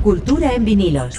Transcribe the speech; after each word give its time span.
Cultura 0.00 0.52
en 0.54 0.64
vinilos. 0.64 1.16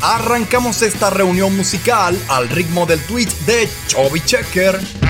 Arrancamos 0.00 0.82
esta 0.82 1.10
reunión 1.10 1.56
musical 1.56 2.18
al 2.26 2.48
ritmo 2.48 2.84
del 2.84 2.98
tweet 3.06 3.28
de 3.46 3.68
Chubby 3.86 4.20
Checker. 4.20 5.03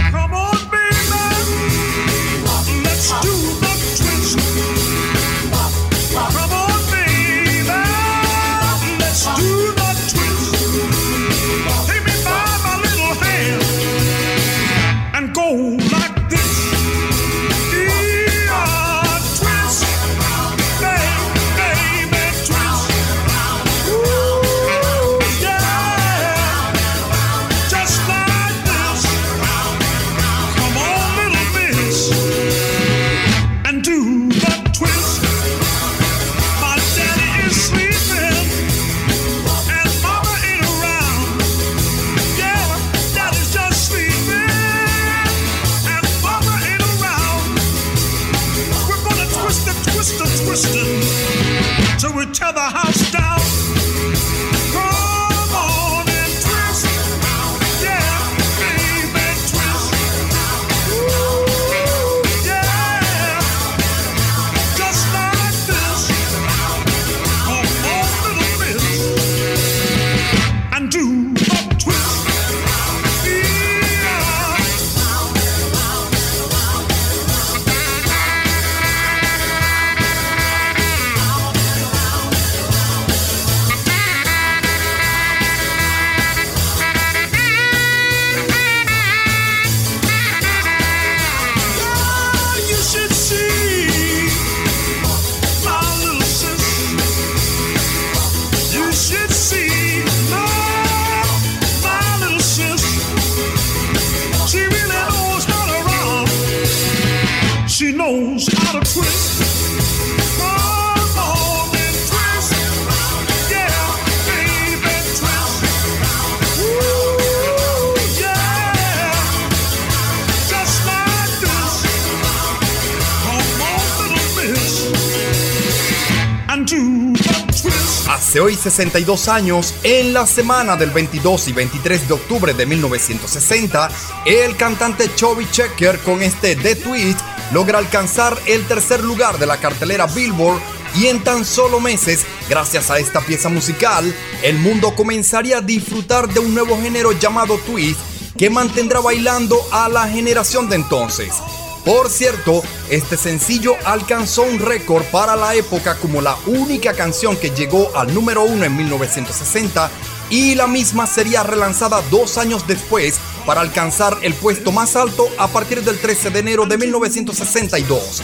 62 128.64 129.28
años, 129.28 129.74
en 129.82 130.14
la 130.14 130.26
semana 130.26 130.74
del 130.74 130.90
22 130.90 131.48
y 131.48 131.52
23 131.52 132.08
de 132.08 132.14
octubre 132.14 132.54
de 132.54 132.64
1960, 132.64 133.90
el 134.24 134.56
cantante 134.56 135.14
Chubby 135.14 135.46
Checker 135.50 135.98
con 135.98 136.22
este 136.22 136.56
The 136.56 136.76
Twist 136.76 137.20
logra 137.52 137.78
alcanzar 137.78 138.38
el 138.46 138.66
tercer 138.66 139.04
lugar 139.04 139.38
de 139.38 139.44
la 139.44 139.58
cartelera 139.58 140.06
Billboard 140.06 140.62
y 140.94 141.08
en 141.08 141.22
tan 141.22 141.44
solo 141.44 141.78
meses, 141.78 142.24
gracias 142.48 142.90
a 142.90 142.98
esta 142.98 143.20
pieza 143.20 143.50
musical, 143.50 144.14
el 144.42 144.56
mundo 144.56 144.94
comenzaría 144.94 145.58
a 145.58 145.60
disfrutar 145.60 146.26
de 146.32 146.40
un 146.40 146.54
nuevo 146.54 146.80
género 146.80 147.12
llamado 147.12 147.58
twist 147.66 148.00
que 148.38 148.48
mantendrá 148.48 149.00
bailando 149.00 149.60
a 149.72 149.90
la 149.90 150.08
generación 150.08 150.70
de 150.70 150.76
entonces. 150.76 151.34
Por 151.84 152.08
cierto, 152.08 152.62
este 152.88 153.18
sencillo 153.18 153.76
alcanzó 153.84 154.42
un 154.42 154.58
récord 154.58 155.04
para 155.04 155.36
la 155.36 155.54
época 155.54 155.96
como 155.96 156.22
la 156.22 156.36
única 156.46 156.94
canción 156.94 157.36
que 157.36 157.50
llegó 157.50 157.94
al 157.94 158.14
número 158.14 158.42
uno 158.42 158.64
en 158.64 158.74
1960 158.74 159.90
y 160.30 160.54
la 160.54 160.66
misma 160.66 161.06
sería 161.06 161.42
relanzada 161.42 162.00
dos 162.10 162.38
años 162.38 162.66
después 162.66 163.20
para 163.44 163.60
alcanzar 163.60 164.16
el 164.22 164.32
puesto 164.32 164.72
más 164.72 164.96
alto 164.96 165.28
a 165.38 165.48
partir 165.48 165.84
del 165.84 165.98
13 165.98 166.30
de 166.30 166.38
enero 166.38 166.64
de 166.64 166.78
1962. 166.78 168.22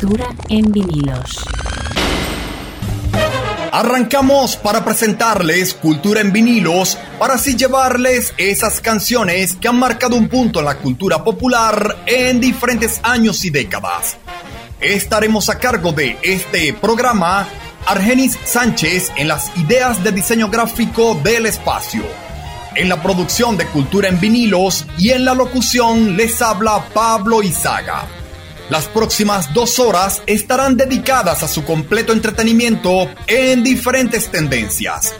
Cultura 0.00 0.34
en 0.48 0.72
vinilos. 0.72 1.44
Arrancamos 3.70 4.56
para 4.56 4.82
presentarles 4.82 5.74
Cultura 5.74 6.22
en 6.22 6.32
vinilos, 6.32 6.96
para 7.18 7.34
así 7.34 7.54
llevarles 7.54 8.32
esas 8.38 8.80
canciones 8.80 9.56
que 9.56 9.68
han 9.68 9.78
marcado 9.78 10.16
un 10.16 10.28
punto 10.28 10.60
en 10.60 10.64
la 10.64 10.78
cultura 10.78 11.22
popular 11.22 11.98
en 12.06 12.40
diferentes 12.40 12.98
años 13.02 13.44
y 13.44 13.50
décadas. 13.50 14.16
Estaremos 14.80 15.50
a 15.50 15.58
cargo 15.58 15.92
de 15.92 16.16
este 16.22 16.72
programa 16.72 17.46
Argenis 17.84 18.38
Sánchez 18.42 19.12
en 19.16 19.28
las 19.28 19.54
ideas 19.58 20.02
de 20.02 20.12
diseño 20.12 20.48
gráfico 20.48 21.14
del 21.22 21.44
espacio. 21.44 22.04
En 22.74 22.88
la 22.88 23.02
producción 23.02 23.58
de 23.58 23.66
Cultura 23.66 24.08
en 24.08 24.18
vinilos 24.18 24.86
y 24.96 25.10
en 25.10 25.26
la 25.26 25.34
locución 25.34 26.16
les 26.16 26.40
habla 26.40 26.86
Pablo 26.94 27.42
Izaga. 27.42 28.19
Las 28.70 28.86
próximas 28.86 29.52
dos 29.52 29.80
horas 29.80 30.22
estarán 30.26 30.76
dedicadas 30.76 31.42
a 31.42 31.48
su 31.48 31.64
completo 31.64 32.12
entretenimiento 32.12 33.10
en 33.26 33.64
diferentes 33.64 34.30
tendencias. 34.30 35.12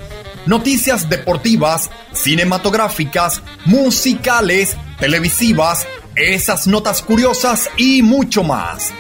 Noticias 0.47 1.09
deportivas, 1.11 1.91
cinematográficas, 2.13 3.43
musicales, 3.65 4.77
televisivas, 5.01 5.85
esas 6.15 6.69
notas 6.69 7.03
curiosas 7.03 7.69
y 7.77 8.03
mucho 8.03 8.45
más. 8.45 8.93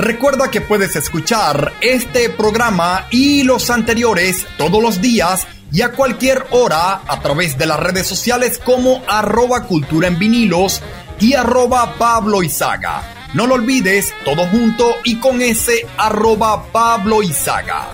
Recuerda 0.00 0.50
que 0.50 0.60
puedes 0.60 0.96
escuchar 0.96 1.72
este 1.80 2.28
programa 2.28 3.06
y 3.12 3.44
los 3.44 3.70
anteriores 3.70 4.46
todos 4.58 4.82
los 4.82 5.00
días 5.00 5.46
y 5.72 5.82
a 5.82 5.92
cualquier 5.92 6.44
hora 6.50 7.02
a 7.06 7.20
través 7.20 7.56
de 7.56 7.66
las 7.66 7.78
redes 7.78 8.08
sociales 8.08 8.60
como 8.62 9.04
arroba 9.06 9.62
cultura 9.62 10.08
en 10.08 10.18
vinilos 10.18 10.82
y 11.20 11.34
arroba 11.34 11.94
Pablo 11.96 12.42
Izaga. 12.42 13.15
No 13.36 13.46
lo 13.46 13.56
olvides, 13.56 14.14
todo 14.24 14.46
junto 14.46 14.94
y 15.04 15.16
con 15.16 15.42
ese 15.42 15.86
arroba 15.98 16.72
Pablo 16.72 17.22
Izaga. 17.22 17.92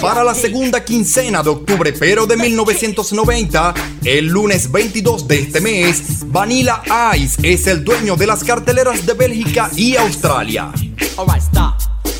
Para 0.00 0.22
la 0.22 0.32
segunda 0.32 0.84
quincena 0.84 1.42
de 1.42 1.50
octubre, 1.50 1.92
pero 1.98 2.24
de 2.24 2.36
1990, 2.36 3.74
el 4.04 4.26
lunes 4.26 4.70
22 4.70 5.26
de 5.26 5.40
este 5.40 5.60
mes, 5.60 6.22
Vanilla 6.26 6.82
Ice 7.16 7.40
es 7.42 7.66
el 7.66 7.82
dueño 7.82 8.14
de 8.14 8.28
las 8.28 8.44
carteleras 8.44 9.04
de 9.04 9.14
Bélgica 9.14 9.72
y 9.74 9.96
Australia. 9.96 10.70
Alright, 11.16 11.42
stop, 11.42 11.74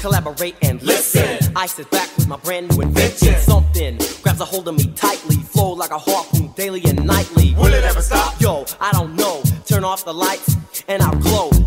collaborate 0.07 0.55
and 0.63 0.81
listen. 0.83 1.53
I 1.57 1.67
sit 1.67 1.91
back 1.91 2.09
with 2.17 2.29
my 2.29 2.37
brand 2.37 2.71
new 2.71 2.81
invention. 2.81 3.35
Something 3.41 3.99
grabs 4.23 4.41
a 4.41 4.45
hold 4.45 4.69
of 4.69 4.77
me 4.77 4.87
tightly, 4.93 5.37
flow 5.37 5.73
like 5.73 5.91
a 5.91 5.99
harpoon 5.99 6.53
daily 6.55 6.81
and 6.85 7.05
nightly. 7.05 7.55
Will 7.55 7.75
it 7.75 7.83
ever 7.83 8.01
stop? 8.01 8.41
Yo, 8.41 8.65
I 8.81 8.93
don't 8.93 9.17
know. 9.17 9.43
Turn 9.65 9.83
off 9.83 10.05
the 10.05 10.15
lights, 10.15 10.57
and 10.87 11.03
I'll 11.03 11.19
glow. 11.19 11.56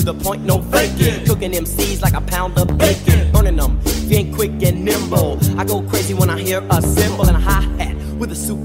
to 0.00 0.12
the 0.12 0.14
point, 0.14 0.42
no 0.44 0.62
faking. 0.62 1.26
Cooking 1.26 1.52
MCs 1.52 2.00
like 2.00 2.14
a 2.14 2.20
pound 2.20 2.58
of 2.58 2.66
bacon. 2.78 3.30
Burning 3.32 3.56
them, 3.56 3.80
ain't 4.10 4.34
quick 4.34 4.50
and 4.62 4.84
nimble. 4.84 5.38
I 5.58 5.64
go 5.64 5.82
crazy 5.82 6.14
when 6.14 6.30
I 6.30 6.40
hear 6.40 6.64
a 6.70 6.82
cymbal 6.82 7.09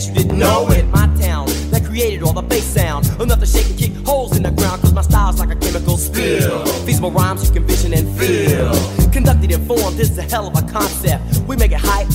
Case 0.00 0.08
you 0.08 0.14
didn't 0.14 0.38
know 0.38 0.68
it. 0.70 0.86
My 0.86 1.06
town 1.20 1.46
that 1.70 1.84
created 1.84 2.22
all 2.22 2.32
the 2.32 2.42
bass 2.42 2.64
sound. 2.64 3.06
Enough 3.20 3.40
to 3.40 3.46
shake 3.46 3.68
and 3.70 3.78
kick 3.78 3.92
holes 4.06 4.36
in 4.36 4.42
the 4.42 4.50
ground, 4.50 4.80
cause 4.82 4.92
my 4.92 5.02
style's 5.02 5.38
like 5.38 5.50
a 5.50 5.56
chemical 5.56 5.96
spill. 5.96 6.64
Feasible 6.86 7.10
rhymes 7.10 7.46
you 7.46 7.54
can 7.54 7.64
vision 7.64 7.92
and 7.92 8.08
feel. 8.18 8.72
Conducted 9.10 9.52
and 9.52 9.66
formed, 9.66 9.96
this 9.96 10.10
is 10.10 10.18
a 10.18 10.22
hell 10.22 10.46
of 10.46 10.56
a 10.56 10.66
concept. 10.72 11.22
We 11.46 11.56
make 11.56 11.72
it 11.72 11.80
hype, 11.80 12.08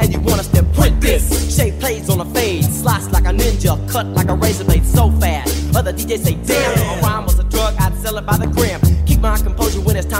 and 0.00 0.12
you 0.12 0.20
want 0.20 0.40
us 0.40 0.48
to 0.48 0.62
print 0.78 1.00
this. 1.00 1.54
Shape 1.54 1.78
plays 1.80 2.08
on 2.10 2.20
a 2.20 2.24
fade, 2.26 2.64
slice 2.64 3.10
like 3.10 3.24
a 3.24 3.32
ninja, 3.32 3.76
cut 3.90 4.06
like 4.06 4.28
a 4.28 4.34
razor 4.34 4.64
blade 4.64 4.84
so 4.84 5.10
fast. 5.12 5.74
Other 5.74 5.92
DJs 5.92 6.24
say, 6.24 6.34
damn, 6.34 6.72
if 6.72 6.98
a 6.98 7.02
rhyme 7.02 7.24
was 7.24 7.38
a 7.38 7.44
drug, 7.44 7.74
I'd 7.78 7.96
sell 7.98 8.18
it 8.18 8.26
by 8.26 8.36
the 8.36 8.46
gram. 8.46 8.80
Keep 9.06 9.20
my 9.20 9.34
it's 9.34 9.42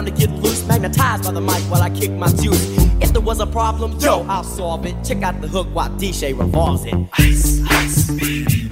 time 0.01 0.15
to 0.15 0.27
get 0.27 0.31
loose. 0.43 0.67
Magnetized 0.67 1.25
by 1.25 1.33
the 1.33 1.41
mic 1.41 1.63
while 1.71 1.83
I 1.83 1.91
kick 1.91 2.11
my 2.13 2.29
juice. 2.29 2.77
If 3.01 3.13
there 3.13 3.21
was 3.21 3.41
a 3.41 3.47
problem, 3.47 3.99
yo, 3.99 4.23
I'll 4.29 4.45
solve 4.45 4.87
it. 4.87 4.97
Check 5.05 5.23
out 5.23 5.41
the 5.41 5.49
hook 5.49 5.69
while 5.73 5.91
DJ 5.91 6.39
revolves 6.39 6.85
it. 6.85 6.95
Ice, 7.19 7.61
ice, 7.69 8.11
baby. 8.11 8.69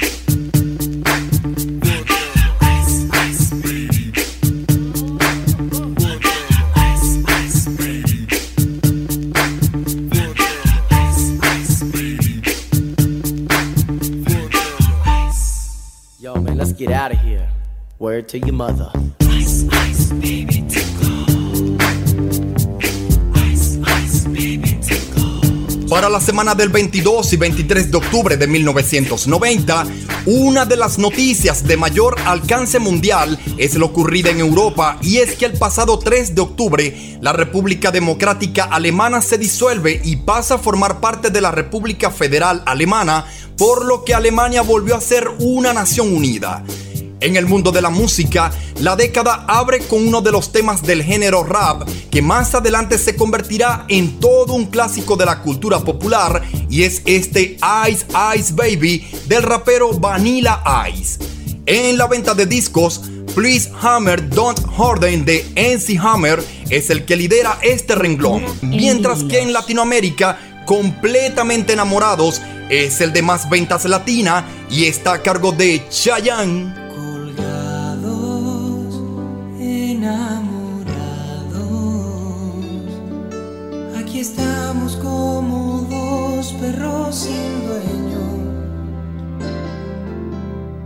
Yo, 16.20 16.34
man, 16.34 16.58
let's 16.58 16.72
get 16.72 16.90
out 16.90 17.12
of 17.12 17.19
here. 17.19 17.48
Word 17.98 18.28
to 18.28 18.38
your 18.38 18.52
mother. 18.52 18.90
Ice, 19.22 19.66
ice, 19.70 20.12
baby, 20.12 20.38
Para 25.99 26.11
la 26.11 26.21
semana 26.21 26.55
del 26.55 26.69
22 26.69 27.33
y 27.33 27.37
23 27.37 27.91
de 27.91 27.97
octubre 27.97 28.37
de 28.37 28.47
1990, 28.47 29.85
una 30.27 30.65
de 30.65 30.77
las 30.77 30.97
noticias 30.97 31.67
de 31.67 31.77
mayor 31.77 32.15
alcance 32.25 32.79
mundial 32.79 33.37
es 33.56 33.75
lo 33.75 33.87
ocurrido 33.87 34.31
en 34.31 34.39
Europa 34.39 34.99
y 35.03 35.17
es 35.17 35.35
que 35.35 35.45
el 35.45 35.55
pasado 35.55 35.99
3 35.99 36.37
de 36.37 36.41
octubre 36.41 37.19
la 37.21 37.33
República 37.33 37.91
Democrática 37.91 38.62
Alemana 38.62 39.21
se 39.21 39.39
disuelve 39.39 40.00
y 40.05 40.15
pasa 40.15 40.55
a 40.55 40.59
formar 40.59 41.00
parte 41.00 41.31
de 41.31 41.41
la 41.41 41.50
República 41.50 42.12
Federal 42.12 42.62
Alemana, 42.65 43.25
por 43.56 43.85
lo 43.85 44.05
que 44.05 44.15
Alemania 44.15 44.62
volvió 44.62 44.95
a 44.95 45.00
ser 45.00 45.28
una 45.40 45.73
nación 45.73 46.14
unida. 46.14 46.62
En 47.20 47.37
el 47.37 47.46
mundo 47.46 47.72
de 47.72 47.82
la 47.82 47.90
música, 47.90 48.52
la 48.80 48.94
década 48.94 49.44
abre 49.48 49.80
con 49.80 50.06
uno 50.06 50.20
de 50.20 50.30
los 50.30 50.52
temas 50.52 50.82
del 50.82 51.02
género 51.02 51.42
rap 51.42 51.82
que 52.10 52.22
más 52.22 52.54
adelante 52.54 52.96
se 52.96 53.16
convertirá 53.16 53.84
en 53.88 54.20
todo 54.20 54.54
un 54.54 54.66
clásico 54.66 55.16
de 55.16 55.26
la 55.26 55.40
cultura 55.40 55.80
popular 55.80 56.42
y 56.70 56.84
es 56.84 57.02
este 57.06 57.56
Ice 57.90 58.06
Ice 58.37 58.52
Baby 58.54 59.04
del 59.26 59.42
rapero 59.42 59.92
Vanilla 59.98 60.62
Ice. 60.92 61.18
En 61.66 61.98
la 61.98 62.06
venta 62.06 62.34
de 62.34 62.46
discos, 62.46 63.02
Please 63.34 63.70
Hammer 63.82 64.28
Don't 64.30 64.60
Harden 64.76 65.25
de 65.25 65.44
NC 65.54 65.98
Hammer 66.00 66.42
es 66.70 66.88
el 66.90 67.04
que 67.04 67.16
lidera 67.16 67.58
este 67.62 67.94
renglón, 67.94 68.44
mientras 68.62 69.25
que 69.25 69.40
en 69.40 69.52
Latinoamérica, 69.52 70.38
completamente 70.66 71.72
enamorados, 71.72 72.40
es 72.68 73.00
el 73.00 73.12
de 73.12 73.22
más 73.22 73.48
ventas 73.50 73.84
latina 73.87 74.46
y 74.70 74.84
está 74.84 75.14
a 75.14 75.22
cargo 75.22 75.52
de 75.52 75.82
Chayanne. 75.90 76.77
Dos 86.68 86.76
perros 86.76 87.14
sin 87.14 87.66
dueño. 87.66 88.25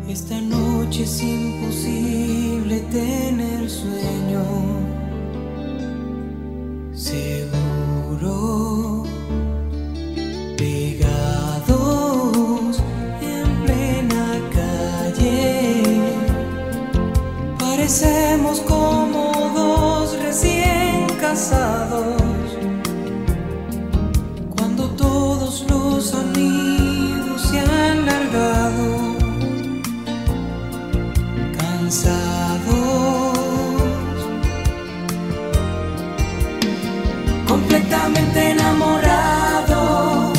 Esta 0.09 0.41
noche 0.41 1.03
es 1.05 1.23
imposible 1.23 2.81
tener 2.91 3.71
sueño. 3.71 4.43
Seguro. 6.93 8.33
Pegados 10.57 11.73
en 13.21 13.65
plena 13.65 14.41
calle. 14.53 15.83
Parecemos 17.59 18.61
como 18.61 19.33
dos 19.55 20.17
recién 20.23 21.07
casados. 21.21 22.12
Los 26.03 26.11
sonidos 26.11 27.41
se 27.43 27.61
han 27.61 28.07
largado. 28.07 29.17
Cansados. 31.57 33.39
Completamente 37.47 38.51
enamorados. 38.51 40.39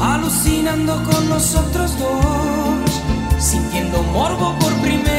Alucinando 0.00 0.94
con 1.04 1.28
nosotros 1.28 1.98
dos. 1.98 2.90
Sintiendo 3.38 4.02
morbo 4.04 4.56
por 4.58 4.72
primera 4.80 5.13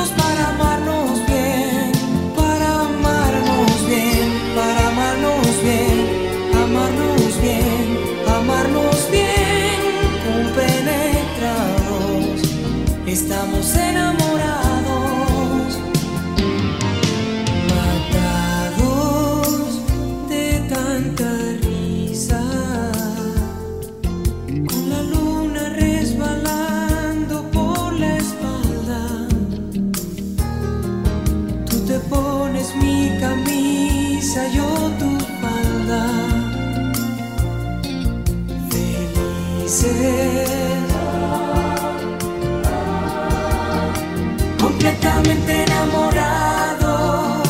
desvestimos 0.00 0.10
para 0.12 0.29
completamente 45.00 45.64
enamorados, 45.64 47.48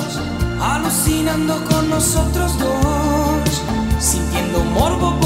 alucinando 0.60 1.64
con 1.64 1.90
nosotros 1.90 2.56
dos, 2.58 3.62
sintiendo 3.98 4.62
morbo 4.64 5.19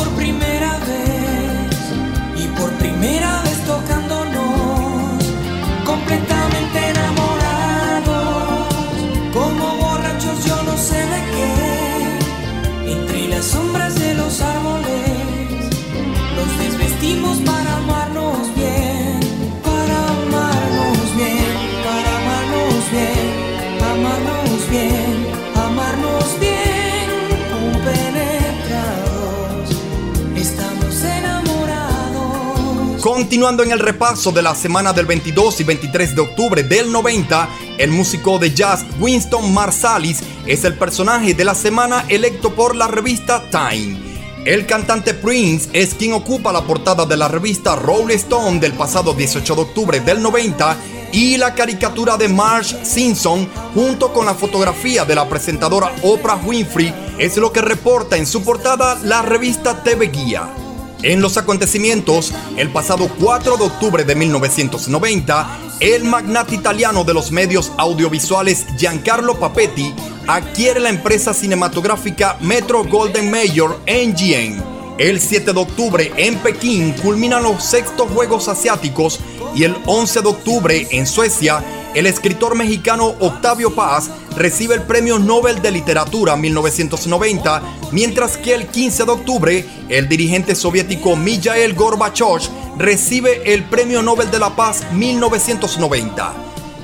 Continuando 33.35 33.65
en 33.65 33.73
el 33.73 33.81
repaso 33.81 34.31
de 34.31 34.43
la 34.43 34.55
semana 34.55 34.93
del 34.93 35.07
22 35.07 35.59
y 35.59 35.65
23 35.65 36.15
de 36.15 36.21
octubre 36.21 36.63
del 36.63 36.93
90, 36.93 37.49
el 37.79 37.91
músico 37.91 38.39
de 38.39 38.55
jazz 38.55 38.87
Winston 39.01 39.53
Marsalis 39.53 40.21
es 40.47 40.63
el 40.63 40.79
personaje 40.79 41.35
de 41.35 41.45
la 41.45 41.57
semana 41.57 42.05
electo 42.09 42.55
por 42.55 42.77
la 42.77 42.87
revista 42.87 43.43
Time. 43.51 43.99
El 44.45 44.67
cantante 44.67 45.15
Prince 45.15 45.69
es 45.73 45.95
quien 45.95 46.13
ocupa 46.13 46.53
la 46.53 46.63
portada 46.63 47.07
de 47.07 47.17
la 47.17 47.27
revista 47.27 47.75
Rolling 47.75 48.15
Stone 48.15 48.61
del 48.61 48.75
pasado 48.75 49.13
18 49.13 49.53
de 49.57 49.63
octubre 49.63 49.99
del 49.99 50.23
90 50.23 50.77
y 51.11 51.37
la 51.37 51.57
caricatura 51.57 52.17
de 52.17 52.29
Marge 52.29 52.85
Simpson 52.85 53.49
junto 53.75 54.13
con 54.13 54.27
la 54.27 54.35
fotografía 54.35 55.05
de 55.05 55.17
la 55.17 55.29
presentadora 55.29 55.91
Oprah 56.03 56.37
Winfrey 56.37 56.95
es 57.19 57.37
lo 57.37 57.53
que 57.53 57.63
reporta 57.63 58.17
en 58.17 58.27
su 58.27 58.45
portada 58.45 58.97
la 59.03 59.23
revista 59.23 59.83
TV 59.83 60.07
Guía. 60.07 60.64
En 61.05 61.21
los 61.21 61.37
acontecimientos, 61.37 62.33
el 62.57 62.71
pasado 62.71 63.11
4 63.21 63.59
de 63.59 63.65
octubre 63.65 64.05
de 64.05 64.15
1990, 64.15 65.59
el 65.81 66.05
magnate 66.05 66.55
italiano 66.55 67.05
de 67.05 67.13
los 67.13 67.31
medios 67.31 67.73
audiovisuales 67.77 68.65
Giancarlo 68.79 69.39
Papetti 69.39 69.93
adquiere 70.27 70.81
la 70.81 70.89
empresa 70.89 71.35
cinematográfica 71.35 72.39
Metro 72.41 72.85
Golden 72.85 73.31
Mayer 73.31 73.69
NGN. 73.87 74.65
El 74.97 75.21
7 75.21 75.53
de 75.53 75.61
octubre 75.61 76.11
en 76.17 76.39
Pekín 76.39 76.95
culminan 76.95 77.43
los 77.43 77.63
sextos 77.63 78.09
Juegos 78.11 78.49
Asiáticos 78.49 79.21
y 79.55 79.65
el 79.65 79.77
11 79.85 80.23
de 80.23 80.29
octubre 80.29 80.89
en 80.91 81.07
Suecia 81.07 81.63
el 81.95 82.07
escritor 82.07 82.57
mexicano 82.57 83.15
Octavio 83.21 83.75
Paz 83.75 84.11
recibe 84.37 84.75
el 84.75 84.83
Premio 84.83 85.19
Nobel 85.19 85.63
de 85.63 85.71
Literatura 85.71 86.37
1990, 86.37 87.63
mientras 87.93 88.37
que 88.37 88.55
el 88.55 88.67
15 88.67 89.05
de 89.05 89.11
octubre 89.13 89.67
el 89.89 90.09
dirigente 90.09 90.55
soviético 90.55 91.17
Mijael 91.17 91.75
Gorbachev 91.75 92.41
recibe 92.79 93.55
el 93.55 93.65
Premio 93.65 94.03
Nobel 94.03 94.31
de 94.31 94.41
la 94.41 94.55
Paz 94.57 94.83
1990. 94.93 96.35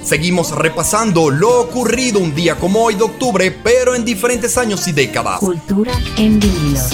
Seguimos 0.03 0.53
repasando 0.53 1.29
lo 1.29 1.61
ocurrido 1.61 2.21
un 2.21 2.35
día 2.35 2.57
como 2.57 2.83
hoy 2.83 2.95
de 2.95 3.03
octubre, 3.03 3.51
pero 3.51 3.95
en 3.95 4.05
diferentes 4.05 4.57
años 4.57 4.87
y 4.89 4.93
décadas. 4.93 5.41
Cultura 5.41 5.93
en 6.17 6.41
vinilos. 6.41 6.91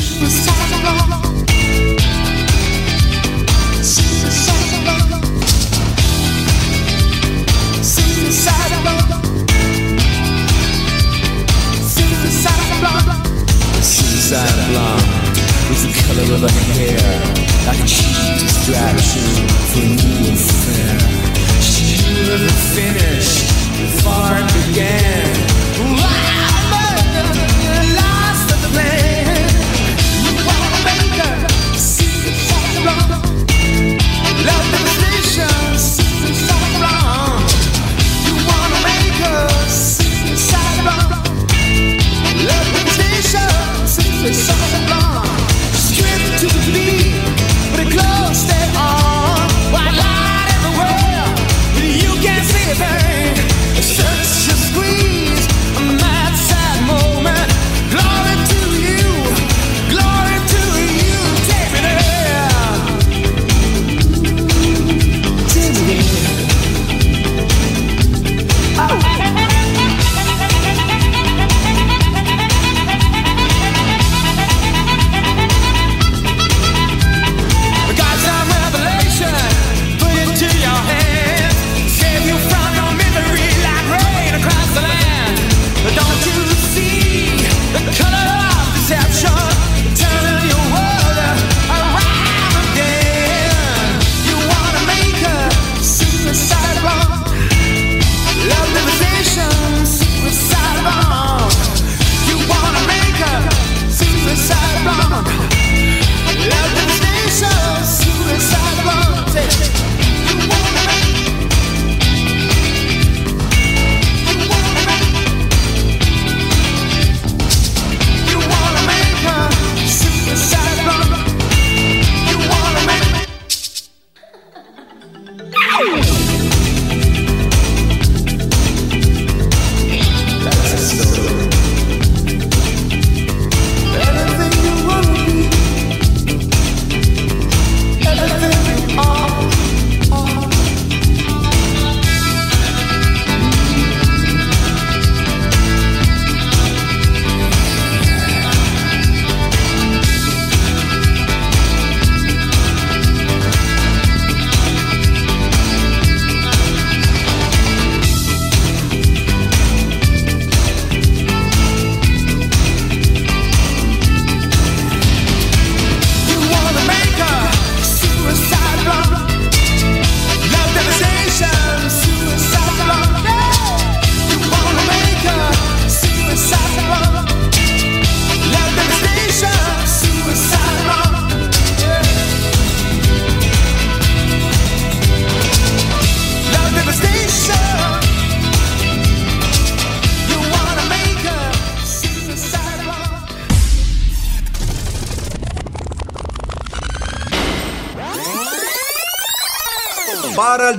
Of 16.43 16.51
her 16.51 16.73
hair, 16.75 17.21
like 17.67 17.83
a 17.83 17.87
cheap 17.87 18.39
distraction 18.41 19.23
for 19.71 19.81
a 19.81 19.89
new 19.89 20.33
affair. 20.33 20.99
She 21.63 21.97
knew 22.13 22.39
the 22.39 22.53
finish 22.75 23.51
before 23.81 24.37
it 24.37 24.67
began. 24.67 25.56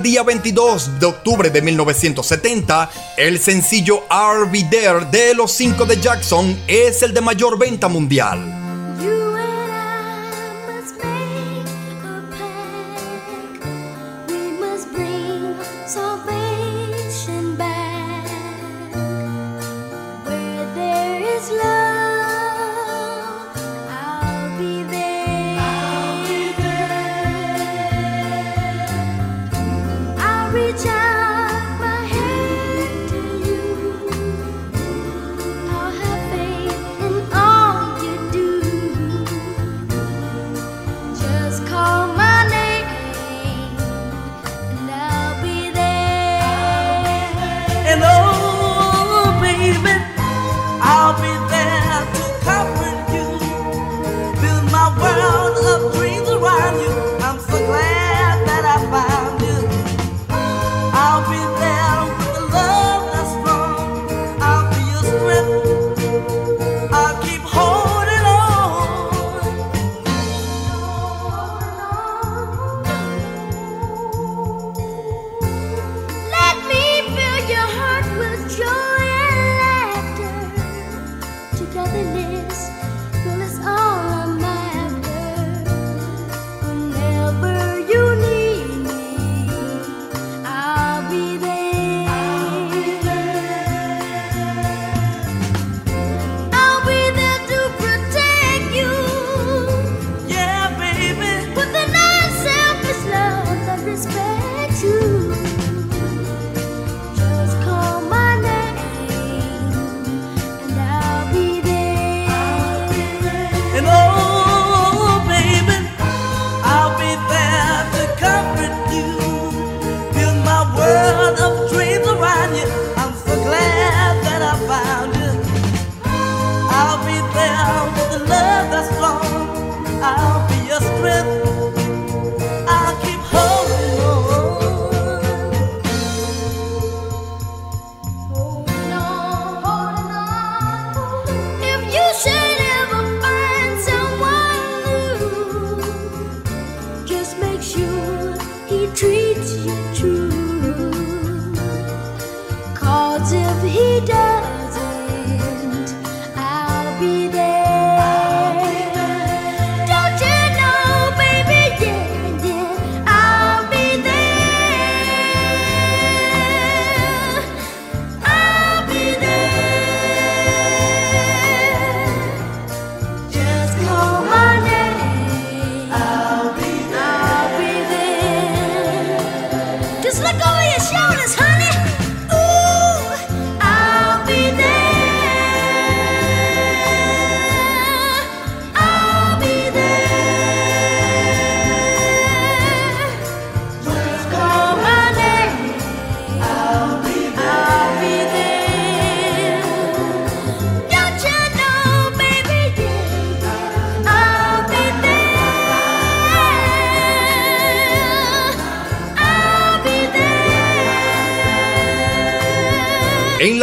Día 0.08 0.22
22 0.22 1.00
de 1.00 1.04
octubre 1.04 1.50
de 1.50 1.60
1970, 1.60 2.90
el 3.18 3.38
sencillo 3.38 4.04
I'll 4.10 4.50
Be 4.50 4.64
There 4.70 5.04
de 5.04 5.34
los 5.34 5.52
5 5.52 5.84
de 5.84 6.00
Jackson 6.00 6.58
es 6.66 7.02
el 7.02 7.12
de 7.12 7.20
mayor 7.20 7.58
venta 7.58 7.88
mundial. 7.88 8.57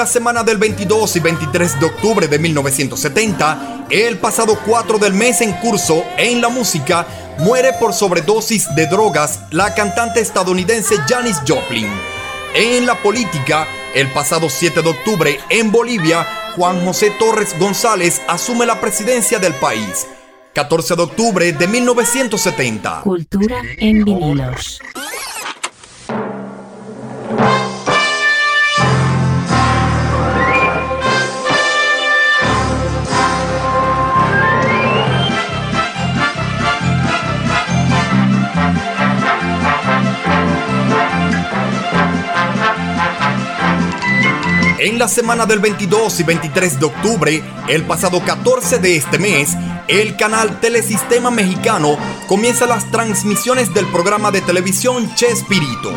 La 0.06 0.12
semana 0.12 0.44
del 0.44 0.60
22 0.60 1.16
y 1.16 1.20
23 1.20 1.80
de 1.80 1.86
octubre 1.88 2.28
de 2.28 2.38
1970, 2.38 3.88
el 3.90 4.20
pasado 4.20 4.56
4 4.64 5.00
del 5.00 5.14
mes 5.14 5.42
en 5.42 5.52
curso 5.54 6.04
en 6.16 6.42
la 6.42 6.50
música, 6.50 7.08
muere 7.40 7.74
por 7.80 7.92
sobredosis 7.92 8.68
de 8.76 8.86
drogas 8.86 9.40
la 9.50 9.74
cantante 9.74 10.20
estadounidense 10.20 10.98
Janis 11.08 11.42
Joplin. 11.48 11.88
En 12.54 12.86
la 12.86 13.02
política, 13.02 13.68
el 13.96 14.12
pasado 14.12 14.48
7 14.48 14.84
de 14.84 14.90
octubre 14.90 15.40
en 15.50 15.72
Bolivia, 15.72 16.54
Juan 16.56 16.86
José 16.86 17.12
Torres 17.18 17.58
González 17.58 18.22
asume 18.28 18.68
la 18.68 18.80
presidencia 18.80 19.40
del 19.40 19.56
país. 19.56 20.06
14 20.54 20.96
de 20.96 21.02
octubre 21.02 21.52
de 21.52 21.68
1970. 21.68 23.02
Cultura 23.02 23.60
en 23.80 24.06
vinilos. 24.06 24.80
En 44.86 45.00
la 45.00 45.08
semana 45.08 45.48
del 45.48 45.58
22 45.58 46.20
y 46.20 46.24
23 46.24 46.80
de 46.80 46.86
octubre, 46.86 47.44
el 47.68 47.88
pasado 47.88 48.24
14 48.24 48.78
de 48.78 48.96
este 48.96 49.18
mes, 49.18 49.50
el 49.88 50.16
canal 50.16 50.60
Telesistema 50.60 51.32
Mexicano 51.32 51.98
comienza 52.28 52.68
las 52.68 52.92
transmisiones 52.92 53.74
del 53.74 53.88
programa 53.88 54.30
de 54.30 54.42
televisión 54.42 55.12
Chespirito. 55.16 55.92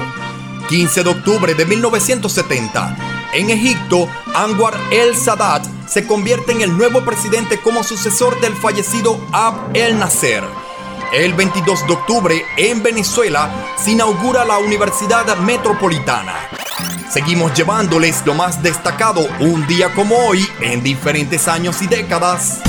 15 0.70 1.04
de 1.04 1.10
octubre 1.10 1.52
de 1.52 1.66
1970, 1.66 2.96
en 3.34 3.50
Egipto, 3.50 4.08
Anwar 4.34 4.72
el 4.90 5.14
Sadat 5.14 5.66
se 5.86 6.06
convierte 6.06 6.52
en 6.52 6.62
el 6.62 6.74
nuevo 6.74 7.04
presidente 7.04 7.60
como 7.60 7.84
sucesor 7.84 8.40
del 8.40 8.54
fallecido 8.54 9.20
Ab 9.32 9.68
el 9.74 9.98
Nasser. 9.98 10.44
El 11.12 11.34
22 11.34 11.86
de 11.86 11.92
octubre, 11.92 12.42
en 12.56 12.82
Venezuela, 12.82 13.50
se 13.84 13.90
inaugura 13.90 14.46
la 14.46 14.56
Universidad 14.56 15.36
Metropolitana. 15.40 16.57
Seguimos 17.10 17.54
llevándoles 17.54 18.24
lo 18.26 18.34
más 18.34 18.62
destacado 18.62 19.26
un 19.40 19.66
día 19.66 19.92
como 19.94 20.14
hoy 20.16 20.46
en 20.60 20.82
diferentes 20.82 21.48
años 21.48 21.80
y 21.82 21.86
décadas. 21.86 22.60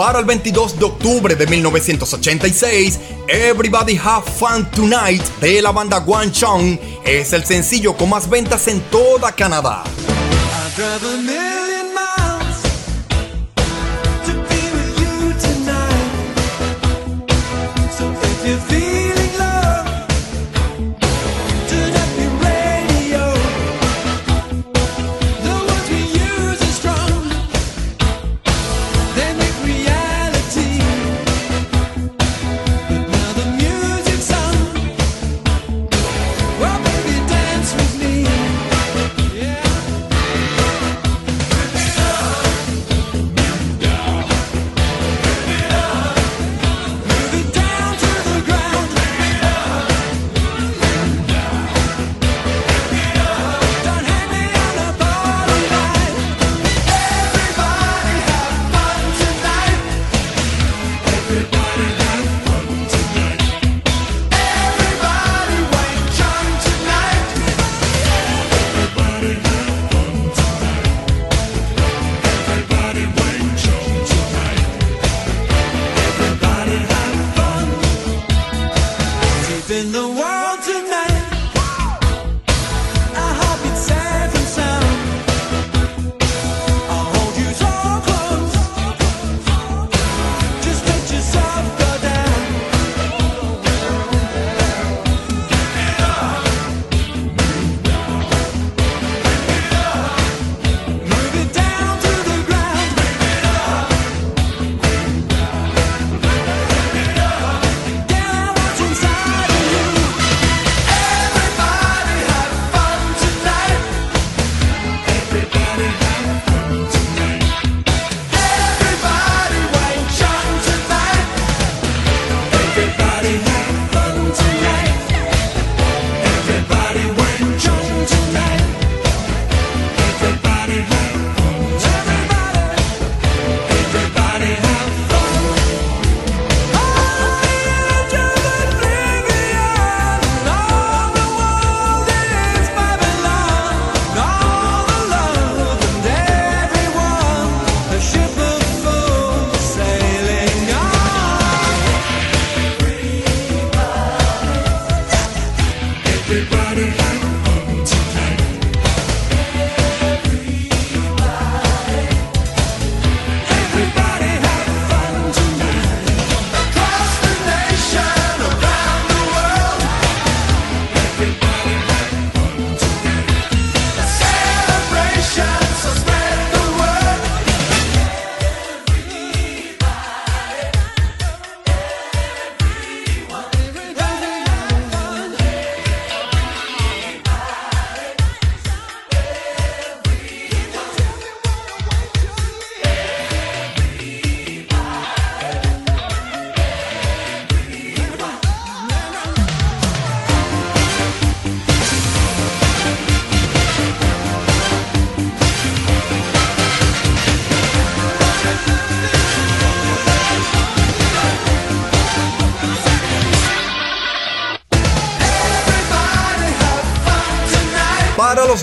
para 0.00 0.18
el 0.18 0.24
22 0.24 0.78
de 0.78 0.84
octubre 0.86 1.34
de 1.34 1.46
1986, 1.46 2.98
Everybody 3.28 4.00
Have 4.02 4.24
Fun 4.32 4.64
Tonight 4.70 5.22
de 5.42 5.60
la 5.60 5.72
banda 5.72 5.98
Guangchong 5.98 6.80
es 7.04 7.34
el 7.34 7.44
sencillo 7.44 7.94
con 7.94 8.08
más 8.08 8.26
ventas 8.30 8.66
en 8.68 8.80
toda 8.84 9.30
Canadá. 9.32 9.84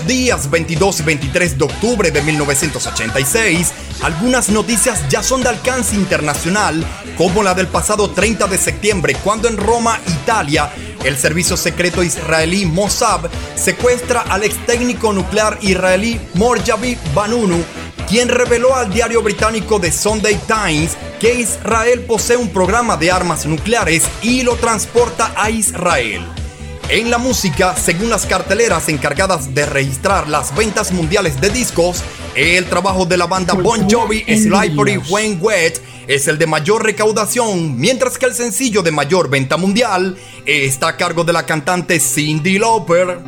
días 0.06 0.50
22 0.50 1.00
y 1.00 1.02
23 1.02 1.58
de 1.58 1.64
octubre 1.64 2.10
de 2.10 2.22
1986, 2.22 3.72
algunas 4.02 4.48
noticias 4.48 5.08
ya 5.08 5.22
son 5.22 5.42
de 5.42 5.48
alcance 5.48 5.96
internacional, 5.96 6.84
como 7.16 7.42
la 7.42 7.54
del 7.54 7.66
pasado 7.68 8.10
30 8.10 8.46
de 8.46 8.58
septiembre, 8.58 9.16
cuando 9.24 9.48
en 9.48 9.56
Roma, 9.56 9.98
Italia, 10.06 10.70
el 11.04 11.16
servicio 11.16 11.56
secreto 11.56 12.02
israelí 12.02 12.66
Mossad 12.66 13.30
secuestra 13.54 14.20
al 14.22 14.44
ex 14.44 14.56
técnico 14.66 15.12
nuclear 15.12 15.58
israelí 15.62 16.20
Morjavi 16.34 16.98
Banunu, 17.14 17.62
quien 18.08 18.28
reveló 18.28 18.74
al 18.74 18.92
diario 18.92 19.22
británico 19.22 19.80
The 19.80 19.92
Sunday 19.92 20.40
Times 20.46 20.96
que 21.20 21.34
Israel 21.34 22.00
posee 22.00 22.36
un 22.36 22.48
programa 22.48 22.96
de 22.96 23.10
armas 23.10 23.46
nucleares 23.46 24.04
y 24.22 24.42
lo 24.42 24.56
transporta 24.56 25.32
a 25.36 25.50
Israel. 25.50 26.37
En 26.90 27.10
la 27.10 27.18
música, 27.18 27.76
según 27.76 28.08
las 28.08 28.24
carteleras 28.24 28.88
encargadas 28.88 29.54
de 29.54 29.66
registrar 29.66 30.26
las 30.26 30.56
ventas 30.56 30.90
mundiales 30.90 31.38
de 31.38 31.50
discos, 31.50 32.02
el 32.34 32.64
trabajo 32.64 33.04
de 33.04 33.18
la 33.18 33.26
banda 33.26 33.52
pues 33.52 33.62
Bon 33.62 33.90
Jovi, 33.90 34.24
Slippery 34.24 34.96
Wayne 34.96 35.36
Wet 35.38 35.82
es 36.06 36.28
el 36.28 36.38
de 36.38 36.46
mayor 36.46 36.82
recaudación, 36.82 37.78
mientras 37.78 38.16
que 38.16 38.24
el 38.24 38.32
sencillo 38.32 38.80
de 38.80 38.90
mayor 38.90 39.28
venta 39.28 39.58
mundial 39.58 40.16
está 40.46 40.88
a 40.88 40.96
cargo 40.96 41.24
de 41.24 41.34
la 41.34 41.44
cantante 41.44 42.00
Cindy 42.00 42.58
Lauper. 42.58 43.18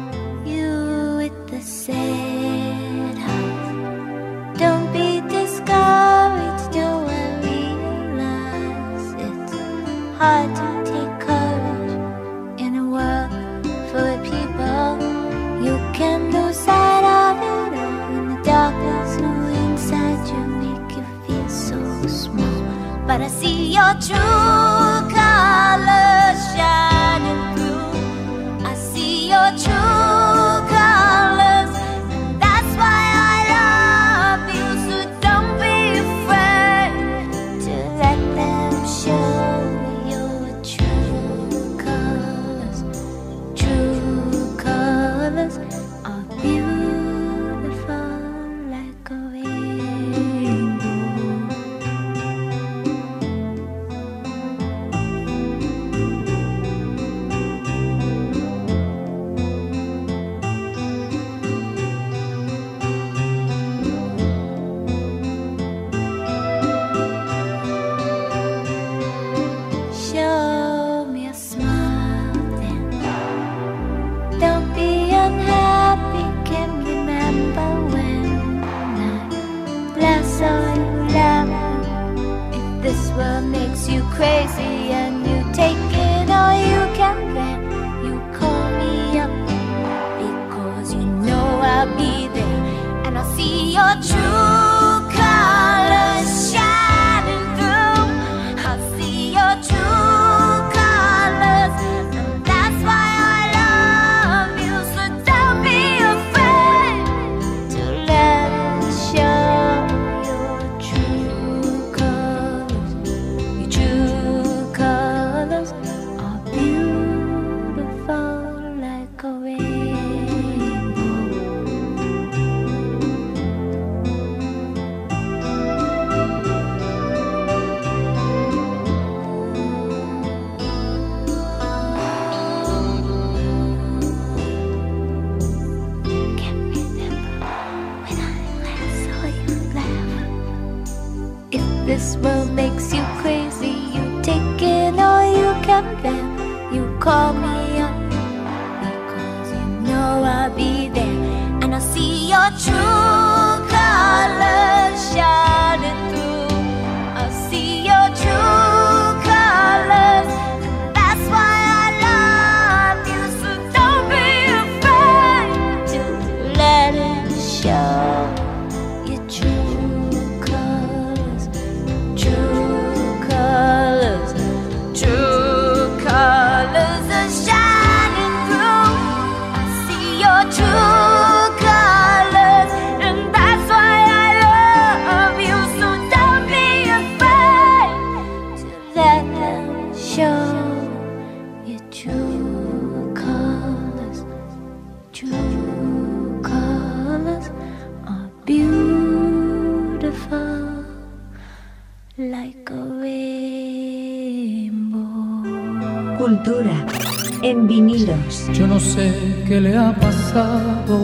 Qué 209.50 209.60
le 209.60 209.76
ha 209.76 209.92
pasado, 209.92 210.96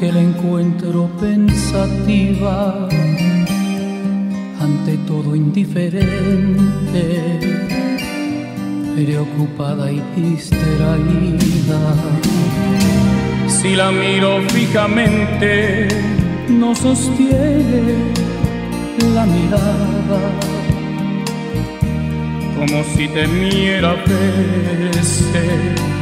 que 0.00 0.10
la 0.10 0.20
encuentro 0.20 1.10
pensativa, 1.20 2.88
ante 4.58 4.96
todo 5.06 5.36
indiferente, 5.36 7.04
preocupada 8.96 9.92
y 9.92 10.00
distraída. 10.16 11.80
Si 13.46 13.76
la 13.76 13.90
miro 13.90 14.40
fijamente, 14.48 15.88
no 16.48 16.74
sostiene 16.74 17.94
la 19.14 19.26
mirada 19.26 20.20
como 22.58 22.82
si 22.96 23.06
temiera 23.08 23.94
verse 24.06 25.97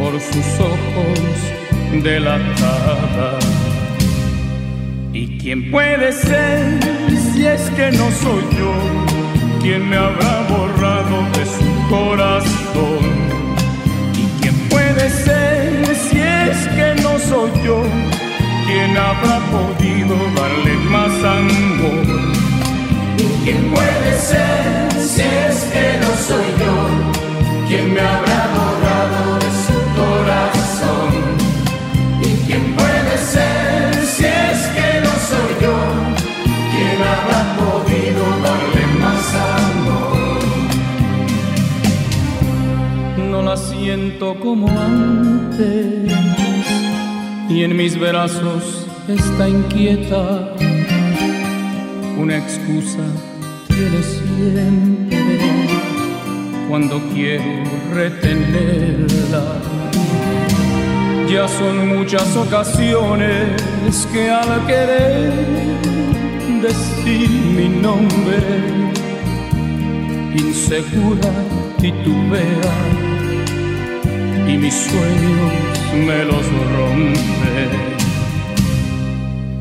por 0.00 0.18
sus 0.18 0.48
ojos 0.58 2.02
delatada. 2.02 3.38
¿Y 5.12 5.38
quién 5.38 5.70
puede 5.70 6.12
ser 6.12 6.80
si 7.32 7.46
es 7.46 7.62
que 7.76 7.90
no 7.92 8.06
soy 8.22 8.42
yo 8.58 8.72
quien 9.60 9.88
me 9.90 9.96
habrá 9.96 10.34
borrado 10.48 11.16
de 11.36 11.44
su 11.56 11.70
corazón? 11.94 13.02
¿Y 14.22 14.24
quién 14.40 14.56
puede 14.70 15.10
ser 15.10 15.96
si 16.04 16.18
es 16.18 16.58
que 16.76 17.02
no 17.02 17.18
soy 17.18 17.50
yo 17.62 17.82
quien 18.66 18.96
habrá 18.96 19.36
podido 19.56 20.16
darle 20.38 20.74
más 20.94 21.12
amor? 21.38 22.06
¿Y 23.18 23.44
quién 23.44 23.70
puede 23.70 24.12
ser 24.18 24.69
y 47.60 47.64
en 47.64 47.76
mis 47.76 47.98
brazos 47.98 48.86
está 49.06 49.46
inquieta 49.46 50.54
una 52.16 52.38
excusa 52.38 53.04
tiene 53.68 54.02
siempre 54.02 55.10
cuando 56.70 57.02
quiero 57.12 57.44
retenerla. 57.92 59.44
Ya 61.28 61.46
son 61.48 61.98
muchas 61.98 62.34
ocasiones 62.34 64.08
que 64.10 64.30
al 64.30 64.66
querer 64.66 65.34
decir 66.62 67.28
mi 67.28 67.68
nombre, 67.68 68.40
insegura 70.34 71.30
titubea 71.78 73.09
y 74.52 74.58
mis 74.58 74.74
sueños 74.74 75.52
me 76.06 76.24
los 76.24 76.44
rompe. 76.76 77.68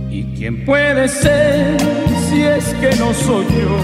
¿Y 0.09 0.23
quién 0.37 0.65
puede 0.65 1.07
ser 1.07 1.77
si 2.27 2.41
es 2.41 2.65
que 2.81 2.95
no 2.97 3.13
soy 3.13 3.45
yo 3.61 3.75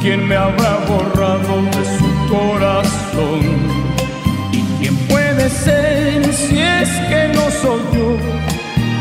quien 0.00 0.26
me 0.28 0.36
habrá 0.36 0.72
borrado 0.88 1.54
de 1.76 1.82
su 1.96 2.08
corazón? 2.34 3.42
¿Y 4.52 4.60
quién 4.78 4.96
puede 5.08 5.48
ser 5.50 6.32
si 6.32 6.58
es 6.58 6.90
que 7.10 7.22
no 7.34 7.44
soy 7.62 7.82
yo 7.96 8.16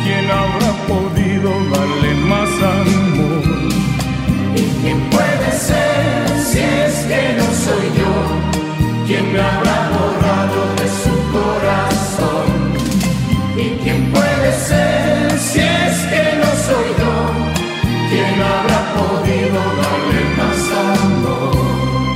quien 0.03 0.25
habrá 0.41 0.71
podido 0.91 1.49
darle 1.73 2.11
más 2.31 2.49
amor? 2.77 3.43
¿Y 4.55 4.63
quién 4.81 4.99
puede 5.11 5.49
ser 5.69 6.27
si 6.49 6.59
es 6.59 6.95
que 7.09 7.21
no 7.39 7.47
soy 7.65 7.85
yo 7.99 8.11
quien 9.07 9.33
me 9.33 9.39
habrá 9.39 9.89
borrado 9.89 9.98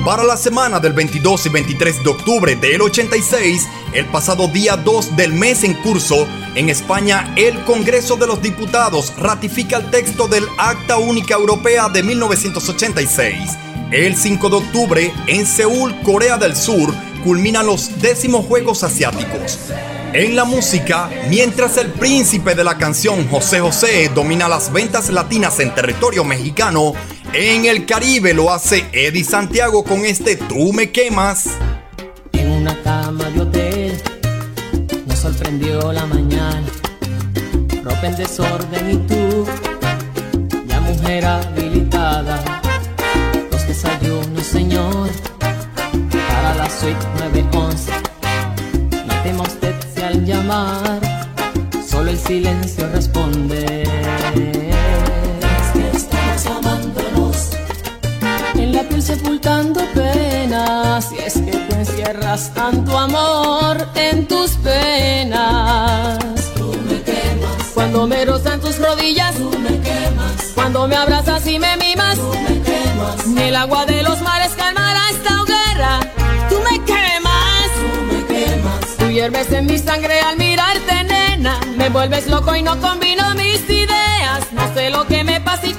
Para 0.05 0.23
la 0.25 0.35
semana 0.35 0.79
del 0.79 0.91
22 0.93 1.45
y 1.45 1.49
23 1.49 2.03
de 2.03 2.09
octubre 2.09 2.55
del 2.57 2.81
86, 2.81 3.67
el 3.93 4.05
pasado 4.07 4.47
día 4.47 4.75
2 4.75 5.15
del 5.15 5.31
mes 5.33 5.63
en 5.63 5.75
curso, 5.75 6.27
en 6.55 6.69
España 6.69 7.33
el 7.37 7.63
Congreso 7.63 8.17
de 8.17 8.27
los 8.27 8.41
Diputados 8.41 9.13
ratifica 9.17 9.77
el 9.77 9.89
texto 9.89 10.27
del 10.27 10.45
Acta 10.57 10.97
Única 10.97 11.35
Europea 11.35 11.87
de 11.87 12.03
1986. 12.03 13.57
El 13.91 14.15
5 14.17 14.49
de 14.49 14.55
octubre, 14.55 15.13
en 15.27 15.45
Seúl, 15.45 15.95
Corea 16.01 16.37
del 16.37 16.55
Sur, 16.55 16.93
culminan 17.23 17.65
los 17.65 18.01
décimos 18.01 18.45
Juegos 18.45 18.83
Asiáticos. 18.83 19.57
En 20.13 20.35
la 20.35 20.43
música, 20.45 21.09
mientras 21.29 21.77
el 21.77 21.91
príncipe 21.91 22.53
de 22.53 22.63
la 22.63 22.77
canción 22.77 23.27
José 23.29 23.61
José 23.61 24.11
domina 24.13 24.47
las 24.47 24.71
ventas 24.71 25.09
latinas 25.09 25.59
en 25.59 25.73
territorio 25.73 26.23
mexicano, 26.23 26.93
en 27.33 27.65
el 27.65 27.85
Caribe 27.85 28.33
lo 28.33 28.51
hace 28.51 28.85
Eddie 28.91 29.23
Santiago 29.23 29.83
con 29.83 30.05
este 30.05 30.35
Tú 30.35 30.71
me 30.71 30.91
quemas. 30.91 31.49
En 32.33 32.51
una 32.51 32.81
cama 32.83 33.25
de 33.31 33.41
hotel 33.41 34.01
nos 35.07 35.19
sorprendió 35.19 35.91
la 35.91 36.05
mañana, 36.05 36.63
ropa 37.83 38.07
en 38.07 38.15
desorden 38.17 38.91
y 38.91 38.97
tú, 39.07 39.45
la 40.67 40.79
mujer 40.81 41.25
habilitada, 41.25 42.61
los 43.51 43.67
desayunos, 43.67 44.45
señor, 44.45 45.09
para 46.11 46.55
la 46.55 46.69
suite 46.69 47.05
911. 47.19 47.91
No 49.07 49.23
teme 49.23 49.41
usted 49.41 49.75
si 49.95 50.01
al 50.01 50.25
llamar, 50.25 50.99
solo 51.87 52.11
el 52.11 52.19
silencio 52.19 52.87
responde. 52.91 53.83
Sepultando 59.15 59.81
penas. 59.93 61.11
Y 61.11 61.19
es 61.19 61.33
que 61.33 61.51
tú 61.51 61.75
encierras 61.75 62.51
tanto 62.53 62.97
amor 62.97 63.87
en 63.95 64.27
tus 64.27 64.51
penas. 64.51 66.19
Tú 66.55 66.73
me 66.87 67.01
quemas. 67.01 67.67
Cuando 67.73 68.07
me 68.07 68.25
rozan 68.25 68.59
tus 68.59 68.77
rodillas. 68.79 69.35
Tú 69.35 69.51
me 69.59 69.79
quemas. 69.81 70.51
Cuando 70.55 70.87
me 70.87 70.95
abrazas 70.95 71.45
y 71.47 71.59
me 71.59 71.77
mimas. 71.77 72.15
Tú 72.15 72.33
me 72.47 72.61
quemas. 72.61 73.27
Ni 73.27 73.43
el 73.43 73.55
agua 73.55 73.85
de 73.85 74.01
los 74.03 74.21
mares 74.21 74.53
calmará 74.55 75.01
esta 75.11 75.41
hoguera. 75.41 75.99
Tú 76.49 76.57
me 76.69 76.83
quemas. 76.83 77.67
Tú 77.81 77.89
me 78.11 78.25
quemas. 78.25 78.97
Tú 78.97 79.09
hierves 79.09 79.51
en 79.51 79.65
mi 79.67 79.77
sangre 79.77 80.19
al 80.21 80.37
mirarte, 80.37 81.03
nena. 81.03 81.59
Me 81.77 81.89
vuelves 81.89 82.27
loco 82.27 82.55
y 82.55 82.63
no 82.63 82.79
combino 82.79 83.35
mis 83.35 83.69
ideas. 83.69 84.41
No 84.53 84.73
sé 84.73 84.89
lo 84.89 85.05
que 85.05 85.23
me 85.23 85.39
pasa 85.41 85.67
y 85.67 85.73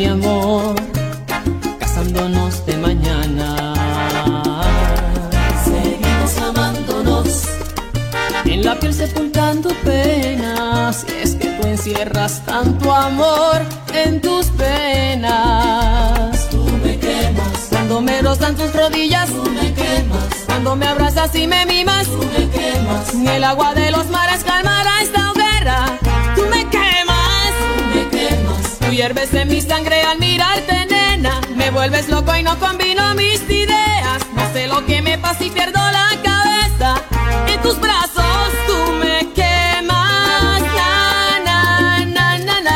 mi 0.00 0.06
amor 0.06 0.76
casándonos 1.78 2.64
de 2.64 2.74
mañana. 2.78 3.74
Seguimos 5.62 6.38
amándonos, 6.38 7.42
en 8.46 8.64
la 8.64 8.76
piel 8.76 8.94
sepultando 8.94 9.68
penas. 9.84 11.04
Y 11.06 11.22
es 11.22 11.34
que 11.34 11.48
tú 11.48 11.66
encierras 11.66 12.40
tanto 12.46 12.90
amor 12.94 13.60
en 13.92 14.22
tus 14.22 14.46
penas. 14.62 16.48
Tú 16.50 16.64
me 16.82 16.98
quemas 16.98 17.66
cuando 17.68 18.00
me 18.00 18.22
rozan 18.22 18.56
tus 18.56 18.72
rodillas. 18.72 19.28
Tú 19.28 19.50
me 19.50 19.74
quemas 19.74 20.28
cuando 20.46 20.76
me 20.76 20.86
abrazas 20.86 21.34
y 21.34 21.46
me 21.46 21.66
mimas. 21.66 22.06
Tú 22.06 22.24
me 22.38 22.48
quemas 22.48 23.14
ni 23.14 23.28
el 23.28 23.44
agua 23.44 23.74
de 23.74 23.90
los 23.90 24.06
mares 24.08 24.44
calmará 24.44 24.89
hierves 29.00 29.32
en 29.32 29.48
mi 29.48 29.62
sangre 29.62 30.02
al 30.02 30.18
mirarte, 30.18 30.84
nena. 30.84 31.40
Me 31.56 31.70
vuelves 31.70 32.10
loco 32.10 32.36
y 32.36 32.42
no 32.42 32.58
combino 32.58 33.14
mis 33.14 33.40
ideas. 33.48 34.20
No 34.34 34.52
sé 34.52 34.66
lo 34.66 34.84
que 34.84 35.00
me 35.00 35.16
pasa 35.16 35.42
y 35.42 35.48
pierdo 35.48 35.78
la 35.78 36.10
cabeza. 36.22 37.02
En 37.48 37.62
tus 37.62 37.80
brazos 37.80 38.52
tú 38.66 38.76
me 39.00 39.20
quemas. 39.32 40.60
Na, 40.76 41.40
na, 41.46 42.04
na, 42.04 42.38
na, 42.40 42.60
na. 42.60 42.74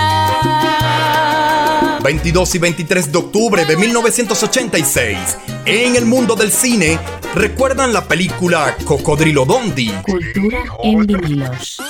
22 2.03 2.55
y 2.55 2.59
23 2.59 3.13
de 3.13 3.19
octubre 3.19 3.67
de 3.67 3.77
1986. 3.77 5.19
En 5.67 5.95
el 5.95 6.07
mundo 6.07 6.37
del 6.37 6.51
cine, 6.51 6.99
¿recuerdan 7.35 7.93
la 7.93 8.09
película 8.09 8.75
Cocodrilo 8.87 9.45
Dondi? 9.45 9.93
Cultura 10.07 10.63
en 10.83 11.07
vinilos. 11.07 11.84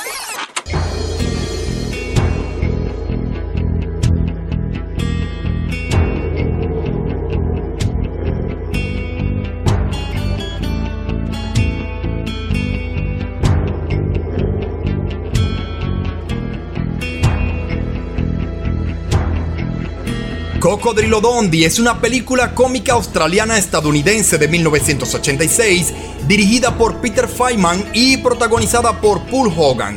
Cocodrilo 20.75 21.21
Dondi 21.21 21.65
es 21.65 21.79
una 21.79 22.01
película 22.01 22.53
cómica 22.53 22.95
australiana 22.95 23.57
estadounidense 23.57 24.39
de 24.39 24.49
1986 24.49 25.95
dirigida 26.27 26.77
por 26.77 27.01
Peter 27.01 27.29
Feynman 27.29 27.85
y 27.93 28.17
protagonizada 28.17 29.01
por 29.01 29.21
Paul 29.27 29.53
Hogan. 29.57 29.97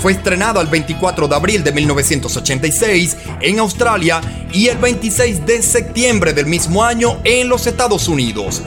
Fue 0.00 0.12
estrenada 0.12 0.62
el 0.62 0.68
24 0.68 1.28
de 1.28 1.36
abril 1.36 1.62
de 1.62 1.72
1986 1.72 3.18
en 3.42 3.58
Australia 3.58 4.22
y 4.50 4.68
el 4.68 4.78
26 4.78 5.44
de 5.44 5.60
septiembre 5.60 6.32
del 6.32 6.46
mismo 6.46 6.82
año 6.82 7.20
en 7.24 7.50
los 7.50 7.66
Estados 7.66 8.08
Unidos. 8.08 8.62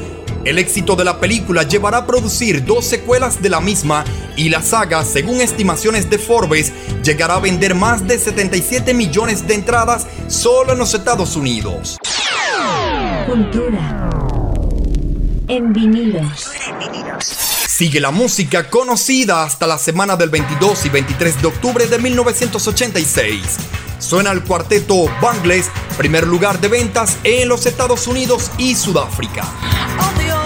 El 0.47 0.59
éxito 0.59 0.95
de 0.95 1.03
la 1.03 1.19
película 1.19 1.63
llevará 1.63 1.97
a 1.97 2.07
producir 2.07 2.63
dos 2.63 2.85
secuelas 2.85 3.41
de 3.41 3.49
la 3.49 3.59
misma 3.59 4.05
y 4.37 4.47
la 4.47 4.61
saga, 4.61 5.03
según 5.03 5.41
estimaciones 5.41 6.09
de 6.09 6.19
Forbes, 6.19 6.71
llegará 7.07 7.35
a 7.35 7.39
vender 7.39 7.73
más 7.73 8.05
de 8.05 8.19
77 8.19 8.93
millones 8.93 9.47
de 9.47 9.53
entradas 9.53 10.05
solo 10.27 10.73
en 10.73 10.79
los 10.79 10.93
Estados 10.93 11.37
Unidos. 11.37 11.97
Cultura 13.25 14.09
en 15.47 15.71
vinilos. 15.71 16.51
Sigue 17.21 18.01
la 18.01 18.11
música 18.11 18.69
conocida 18.69 19.43
hasta 19.43 19.65
la 19.67 19.77
semana 19.77 20.17
del 20.17 20.29
22 20.29 20.85
y 20.85 20.89
23 20.89 21.41
de 21.41 21.47
octubre 21.47 21.87
de 21.87 21.97
1986. 21.97 23.41
Suena 23.99 24.31
el 24.31 24.43
cuarteto 24.43 25.05
Bangles, 25.21 25.69
primer 25.97 26.27
lugar 26.27 26.59
de 26.59 26.67
ventas 26.67 27.17
en 27.23 27.47
los 27.47 27.65
Estados 27.65 28.07
Unidos 28.07 28.51
y 28.57 28.75
Sudáfrica. 28.75 29.45
All 29.97 30.36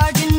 charging 0.00 0.33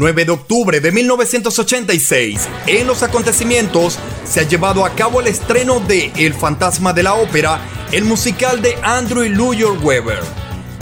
9 0.00 0.24
de 0.24 0.32
octubre 0.32 0.80
de 0.80 0.92
1986, 0.92 2.48
en 2.66 2.86
los 2.86 3.02
acontecimientos 3.02 3.98
se 4.24 4.40
ha 4.40 4.44
llevado 4.44 4.86
a 4.86 4.94
cabo 4.94 5.20
el 5.20 5.26
estreno 5.26 5.78
de 5.78 6.10
El 6.16 6.32
fantasma 6.32 6.94
de 6.94 7.02
la 7.02 7.12
ópera, 7.12 7.60
el 7.92 8.06
musical 8.06 8.62
de 8.62 8.76
Andrew 8.82 9.24
Lloyd 9.24 9.78
Webber. 9.82 10.20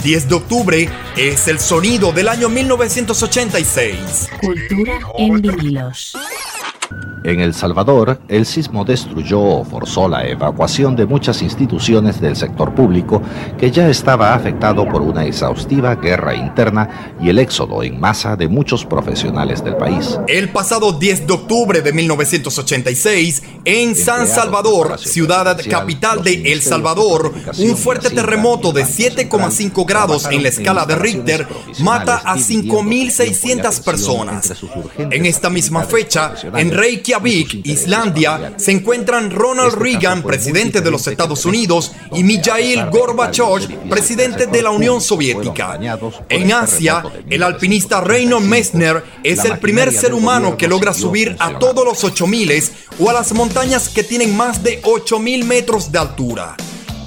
10 0.03 0.29
de 0.29 0.35
octubre 0.35 0.89
es 1.17 1.49
el 1.49 1.59
sonido 1.59 2.13
del 2.13 2.29
año 2.29 2.47
1986. 2.47 4.29
Cultura 4.39 4.99
en 5.17 5.41
vinilos. 5.41 6.15
En 7.23 7.41
El 7.41 7.53
Salvador, 7.53 8.21
el 8.29 8.45
sismo 8.45 8.85
destruyó 8.85 9.41
o 9.41 9.65
forzó 9.65 10.07
la 10.07 10.25
evacuación 10.25 10.95
de 10.95 11.05
muchas 11.05 11.41
instituciones 11.41 12.21
del 12.21 12.35
sector 12.35 12.73
público 12.73 13.21
que 13.57 13.71
ya 13.71 13.89
estaba 13.89 14.33
afectado 14.33 14.87
por 14.87 15.01
una 15.01 15.25
exhaustiva 15.25 15.95
guerra 15.95 16.33
interna 16.33 17.15
y 17.21 17.29
el 17.29 17.39
éxodo 17.39 17.83
en 17.83 17.99
masa 17.99 18.37
de 18.37 18.47
muchos 18.47 18.85
profesionales 18.85 19.63
del 19.63 19.75
país. 19.75 20.17
El 20.27 20.49
pasado 20.49 20.93
10 20.93 21.27
de 21.27 21.33
octubre 21.33 21.81
de 21.81 21.91
1986, 21.91 23.43
en 23.65 23.95
San 23.95 24.25
Salvador, 24.25 24.97
ciudad 24.97 25.59
capital 25.69 26.23
de 26.23 26.53
El 26.53 26.61
Salvador, 26.61 27.33
un 27.57 27.75
fuerte 27.75 28.09
terremoto 28.09 28.71
de 28.71 28.85
7,5 28.85 29.85
grados 29.85 30.27
en 30.31 30.43
la 30.43 30.49
escala 30.49 30.85
de 30.85 30.95
Richter 30.95 31.47
mata 31.79 32.21
a 32.23 32.37
5.600 32.37 33.83
personas. 33.83 34.53
En 34.97 35.25
esta 35.25 35.49
misma 35.49 35.83
fecha, 35.83 36.33
en 36.55 36.71
Reykjavik, 37.09 37.65
Islandia, 37.65 38.53
se 38.57 38.71
encuentran 38.71 39.31
Ronald 39.31 39.73
Reagan, 39.73 40.21
presidente 40.21 40.81
de 40.81 40.91
los 40.91 41.07
Estados 41.07 41.43
Unidos, 41.45 41.91
y 42.13 42.23
Mikhail 42.23 42.87
Gorbachev, 42.91 43.89
presidente 43.89 44.45
de 44.45 44.61
la 44.61 44.69
Unión 44.69 45.01
Soviética. 45.01 45.79
En 46.29 46.53
Asia, 46.53 47.03
el 47.27 47.41
alpinista 47.41 48.01
Reinhold 48.01 48.45
Messner 48.45 49.03
es 49.23 49.43
el 49.43 49.57
primer 49.57 49.91
ser 49.91 50.13
humano 50.13 50.55
que 50.55 50.67
logra 50.67 50.93
subir 50.93 51.35
a 51.39 51.57
todos 51.57 51.83
los 51.83 52.03
8000 52.03 52.39
o 52.99 53.09
a 53.09 53.13
las 53.13 53.33
montañas 53.33 53.89
que 53.89 54.03
tienen 54.03 54.37
más 54.37 54.61
de 54.63 54.79
8000 54.83 55.45
metros 55.45 55.91
de 55.91 55.97
altura. 55.97 56.55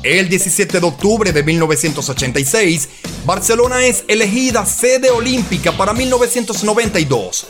El 0.03 0.29
17 0.29 0.81
de 0.81 0.87
octubre 0.87 1.33
de 1.33 1.45
1986, 1.45 2.89
Barcelona 3.25 3.85
es 3.85 4.03
elegida 4.09 4.67
sede 4.67 5.11
olímpica 5.11 5.71
para 5.71 5.93
1992. 5.93 7.47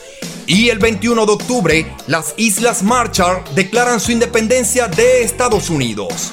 Y 0.47 0.69
el 0.69 0.79
21 0.79 1.25
de 1.25 1.33
octubre, 1.33 1.97
las 2.09 2.35
Islas 2.37 2.83
Marshall 2.83 3.43
declaran 3.55 4.01
su 4.01 4.13
independencia 4.13 4.87
de 4.87 5.23
Estados 5.23 5.71
Unidos. 5.71 6.33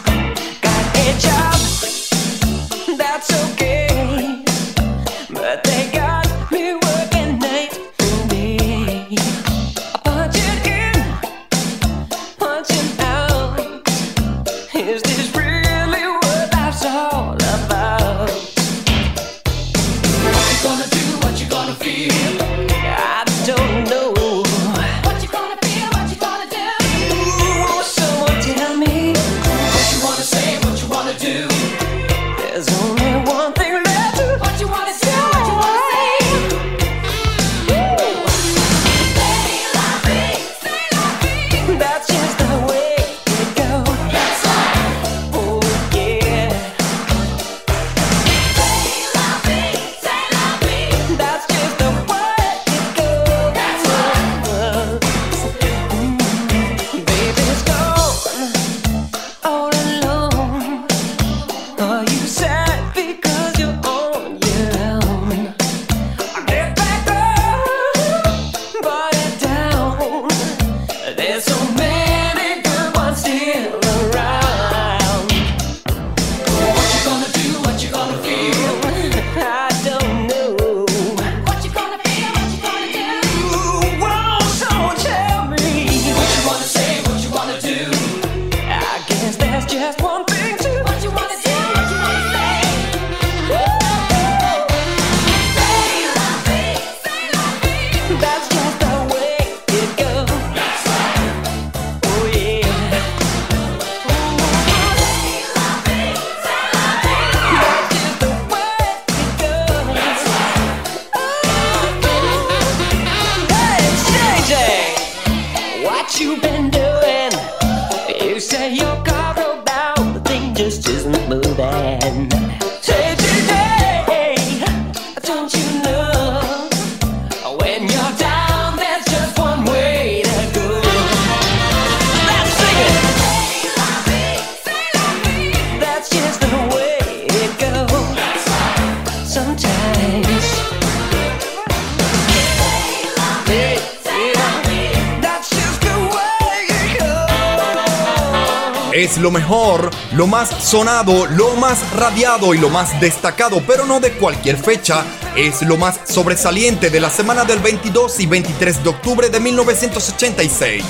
Lo 149.29 149.33
mejor, 149.33 149.91
lo 150.13 150.25
más 150.25 150.49
sonado, 150.49 151.27
lo 151.27 151.53
más 151.53 151.77
radiado 151.93 152.55
y 152.55 152.57
lo 152.57 152.67
más 152.69 152.99
destacado, 152.99 153.61
pero 153.67 153.85
no 153.85 153.99
de 153.99 154.13
cualquier 154.13 154.57
fecha. 154.57 155.05
Es 155.35 155.61
lo 155.61 155.77
más 155.77 155.99
sobresaliente 156.05 156.89
de 156.89 156.99
la 156.99 157.11
semana 157.11 157.45
del 157.45 157.59
22 157.59 158.21
y 158.21 158.25
23 158.25 158.83
de 158.83 158.89
octubre 158.89 159.29
de 159.29 159.39
1986. 159.39 160.83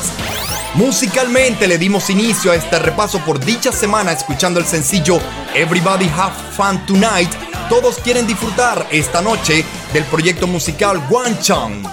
Musicalmente 0.75 1.67
le 1.67 1.77
dimos 1.77 2.09
inicio 2.09 2.53
a 2.53 2.55
este 2.55 2.79
repaso 2.79 3.19
por 3.25 3.43
dicha 3.43 3.73
semana 3.73 4.13
escuchando 4.13 4.61
el 4.61 4.65
sencillo 4.65 5.19
Everybody 5.53 6.09
Have 6.15 6.33
Fun 6.55 6.85
Tonight. 6.85 7.31
Todos 7.67 7.97
quieren 7.97 8.25
disfrutar 8.25 8.87
esta 8.89 9.21
noche 9.21 9.65
del 9.91 10.05
proyecto 10.05 10.47
musical 10.47 11.05
One 11.11 11.37
Chang. 11.41 11.83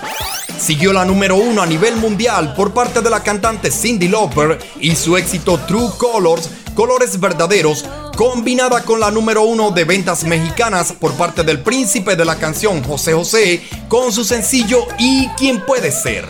Siguió 0.59 0.93
la 0.93 1.05
número 1.05 1.37
uno 1.37 1.63
a 1.63 1.67
nivel 1.67 1.97
mundial 1.97 2.55
por 2.55 2.73
parte 2.73 3.01
de 3.01 3.11
la 3.11 3.23
cantante 3.23 3.71
Cindy 3.71 4.09
Lauper 4.09 4.59
y 4.81 4.97
su 4.97 5.17
éxito 5.17 5.61
True 5.67 5.91
Colors, 5.99 6.51
Colores 6.75 7.21
Verdaderos, 7.21 7.85
combinada 8.17 8.83
con 8.83 8.99
la 8.99 9.11
número 9.11 9.43
uno 9.43 9.71
de 9.71 9.85
ventas 9.85 10.25
mexicanas 10.25 10.93
por 10.93 11.13
parte 11.13 11.45
del 11.45 11.61
príncipe 11.61 12.17
de 12.17 12.25
la 12.25 12.37
canción 12.37 12.83
José 12.83 13.13
José 13.13 13.63
con 13.89 14.13
su 14.13 14.25
sencillo 14.25 14.87
¿Y 14.99 15.29
quién 15.37 15.65
puede 15.65 15.93
ser? 15.93 16.27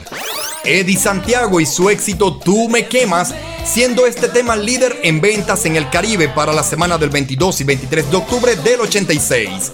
Eddie 0.64 0.98
Santiago 0.98 1.60
y 1.60 1.66
su 1.66 1.88
éxito 1.88 2.38
Tú 2.38 2.68
me 2.68 2.88
quemas, 2.88 3.32
siendo 3.64 4.06
este 4.06 4.28
tema 4.28 4.56
líder 4.56 4.98
en 5.04 5.20
ventas 5.20 5.64
en 5.64 5.76
el 5.76 5.88
Caribe 5.88 6.28
para 6.28 6.52
la 6.52 6.64
semana 6.64 6.98
del 6.98 7.10
22 7.10 7.60
y 7.60 7.64
23 7.64 8.10
de 8.10 8.16
octubre 8.16 8.56
del 8.56 8.80
86. 8.80 9.72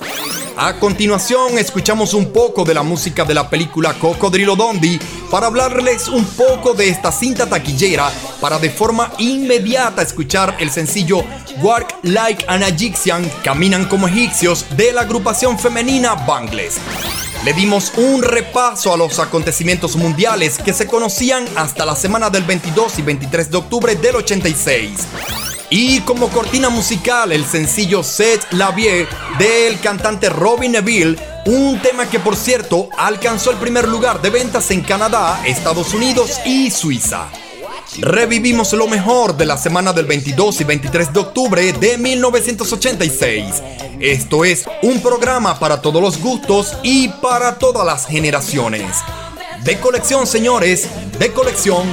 A 0.56 0.74
continuación, 0.78 1.56
escuchamos 1.56 2.12
un 2.12 2.30
poco 2.30 2.64
de 2.64 2.74
la 2.74 2.82
música 2.82 3.24
de 3.24 3.32
la 3.32 3.48
película 3.48 3.94
Cocodrilo 3.94 4.54
Dondi 4.54 4.98
para 5.30 5.46
hablarles 5.46 6.08
un 6.08 6.24
poco 6.24 6.74
de 6.74 6.88
esta 6.88 7.10
cinta 7.10 7.46
taquillera 7.46 8.10
para 8.40 8.58
de 8.58 8.68
forma 8.68 9.10
inmediata 9.18 10.02
escuchar 10.02 10.56
el 10.60 10.70
sencillo 10.70 11.24
Work 11.62 12.00
Like 12.02 12.44
an 12.48 12.62
Egyptian, 12.62 13.28
Caminan 13.42 13.86
como 13.86 14.08
egipcios 14.08 14.66
de 14.76 14.92
la 14.92 15.02
agrupación 15.02 15.58
femenina 15.58 16.14
Bangles. 16.14 16.76
Le 17.44 17.54
dimos 17.54 17.90
un 17.96 18.22
repaso 18.22 18.92
a 18.92 18.96
los 18.96 19.18
acontecimientos 19.18 19.96
mundiales 19.96 20.58
que 20.58 20.74
se 20.74 20.86
conocían 20.86 21.46
hasta 21.56 21.86
la 21.86 21.96
semana 21.96 22.28
del 22.28 22.44
22 22.44 22.98
y 22.98 23.02
23 23.02 23.50
de 23.50 23.56
octubre 23.56 23.96
del 23.96 24.16
86. 24.16 24.90
Y 25.74 26.00
como 26.00 26.28
cortina 26.28 26.68
musical, 26.68 27.32
el 27.32 27.46
sencillo 27.46 28.02
Set 28.02 28.46
La 28.50 28.72
Vie 28.72 29.08
del 29.38 29.80
cantante 29.80 30.28
Robin 30.28 30.72
Neville, 30.72 31.16
un 31.46 31.80
tema 31.80 32.10
que 32.10 32.20
por 32.20 32.36
cierto 32.36 32.90
alcanzó 32.98 33.50
el 33.50 33.56
primer 33.56 33.88
lugar 33.88 34.20
de 34.20 34.28
ventas 34.28 34.70
en 34.70 34.82
Canadá, 34.82 35.40
Estados 35.46 35.94
Unidos 35.94 36.40
y 36.44 36.70
Suiza. 36.70 37.30
Revivimos 38.00 38.74
lo 38.74 38.86
mejor 38.86 39.34
de 39.34 39.46
la 39.46 39.56
semana 39.56 39.94
del 39.94 40.04
22 40.04 40.60
y 40.60 40.64
23 40.64 41.10
de 41.10 41.20
octubre 41.20 41.72
de 41.72 41.96
1986. 41.96 43.62
Esto 43.98 44.44
es 44.44 44.66
un 44.82 45.00
programa 45.00 45.58
para 45.58 45.80
todos 45.80 46.02
los 46.02 46.18
gustos 46.18 46.76
y 46.82 47.08
para 47.08 47.58
todas 47.58 47.86
las 47.86 48.06
generaciones. 48.06 48.98
De 49.64 49.80
colección, 49.80 50.26
señores, 50.26 50.86
de 51.18 51.32
colección. 51.32 51.88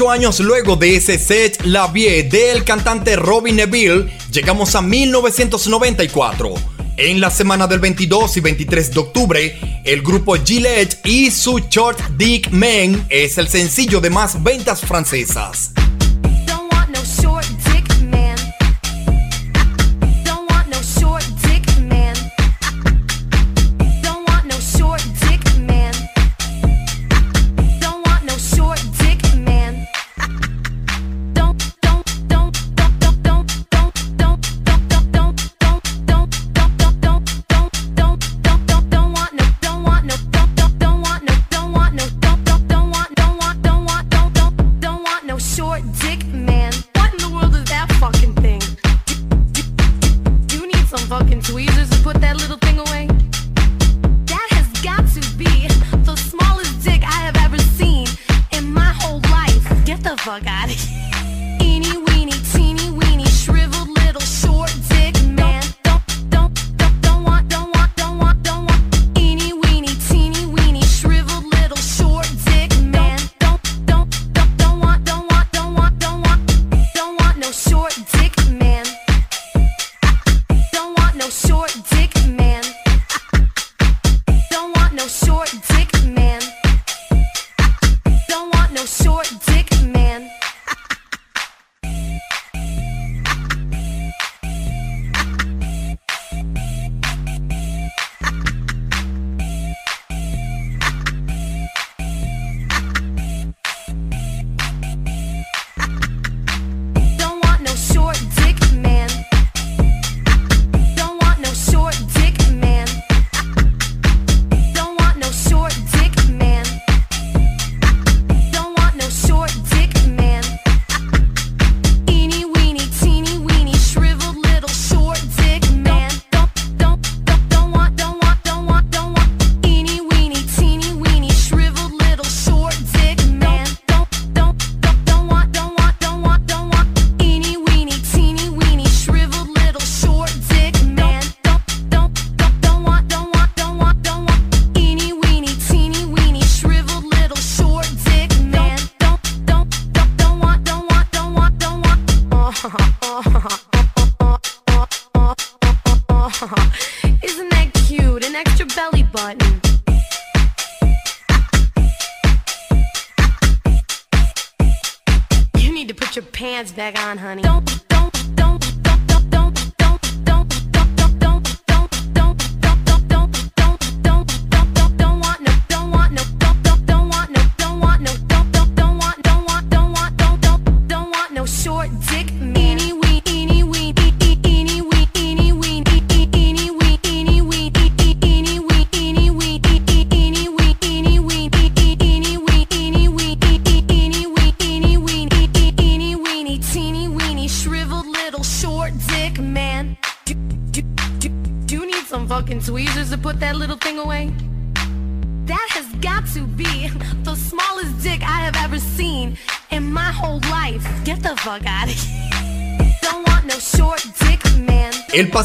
Ocho 0.00 0.10
años 0.10 0.40
luego 0.40 0.76
de 0.76 0.96
ese 0.96 1.18
set 1.18 1.62
La 1.66 1.86
Vie 1.88 2.22
del 2.22 2.64
cantante 2.64 3.16
Robin 3.16 3.56
Neville, 3.56 4.10
llegamos 4.32 4.74
a 4.74 4.80
1994. 4.80 6.54
En 6.96 7.20
la 7.20 7.30
semana 7.30 7.66
del 7.66 7.80
22 7.80 8.38
y 8.38 8.40
23 8.40 8.94
de 8.94 8.98
octubre, 8.98 9.82
el 9.84 10.00
grupo 10.00 10.36
Gillette 10.42 10.98
y 11.04 11.30
su 11.30 11.58
Short 11.58 12.00
Dick 12.16 12.50
Man 12.50 13.04
es 13.10 13.36
el 13.36 13.48
sencillo 13.48 14.00
de 14.00 14.08
más 14.08 14.42
ventas 14.42 14.80
francesas. 14.80 15.72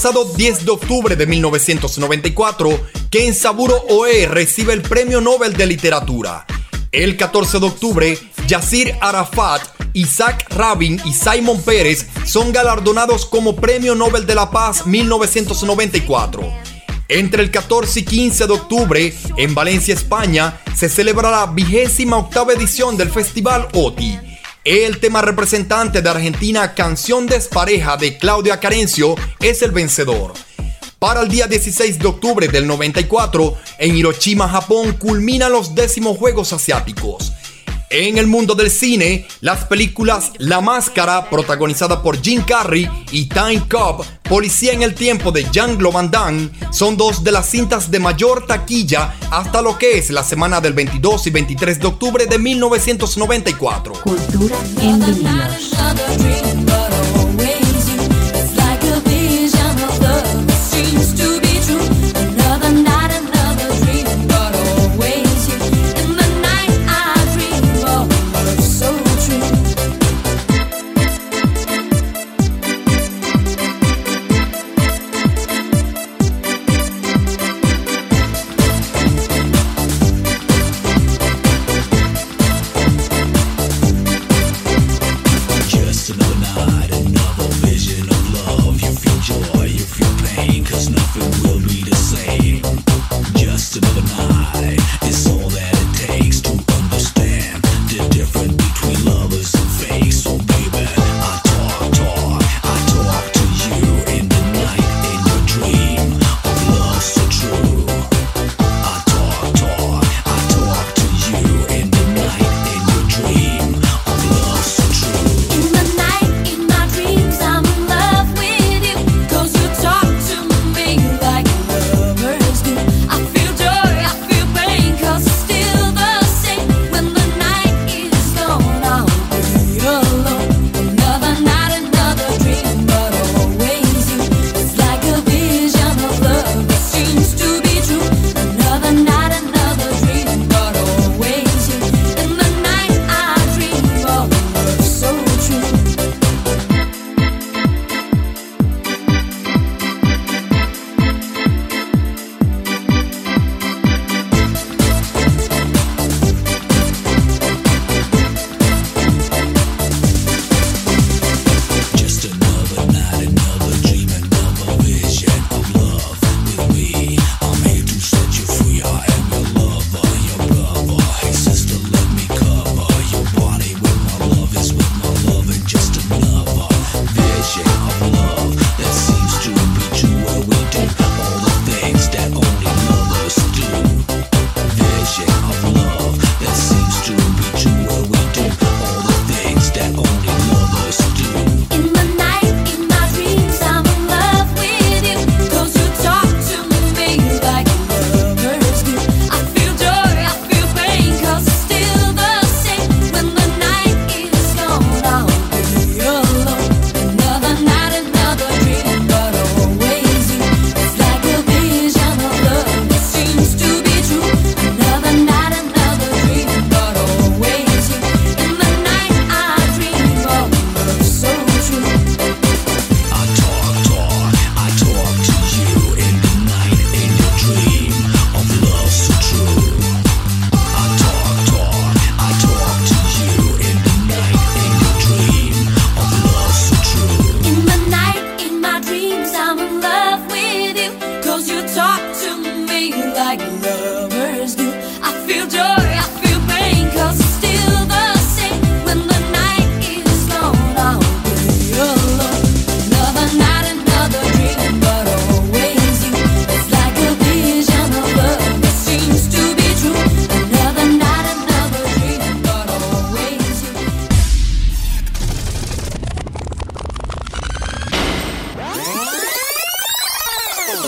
pasado 0.06 0.26
10 0.36 0.66
de 0.66 0.72
octubre 0.72 1.16
de 1.16 1.26
1994, 1.26 2.80
Ken 3.10 3.34
Saburo 3.34 3.76
Oe 3.90 4.28
recibe 4.28 4.72
el 4.74 4.84
Premio 4.84 5.20
Nobel 5.20 5.54
de 5.54 5.66
Literatura. 5.66 6.46
El 6.92 7.18
14 7.18 7.60
de 7.60 7.66
octubre, 7.66 8.20
Yasir 8.48 8.96
Arafat, 9.02 9.64
Isaac 9.94 10.46
Rabin 10.52 11.02
y 11.06 11.14
Simon 11.14 11.60
Pérez 11.60 12.06
son 12.24 12.52
galardonados 12.52 13.26
como 13.26 13.56
Premio 13.56 13.96
Nobel 13.96 14.28
de 14.28 14.36
la 14.36 14.52
Paz 14.52 14.86
1994. 14.86 16.54
Entre 17.08 17.42
el 17.42 17.50
14 17.50 18.02
y 18.02 18.04
15 18.04 18.46
de 18.46 18.54
octubre, 18.54 19.16
en 19.38 19.56
Valencia, 19.56 19.96
España, 19.96 20.62
se 20.76 20.88
celebra 20.88 21.32
la 21.32 21.48
vigésima 21.48 22.18
octava 22.18 22.54
edición 22.54 22.96
del 22.96 23.10
Festival 23.10 23.70
OTI. 23.74 24.20
El 24.66 25.00
tema 25.00 25.22
representante 25.22 26.02
de 26.02 26.10
Argentina, 26.10 26.74
Canción 26.74 27.28
Despareja 27.28 27.98
de 27.98 28.18
Claudia 28.18 28.60
Carencio, 28.60 29.14
es 29.50 29.62
el 29.62 29.72
vencedor. 29.72 30.34
Para 30.98 31.22
el 31.22 31.30
día 31.30 31.48
16 31.48 32.00
de 32.00 32.08
octubre 32.08 32.48
del 32.48 32.66
94, 32.66 33.56
en 33.78 33.96
Hiroshima, 33.96 34.50
Japón, 34.50 34.94
culminan 34.94 35.52
los 35.52 35.76
décimos 35.76 36.18
Juegos 36.18 36.52
Asiáticos. 36.52 37.32
En 37.92 38.18
el 38.18 38.26
mundo 38.26 38.56
del 38.56 38.72
cine, 38.72 39.28
las 39.42 39.66
películas 39.66 40.32
La 40.40 40.62
Máscara, 40.62 41.30
protagonizada 41.30 42.02
por 42.02 42.20
Jim 42.20 42.44
Carrey, 42.44 42.90
y 43.12 43.26
Time 43.26 43.62
Cop, 43.70 44.04
Policía 44.24 44.74
en 44.74 44.82
el 44.82 44.96
Tiempo 44.96 45.32
de 45.32 45.46
Jean-Claude 45.52 46.10
Van 46.10 46.52
son 46.72 46.98
dos 46.98 47.24
de 47.24 47.32
las 47.32 47.48
cintas 47.48 47.92
de 47.92 48.00
mayor 48.00 48.48
taquilla 48.48 49.14
hasta 49.30 49.62
lo 49.62 49.78
que 49.78 50.00
es 50.00 50.10
la 50.10 50.24
semana 50.24 50.60
del 50.60 50.74
22 50.74 51.28
y 51.28 51.30
23 51.30 51.80
de 51.80 51.88
octubre 51.88 52.26
de 52.26 52.40
1994. 52.40 53.94
Cultura 54.02 54.56
en. 54.82 56.85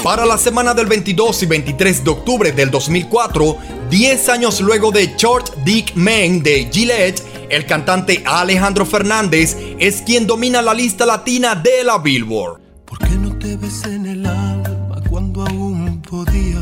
Para 0.08 0.26
la 0.26 0.38
semana 0.38 0.74
del 0.74 0.86
22 0.86 1.43
y 1.43 1.45
23 1.47 2.05
de 2.05 2.10
octubre 2.10 2.51
del 2.53 2.72
2004, 2.72 3.58
10 3.89 4.30
años 4.30 4.62
luego 4.62 4.89
de 4.89 5.14
Short 5.18 5.53
Dick 5.66 5.95
Men 5.95 6.41
de 6.41 6.70
Gillette, 6.72 7.22
el 7.49 7.66
cantante 7.66 8.24
Alejandro 8.26 8.86
Fernández 8.86 9.58
es 9.78 10.01
quien 10.03 10.26
domina 10.26 10.62
la 10.62 10.74
lista 10.74 11.05
latina 11.05 11.55
de 11.55 11.84
la 11.84 11.97
Billboard. 11.97 12.62
¿Por 12.86 12.99
qué 12.99 13.16
no 13.18 13.38
te 13.38 13.58
ves 13.58 13.84
en 13.84 14.05
el 14.05 14.26
alma 14.26 15.03
cuando 15.10 15.45
aún 15.45 16.01
podía? 16.01 16.62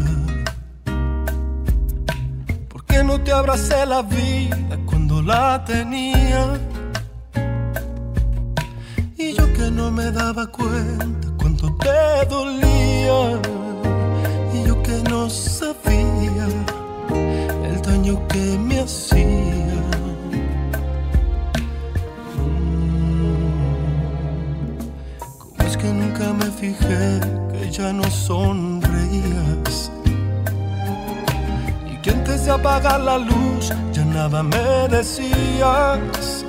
¿Por 2.68 2.84
qué 2.86 3.04
no 3.04 3.22
te 3.22 3.32
abracé 3.32 3.86
la 3.86 4.02
vida 4.02 4.80
cuando 4.88 5.22
la 5.22 5.64
tenía? 5.66 6.60
Y 9.16 9.34
yo 9.36 9.54
que 9.54 9.70
no 9.70 9.92
me 9.92 10.10
daba 10.10 10.48
cuenta 10.48 11.35
te 11.80 12.26
dolía. 12.30 13.40
Y 14.54 14.68
yo 14.68 14.82
que 14.84 15.02
no 15.10 15.30
sabía 15.30 16.48
el 17.64 17.82
daño 17.82 18.20
que 18.28 18.58
me 18.58 18.80
hacía. 18.80 19.82
Mm. 22.38 23.56
¿Cómo 25.40 25.70
es 25.70 25.78
que 25.78 25.88
nunca 25.88 26.34
me 26.34 26.46
fijé 26.46 27.20
que 27.52 27.72
ya 27.72 27.92
no 27.94 28.04
sonreías? 28.10 29.92
Y 31.92 31.98
que 32.02 32.10
antes 32.12 32.46
de 32.46 32.52
apagar 32.52 33.00
la 33.00 33.18
luz 33.18 33.74
ya 33.94 34.06
nada 34.06 34.44
me 34.44 34.88
decías. 34.90 36.46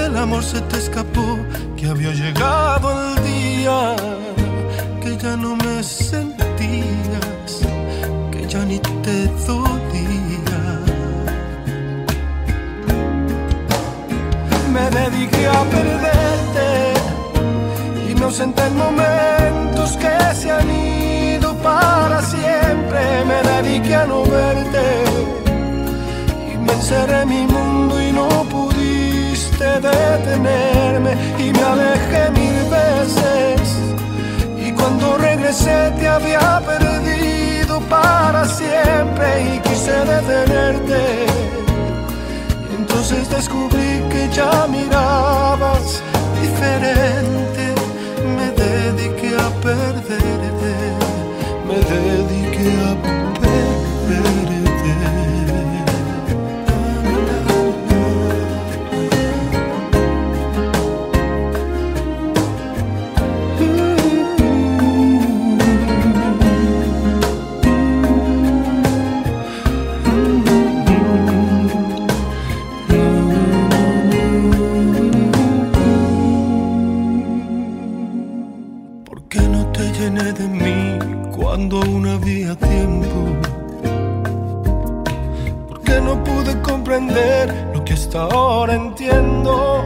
Aquel 0.00 0.16
amor 0.16 0.42
se 0.42 0.58
te 0.62 0.78
escapó, 0.78 1.38
que 1.76 1.86
había 1.86 2.12
llegado 2.12 2.90
el 2.90 3.22
día, 3.22 3.96
que 5.02 5.14
ya 5.18 5.36
no 5.36 5.56
me 5.56 5.82
sentías, 5.82 7.60
que 8.32 8.46
ya 8.48 8.64
ni 8.64 8.78
te 8.78 9.26
dolía. 9.46 10.62
Me 14.72 14.84
dediqué 14.90 15.46
a 15.46 15.62
perderte 15.64 16.20
ausenté 18.30 18.64
en 18.64 18.76
momentos 18.76 19.96
que 19.96 20.34
se 20.34 20.50
han 20.52 20.70
ido 20.70 21.52
para 21.56 22.22
siempre. 22.22 23.00
Me 23.30 23.38
dediqué 23.50 23.94
a 23.96 24.06
no 24.06 24.22
verte 24.22 24.86
y 26.52 26.56
me 26.58 26.72
encerré 26.72 27.22
en 27.22 27.28
mi 27.28 27.42
mundo 27.54 28.00
y 28.00 28.12
no 28.12 28.28
pudiste 29.60 29.80
detenerme 29.80 31.12
y 31.38 31.52
me 31.52 31.62
alejé 31.62 32.30
mil 32.30 32.70
veces. 32.70 33.76
Y 34.56 34.72
cuando 34.72 35.18
regresé 35.18 35.92
te 35.98 36.08
había 36.08 36.60
perdido 36.64 37.80
para 37.88 38.46
siempre 38.46 39.54
y 39.54 39.58
quise 39.60 39.92
detenerte. 39.92 41.26
Y 42.70 42.74
entonces 42.76 43.28
descubrí 43.28 44.02
que 44.10 44.28
ya 44.32 44.66
mirabas 44.68 46.02
diferente. 46.40 47.74
Me 48.36 48.50
dediqué 48.52 49.36
a 49.36 49.50
perderte, 49.60 50.72
me 51.66 51.74
dediqué 51.74 52.70
a 52.88 52.94
perderte. 53.02 53.40
Cuando 81.70 81.86
aún 81.86 82.06
había 82.08 82.56
tiempo? 82.56 83.26
¿Por 85.68 85.80
qué 85.82 86.00
no 86.00 86.22
pude 86.24 86.60
comprender 86.62 87.70
lo 87.72 87.84
que 87.84 87.94
hasta 87.94 88.22
ahora 88.22 88.74
entiendo? 88.74 89.84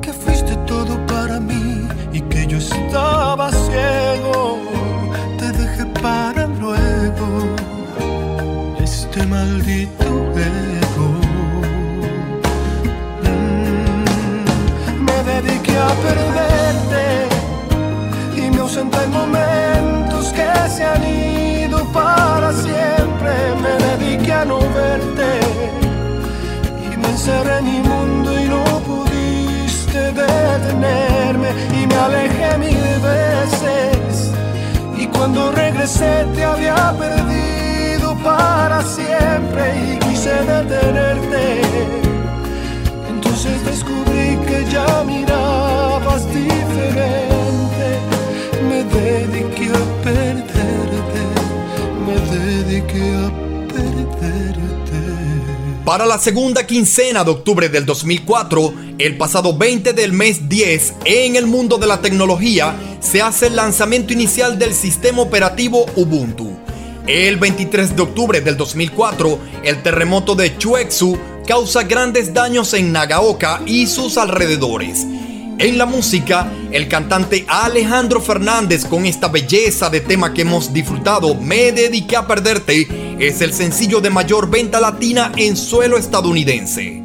Que 0.00 0.12
fuiste 0.12 0.56
todo 0.66 0.94
para 1.06 1.38
mí 1.38 1.86
y 2.12 2.20
que 2.22 2.46
yo 2.46 2.58
estaba 2.58 3.50
ciego. 3.52 4.58
Te 5.38 5.52
dejé 5.52 5.86
para 6.02 6.46
luego 6.46 7.28
este 8.80 9.24
maldito 9.26 10.04
ego. 10.36 11.08
Me 15.06 15.16
dediqué 15.32 15.76
a 15.78 15.88
perderte 16.06 17.21
en 19.04 19.10
momentos 19.10 20.32
que 20.32 20.48
se 20.68 20.84
han 20.84 21.04
ido 21.04 21.84
para 21.92 22.52
siempre. 22.52 23.32
Me 23.62 23.72
dediqué 23.86 24.32
a 24.32 24.44
no 24.44 24.58
verte 24.60 25.30
y 26.84 26.96
me 26.96 27.08
encerré 27.08 27.58
en 27.58 27.64
mi 27.64 27.80
mundo 27.88 28.38
y 28.38 28.48
no 28.48 28.64
pudiste 28.90 30.00
detenerme 30.12 31.50
y 31.80 31.86
me 31.86 31.94
alejé 31.94 32.58
mil 32.58 33.00
veces. 33.00 34.30
Y 34.96 35.06
cuando 35.06 35.52
regresé 35.52 36.26
te 36.34 36.44
había 36.44 36.94
perdido 36.98 38.16
para 38.22 38.82
siempre 38.82 39.62
y 39.86 39.98
quise 39.98 40.34
detenerte. 40.44 41.62
Entonces 43.08 43.64
descubrí 43.64 44.38
que 44.46 44.64
ya 44.70 45.02
mirabas. 45.04 45.32
Me 46.26 46.61
dediqué 48.92 49.68
a 49.70 50.02
perderte, 50.02 51.22
me 52.06 52.14
dediqué 52.36 53.14
a 53.16 53.30
perderte. 53.68 54.22
Para 55.84 56.06
la 56.06 56.18
segunda 56.18 56.66
quincena 56.66 57.24
de 57.24 57.30
octubre 57.30 57.68
del 57.68 57.84
2004, 57.84 58.74
el 58.98 59.16
pasado 59.16 59.56
20 59.56 59.92
del 59.92 60.12
mes 60.12 60.48
10, 60.48 60.94
en 61.04 61.36
el 61.36 61.46
mundo 61.46 61.76
de 61.78 61.86
la 61.86 62.00
tecnología, 62.00 62.76
se 63.00 63.20
hace 63.20 63.48
el 63.48 63.56
lanzamiento 63.56 64.12
inicial 64.12 64.58
del 64.58 64.74
sistema 64.74 65.22
operativo 65.22 65.86
Ubuntu. 65.96 66.56
El 67.06 67.36
23 67.36 67.96
de 67.96 68.02
octubre 68.02 68.40
del 68.40 68.56
2004, 68.56 69.38
el 69.64 69.82
terremoto 69.82 70.36
de 70.36 70.56
Chuexu 70.56 71.18
causa 71.46 71.82
grandes 71.82 72.32
daños 72.32 72.72
en 72.74 72.92
Nagaoka 72.92 73.60
y 73.66 73.88
sus 73.88 74.16
alrededores. 74.16 75.04
En 75.58 75.78
la 75.78 75.86
música, 75.86 76.50
el 76.72 76.88
cantante 76.88 77.44
Alejandro 77.48 78.20
Fernández 78.20 78.84
con 78.84 79.06
esta 79.06 79.28
belleza 79.28 79.90
de 79.90 80.00
tema 80.00 80.34
que 80.34 80.42
hemos 80.42 80.72
disfrutado, 80.72 81.34
Me 81.34 81.72
dediqué 81.72 82.16
a 82.16 82.26
perderte, 82.26 83.16
es 83.18 83.40
el 83.40 83.52
sencillo 83.52 84.00
de 84.00 84.10
mayor 84.10 84.50
venta 84.50 84.80
latina 84.80 85.32
en 85.36 85.56
suelo 85.56 85.98
estadounidense. 85.98 87.02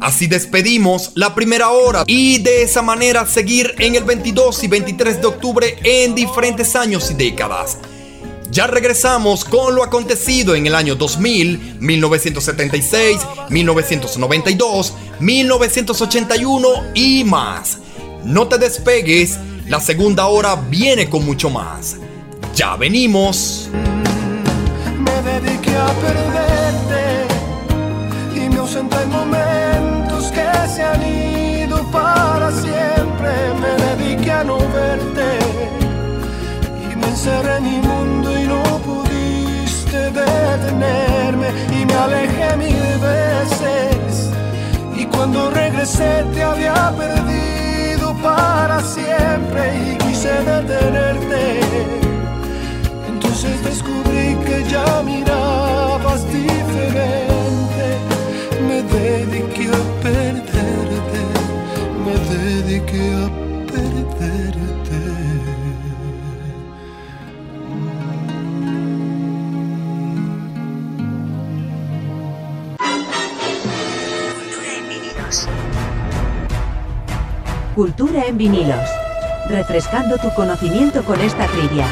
Así 0.00 0.26
despedimos 0.26 1.12
la 1.14 1.34
primera 1.34 1.70
hora 1.70 2.04
y 2.06 2.38
de 2.38 2.62
esa 2.62 2.80
manera 2.82 3.26
seguir 3.26 3.74
en 3.78 3.94
el 3.94 4.04
22 4.04 4.64
y 4.64 4.68
23 4.68 5.20
de 5.20 5.26
octubre 5.26 5.78
en 5.84 6.14
diferentes 6.14 6.74
años 6.74 7.10
y 7.10 7.14
décadas. 7.14 7.76
Ya 8.50 8.66
regresamos 8.66 9.44
con 9.44 9.76
lo 9.76 9.84
acontecido 9.84 10.56
en 10.56 10.66
el 10.66 10.74
año 10.74 10.96
2000, 10.96 11.76
1976, 11.78 13.20
1992, 13.48 14.94
1981 15.20 16.68
y 16.94 17.22
más. 17.22 17.79
No 18.24 18.46
te 18.48 18.58
despegues, 18.58 19.38
la 19.66 19.80
segunda 19.80 20.26
hora 20.26 20.54
viene 20.54 21.08
con 21.08 21.24
mucho 21.24 21.48
más. 21.48 21.96
Ya 22.54 22.76
venimos. 22.76 23.70
Me 24.98 25.22
dediqué 25.22 25.74
a 25.74 25.86
perderte 25.86 27.26
y 28.36 28.48
me 28.50 28.58
ausenté 28.58 29.02
en 29.02 29.10
momentos 29.10 30.24
que 30.32 30.68
se 30.68 30.82
han 30.82 31.02
ido 31.02 31.82
para 31.90 32.52
siempre. 32.52 33.30
Me 33.60 34.04
dediqué 34.04 34.30
a 34.30 34.44
no 34.44 34.58
verte 34.58 35.38
y 36.92 36.96
me 36.96 37.06
encerré 37.08 37.56
en 37.56 37.64
mi 37.64 37.78
mundo 37.78 38.38
y 38.38 38.46
no 38.46 38.62
pudiste 38.84 40.10
detenerme 40.10 41.48
y 41.80 41.86
me 41.86 41.94
alejé 41.94 42.56
mil 42.58 42.98
veces. 43.00 44.30
Y 44.94 45.06
cuando 45.06 45.50
regresé 45.50 46.24
te 46.34 46.42
había 46.42 46.92
perdido 46.98 47.59
para 48.22 48.80
siempre 48.82 49.62
y 49.92 49.96
quise 49.98 50.32
detenerte. 50.42 51.60
Entonces 53.08 53.62
descubrí 53.64 54.36
que 54.44 54.64
ya 54.68 55.02
mirabas 55.02 56.24
diferente. 56.32 57.86
Me 58.66 58.82
dediqué 58.82 59.68
a 59.68 60.02
perderte, 60.02 61.22
me 62.04 62.14
dediqué 62.34 63.14
a 63.14 63.28
perderte. 63.72 64.69
Cultura 77.74 78.26
en 78.26 78.36
vinilos. 78.36 78.88
Refrescando 79.48 80.18
tu 80.18 80.28
conocimiento 80.34 81.04
con 81.04 81.20
esta 81.20 81.46
trivia. 81.46 81.86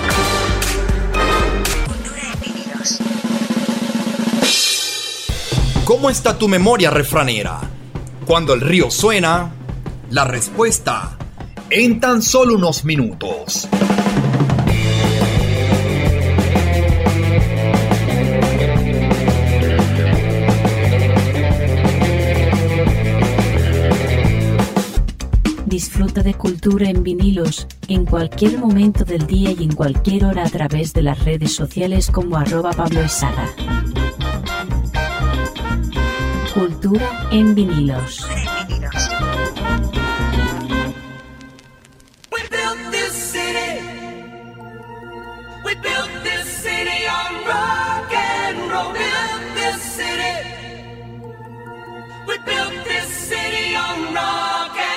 ¿Cómo 5.85 6.11
está 6.11 6.37
tu 6.37 6.49
memoria 6.49 6.91
refranera? 6.91 7.61
Cuando 8.26 8.55
el 8.55 8.61
río 8.61 8.91
suena, 8.91 9.53
la 10.11 10.24
respuesta 10.24 11.16
en 11.70 12.01
tan 12.01 12.22
solo 12.22 12.57
unos 12.57 12.85
minutos. 12.85 13.68
disfruta 25.99 26.22
de 26.22 26.34
cultura 26.34 26.88
en 26.88 27.03
vinilos, 27.03 27.66
en 27.88 28.05
cualquier 28.05 28.57
momento 28.57 29.05
del 29.05 29.26
día 29.26 29.51
y 29.51 29.64
en 29.64 29.74
cualquier 29.74 30.26
hora 30.26 30.44
a 30.44 30.49
través 30.49 30.92
de 30.92 31.03
las 31.03 31.24
redes 31.24 31.57
sociales 31.57 32.09
como 32.09 32.36
arroba 32.36 32.70
Pablo 32.70 33.01
Esaga. 33.01 33.49
Cultura 36.55 37.28
en 37.32 37.53
vinilos. 37.53 38.24
We 52.28 52.36
built 52.44 52.84
this 52.84 53.09
city 53.09 53.74
on 53.74 54.14
rock 54.14 54.88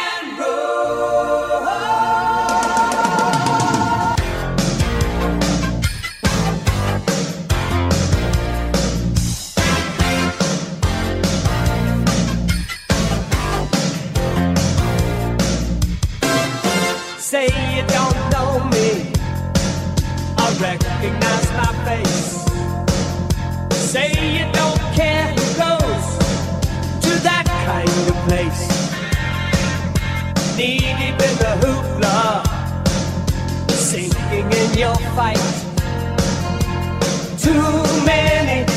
say 17.31 17.45
you 17.45 17.83
don't 17.87 18.19
know 18.33 18.59
me. 18.71 19.13
I 20.37 20.47
recognize 20.59 21.47
my 21.59 21.71
face. 21.85 22.43
Say 23.91 24.09
you 24.37 24.51
don't 24.51 24.79
care. 24.93 25.40
knee 30.61 30.77
deep 30.77 31.19
in 31.27 31.35
the 31.43 31.51
hoopla, 31.61 32.17
sinking 33.69 34.51
in 34.61 34.69
your 34.77 34.97
fight. 35.15 35.47
Too 37.43 37.67
many 38.05 38.70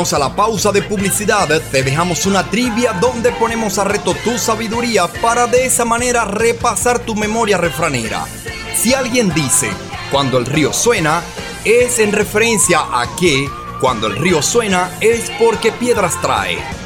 a 0.00 0.18
la 0.18 0.34
pausa 0.34 0.72
de 0.72 0.80
publicidad, 0.80 1.46
te 1.70 1.82
dejamos 1.82 2.24
una 2.24 2.48
trivia 2.48 2.94
donde 2.94 3.32
ponemos 3.32 3.76
a 3.78 3.84
reto 3.84 4.14
tu 4.24 4.38
sabiduría 4.38 5.06
para 5.20 5.46
de 5.46 5.66
esa 5.66 5.84
manera 5.84 6.24
repasar 6.24 7.00
tu 7.00 7.14
memoria 7.14 7.58
refranera. 7.58 8.24
Si 8.74 8.94
alguien 8.94 9.32
dice, 9.34 9.70
cuando 10.10 10.38
el 10.38 10.46
río 10.46 10.72
suena, 10.72 11.22
es 11.66 11.98
en 11.98 12.12
referencia 12.12 12.80
a 12.80 13.14
que, 13.16 13.46
cuando 13.78 14.06
el 14.06 14.16
río 14.16 14.40
suena, 14.40 14.90
es 15.02 15.30
porque 15.38 15.70
piedras 15.70 16.18
trae. 16.22 16.79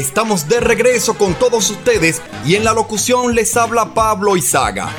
Estamos 0.00 0.48
de 0.48 0.60
regreso 0.60 1.12
con 1.12 1.34
todos 1.34 1.68
ustedes 1.68 2.22
y 2.46 2.54
en 2.54 2.64
la 2.64 2.72
locución 2.72 3.34
les 3.34 3.54
habla 3.58 3.92
Pablo 3.92 4.34
Izaga. 4.34 4.90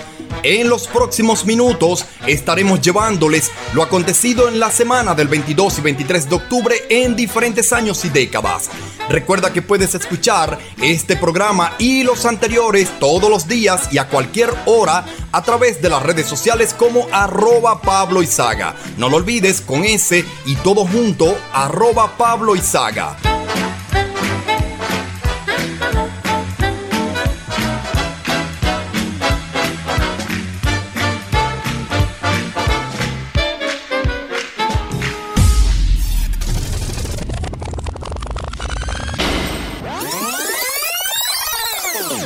En 0.43 0.69
los 0.69 0.85
próximos 0.85 1.43
minutos 1.43 2.05
estaremos 2.27 2.81
llevándoles 2.81 3.49
lo 3.73 3.81
acontecido 3.81 4.47
en 4.47 4.59
la 4.59 4.69
semana 4.69 5.15
del 5.15 5.27
22 5.27 5.79
y 5.79 5.81
23 5.81 6.29
de 6.29 6.35
octubre 6.35 6.75
en 6.91 7.15
diferentes 7.15 7.73
años 7.73 8.05
y 8.05 8.09
décadas. 8.09 8.69
Recuerda 9.09 9.51
que 9.51 9.63
puedes 9.63 9.95
escuchar 9.95 10.59
este 10.79 11.15
programa 11.15 11.73
y 11.79 12.03
los 12.03 12.27
anteriores 12.27 12.87
todos 12.99 13.27
los 13.27 13.47
días 13.47 13.91
y 13.91 13.97
a 13.97 14.07
cualquier 14.07 14.53
hora 14.67 15.03
a 15.31 15.41
través 15.41 15.81
de 15.81 15.89
las 15.89 16.03
redes 16.03 16.27
sociales 16.27 16.75
como 16.77 17.07
arroba 17.11 17.81
Pablo 17.81 18.21
Izaga. 18.21 18.75
No 18.97 19.09
lo 19.09 19.17
olvides 19.17 19.61
con 19.61 19.83
ese 19.83 20.23
y 20.45 20.53
todo 20.57 20.85
junto 20.85 21.35
arroba 21.53 22.15
Pablo 22.17 22.55
Izaga. 22.55 23.17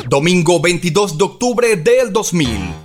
Domingo 0.07 0.59
22 0.59 1.17
de 1.17 1.23
octubre 1.23 1.75
del 1.75 2.13
2000. 2.13 2.84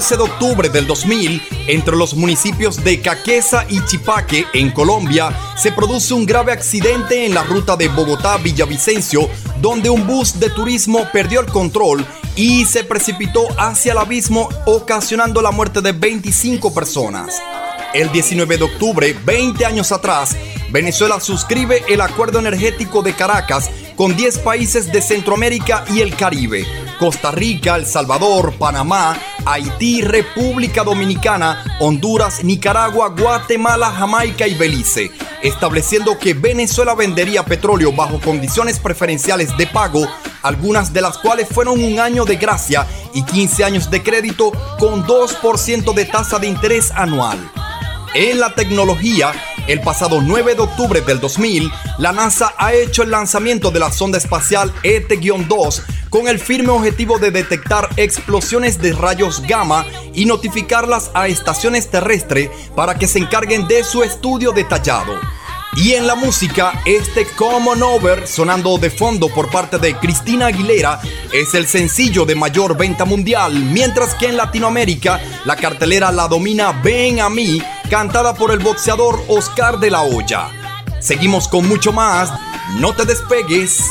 14 0.00 0.16
de 0.16 0.22
octubre 0.22 0.68
del 0.70 0.86
2000, 0.86 1.42
entre 1.66 1.94
los 1.94 2.14
municipios 2.14 2.82
de 2.82 3.02
Caquesa 3.02 3.66
y 3.68 3.84
Chipaque, 3.84 4.46
en 4.54 4.70
Colombia, 4.70 5.30
se 5.58 5.72
produce 5.72 6.14
un 6.14 6.24
grave 6.24 6.52
accidente 6.52 7.26
en 7.26 7.34
la 7.34 7.42
ruta 7.42 7.76
de 7.76 7.90
Bogotá-Villavicencio, 7.90 9.28
donde 9.60 9.90
un 9.90 10.06
bus 10.06 10.40
de 10.40 10.48
turismo 10.48 11.06
perdió 11.12 11.40
el 11.40 11.48
control 11.48 12.06
y 12.34 12.64
se 12.64 12.82
precipitó 12.82 13.46
hacia 13.58 13.92
el 13.92 13.98
abismo, 13.98 14.48
ocasionando 14.64 15.42
la 15.42 15.50
muerte 15.50 15.82
de 15.82 15.92
25 15.92 16.72
personas. 16.72 17.38
El 17.92 18.10
19 18.10 18.56
de 18.56 18.64
octubre, 18.64 19.14
20 19.26 19.66
años 19.66 19.92
atrás, 19.92 20.34
Venezuela 20.70 21.20
suscribe 21.20 21.84
el 21.90 22.00
Acuerdo 22.00 22.38
Energético 22.38 23.02
de 23.02 23.12
Caracas 23.12 23.68
con 23.96 24.16
10 24.16 24.38
países 24.38 24.90
de 24.90 25.02
Centroamérica 25.02 25.84
y 25.92 26.00
el 26.00 26.16
Caribe. 26.16 26.64
Costa 27.00 27.30
Rica, 27.30 27.76
El 27.76 27.86
Salvador, 27.86 28.52
Panamá, 28.58 29.16
Haití, 29.44 30.02
República 30.02 30.84
Dominicana, 30.84 31.64
Honduras, 31.80 32.44
Nicaragua, 32.44 33.08
Guatemala, 33.08 33.90
Jamaica 33.90 34.46
y 34.46 34.54
Belice, 34.54 35.10
estableciendo 35.42 36.18
que 36.18 36.34
Venezuela 36.34 36.94
vendería 36.94 37.44
petróleo 37.44 37.92
bajo 37.92 38.20
condiciones 38.20 38.78
preferenciales 38.78 39.56
de 39.56 39.66
pago, 39.66 40.06
algunas 40.42 40.92
de 40.92 41.00
las 41.00 41.18
cuales 41.18 41.48
fueron 41.48 41.82
un 41.82 41.98
año 41.98 42.24
de 42.24 42.36
gracia 42.36 42.86
y 43.14 43.22
15 43.22 43.64
años 43.64 43.90
de 43.90 44.02
crédito 44.02 44.52
con 44.78 45.04
2% 45.04 45.94
de 45.94 46.04
tasa 46.04 46.38
de 46.38 46.46
interés 46.46 46.90
anual. 46.92 47.38
En 48.14 48.40
la 48.40 48.54
tecnología, 48.54 49.32
el 49.70 49.80
pasado 49.82 50.20
9 50.20 50.56
de 50.56 50.62
octubre 50.62 51.00
del 51.00 51.20
2000, 51.20 51.70
la 51.98 52.10
NASA 52.10 52.52
ha 52.58 52.74
hecho 52.74 53.04
el 53.04 53.12
lanzamiento 53.12 53.70
de 53.70 53.78
la 53.78 53.92
sonda 53.92 54.18
espacial 54.18 54.74
E 54.82 55.06
ET-2 55.08 55.82
con 56.08 56.26
el 56.26 56.40
firme 56.40 56.70
objetivo 56.70 57.20
de 57.20 57.30
detectar 57.30 57.88
explosiones 57.96 58.82
de 58.82 58.92
rayos 58.94 59.42
gamma 59.46 59.86
y 60.12 60.24
notificarlas 60.24 61.12
a 61.14 61.28
estaciones 61.28 61.88
terrestres 61.88 62.50
para 62.74 62.96
que 62.96 63.06
se 63.06 63.20
encarguen 63.20 63.68
de 63.68 63.84
su 63.84 64.02
estudio 64.02 64.50
detallado. 64.50 65.14
Y 65.76 65.92
en 65.92 66.08
la 66.08 66.16
música, 66.16 66.82
este 66.84 67.24
Common 67.36 67.80
Over 67.80 68.26
sonando 68.26 68.76
de 68.76 68.90
fondo 68.90 69.28
por 69.28 69.52
parte 69.52 69.78
de 69.78 69.94
Cristina 69.94 70.46
Aguilera 70.46 71.00
es 71.32 71.54
el 71.54 71.68
sencillo 71.68 72.26
de 72.26 72.34
mayor 72.34 72.76
venta 72.76 73.04
mundial, 73.04 73.54
mientras 73.54 74.16
que 74.16 74.26
en 74.26 74.36
Latinoamérica 74.36 75.20
la 75.44 75.54
cartelera 75.54 76.10
la 76.10 76.26
domina 76.26 76.72
Ven 76.82 77.20
a 77.20 77.30
mí, 77.30 77.62
cantada 77.90 78.34
por 78.34 78.52
el 78.52 78.60
boxeador 78.60 79.20
Oscar 79.26 79.80
de 79.80 79.90
la 79.90 80.02
Hoya. 80.02 80.48
Seguimos 81.00 81.48
con 81.48 81.68
mucho 81.68 81.92
más, 81.92 82.32
no 82.78 82.94
te 82.94 83.04
despegues. 83.04 83.84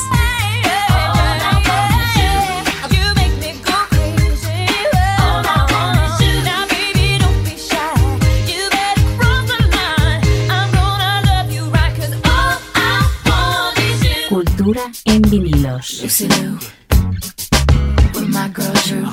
Cultura 14.29 14.83
en 15.05 15.21
vinilos. 15.23 16.01
Lucy 16.03 16.27
Liu, 16.27 16.57
with 18.13 18.29
my 18.29 18.47
girl 18.53 18.71
Drew, 18.85 19.05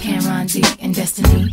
Cameron 0.00 0.46
D 0.46 0.62
and 0.80 0.94
Destiny, 0.94 1.52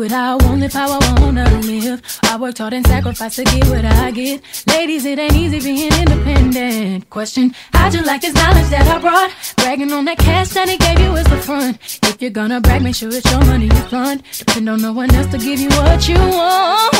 what 0.00 0.12
I 0.12 0.34
want, 0.36 0.60
live 0.60 0.72
how 0.72 0.98
I 0.98 1.20
wanna 1.20 1.44
live. 1.60 2.00
I 2.22 2.38
worked 2.38 2.56
hard 2.56 2.72
and 2.72 2.86
sacrificed 2.86 3.36
to 3.36 3.44
get 3.44 3.66
what 3.66 3.84
I 3.84 4.10
get. 4.10 4.40
Ladies, 4.66 5.04
it 5.04 5.18
ain't 5.18 5.34
easy 5.34 5.60
being 5.60 5.92
independent. 5.92 7.10
Question, 7.10 7.54
how'd 7.74 7.92
you 7.92 8.00
like 8.00 8.22
this 8.22 8.34
knowledge 8.34 8.70
that 8.70 8.86
I 8.86 8.98
brought? 8.98 9.30
Bragging 9.56 9.92
on 9.92 10.06
that 10.06 10.16
cash 10.16 10.48
that 10.50 10.70
he 10.70 10.78
gave 10.78 10.98
you 11.00 11.14
is 11.16 11.24
the 11.24 11.36
front. 11.36 11.76
If 12.02 12.22
you're 12.22 12.30
gonna 12.30 12.62
brag, 12.62 12.82
make 12.82 12.94
sure 12.94 13.10
it's 13.12 13.30
your 13.30 13.44
money 13.44 13.66
you 13.66 13.82
fund. 13.92 14.22
Depend 14.38 14.70
on 14.70 14.80
no 14.80 14.94
one 14.94 15.14
else 15.14 15.30
to 15.32 15.38
give 15.38 15.60
you 15.60 15.68
what 15.68 16.08
you 16.08 16.16
want. 16.16 16.94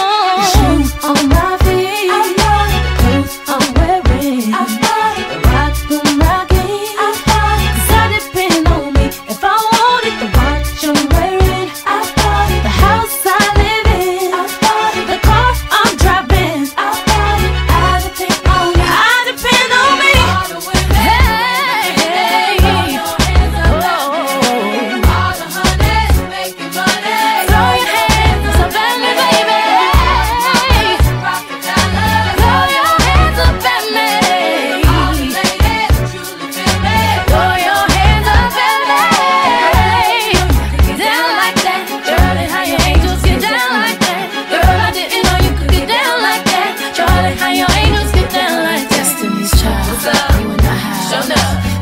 Shoes 0.53 0.93
on 1.03 1.29
my 1.31 1.57
feet. 1.65 2.11
I 2.13 2.35
bought 2.37 2.71
it. 2.77 2.83
The 2.85 2.93
clothes 3.01 3.35
I'm 3.49 3.75
wearing. 3.77 4.55
I 4.55 4.90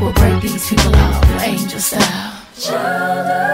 we'll 0.01 0.13
break 0.13 0.41
these 0.41 0.69
people 0.69 0.95
off, 0.95 1.41
angel 1.41 1.79
style. 1.79 3.48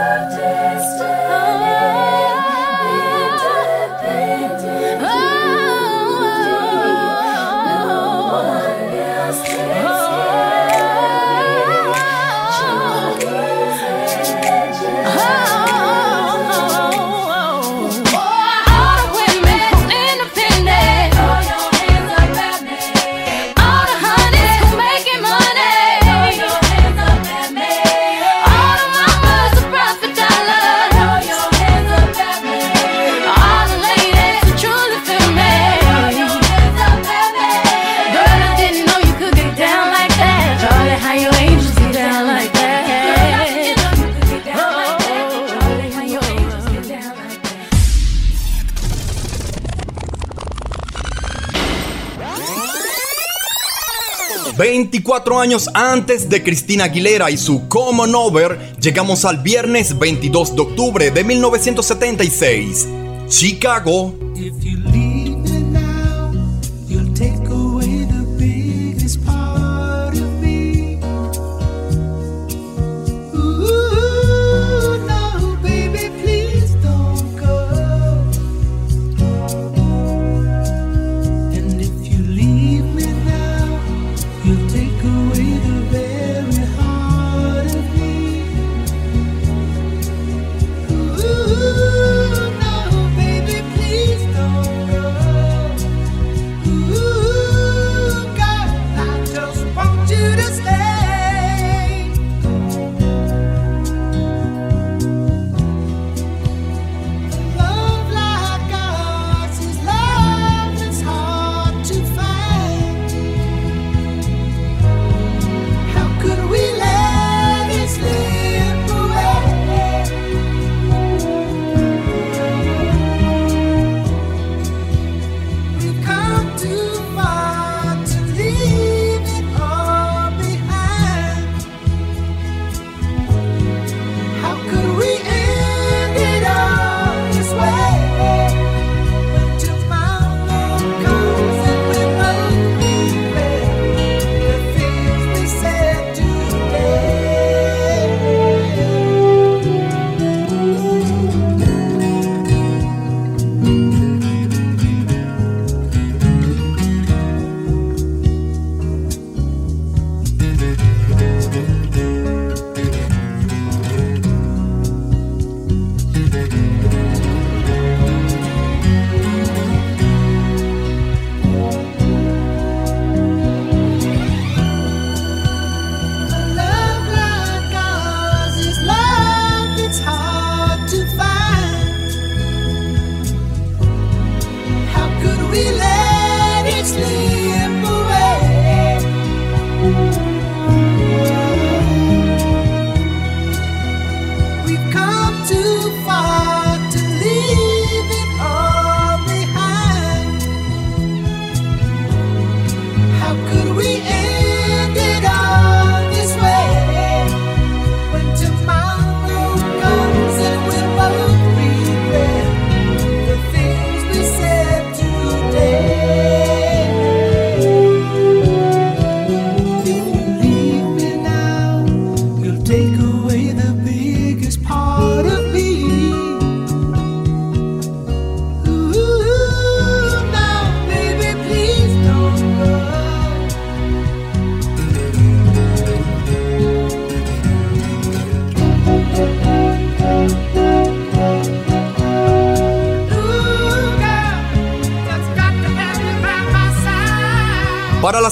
24 55.05 55.39
años 55.39 55.69
antes 55.75 56.29
de 56.29 56.41
Cristina 56.41 56.85
Aguilera 56.85 57.29
y 57.29 57.37
su 57.37 57.67
Common 57.67 58.15
Over, 58.15 58.73
llegamos 58.81 59.23
al 59.23 59.37
viernes 59.37 59.99
22 59.99 60.55
de 60.55 60.61
octubre 60.63 61.11
de 61.11 61.23
1976. 61.23 62.87
Chicago. 63.27 64.24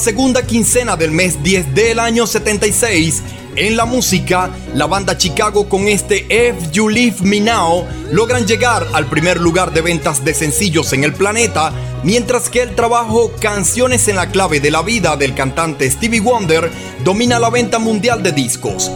Segunda 0.04 0.46
quincena 0.46 0.98
del 0.98 1.12
mes 1.12 1.42
10 1.42 1.74
del 1.74 1.98
año 1.98 2.28
76, 2.28 3.24
en 3.56 3.78
la 3.78 3.86
música, 3.86 4.50
la 4.74 4.86
banda 4.86 5.18
Chicago 5.18 5.70
con 5.70 5.88
este 5.88 6.28
If 6.30 6.72
You 6.74 6.90
Leave 6.90 7.22
Me 7.22 7.40
Now 7.40 7.88
logran 8.12 8.46
llegar 8.46 8.86
al 8.92 9.06
primer 9.06 9.40
lugar 9.40 9.72
de 9.72 9.80
ventas 9.80 10.26
de 10.26 10.34
sencillos 10.34 10.92
en 10.92 11.06
el 11.06 11.14
planeta, 11.14 11.72
mientras 12.04 12.50
que 12.50 12.64
el 12.64 12.76
trabajo 12.76 13.32
Canciones 13.40 14.10
en 14.10 14.18
la 14.18 14.30
clave 14.30 14.60
de 14.60 14.72
la 14.72 14.82
vida 14.82 15.16
del 15.16 15.36
cantante 15.36 15.90
Stevie 15.90 16.20
Wonder 16.20 16.70
domina 17.06 17.40
la 17.40 17.50
venta 17.50 17.80
mundial 17.80 18.22
de 18.24 18.34
discos. 18.34 18.92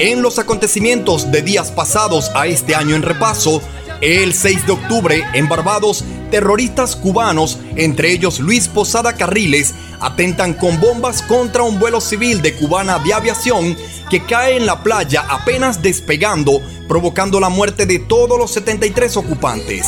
En 0.00 0.20
los 0.20 0.40
acontecimientos 0.40 1.30
de 1.30 1.42
días 1.42 1.70
pasados 1.70 2.32
a 2.34 2.48
este 2.48 2.74
año 2.74 2.96
en 2.96 3.02
repaso, 3.02 3.62
el 4.00 4.34
6 4.34 4.66
de 4.66 4.72
octubre 4.72 5.24
en 5.34 5.48
Barbados, 5.48 6.04
terroristas 6.30 6.96
cubanos, 6.96 7.58
entre 7.76 8.12
ellos 8.12 8.40
Luis 8.40 8.68
Posada 8.68 9.14
Carriles, 9.14 9.74
atentan 10.00 10.54
con 10.54 10.80
bombas 10.80 11.22
contra 11.22 11.62
un 11.62 11.78
vuelo 11.78 12.00
civil 12.00 12.42
de 12.42 12.54
cubana 12.54 12.98
de 12.98 13.14
aviación 13.14 13.76
que 14.10 14.24
cae 14.24 14.56
en 14.56 14.66
la 14.66 14.82
playa 14.82 15.26
apenas 15.28 15.82
despegando, 15.82 16.60
provocando 16.86 17.40
la 17.40 17.48
muerte 17.48 17.86
de 17.86 17.98
todos 17.98 18.38
los 18.38 18.52
73 18.52 19.16
ocupantes. 19.16 19.86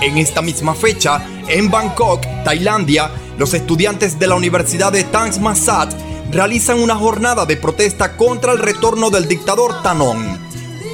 En 0.00 0.16
esta 0.16 0.42
misma 0.42 0.74
fecha, 0.74 1.24
en 1.48 1.70
Bangkok, 1.70 2.24
Tailandia, 2.44 3.10
los 3.36 3.52
estudiantes 3.54 4.18
de 4.18 4.26
la 4.26 4.36
Universidad 4.36 4.92
de 4.92 5.04
Tangs 5.04 5.40
Masat 5.40 5.92
realizan 6.30 6.80
una 6.80 6.94
jornada 6.94 7.46
de 7.46 7.56
protesta 7.56 8.16
contra 8.16 8.52
el 8.52 8.58
retorno 8.58 9.10
del 9.10 9.26
dictador 9.26 9.82
Tanón. 9.82 10.38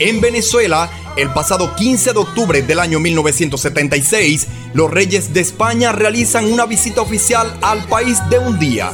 En 0.00 0.20
Venezuela, 0.20 0.90
el 1.16 1.30
pasado 1.30 1.74
15 1.76 2.12
de 2.12 2.18
octubre 2.18 2.62
del 2.62 2.80
año 2.80 2.98
1976, 2.98 4.46
los 4.72 4.90
reyes 4.90 5.32
de 5.32 5.40
España 5.40 5.92
realizan 5.92 6.52
una 6.52 6.66
visita 6.66 7.02
oficial 7.02 7.56
al 7.62 7.84
país 7.84 8.18
de 8.30 8.38
un 8.38 8.58
día. 8.58 8.90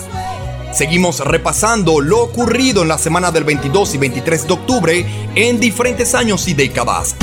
Seguimos 0.73 1.21
repasando 1.21 2.01
lo 2.01 2.21
ocurrido 2.21 2.83
en 2.83 2.89
la 2.89 2.99
semana 2.99 3.33
del 3.33 3.45
22 3.45 3.95
y 3.95 3.99
23 3.99 4.47
de 4.47 4.53
octubre 4.53 5.07
en 5.35 5.59
diferentes 5.59 6.15
años 6.15 6.47
y 6.47 6.55
décadas. 6.55 7.17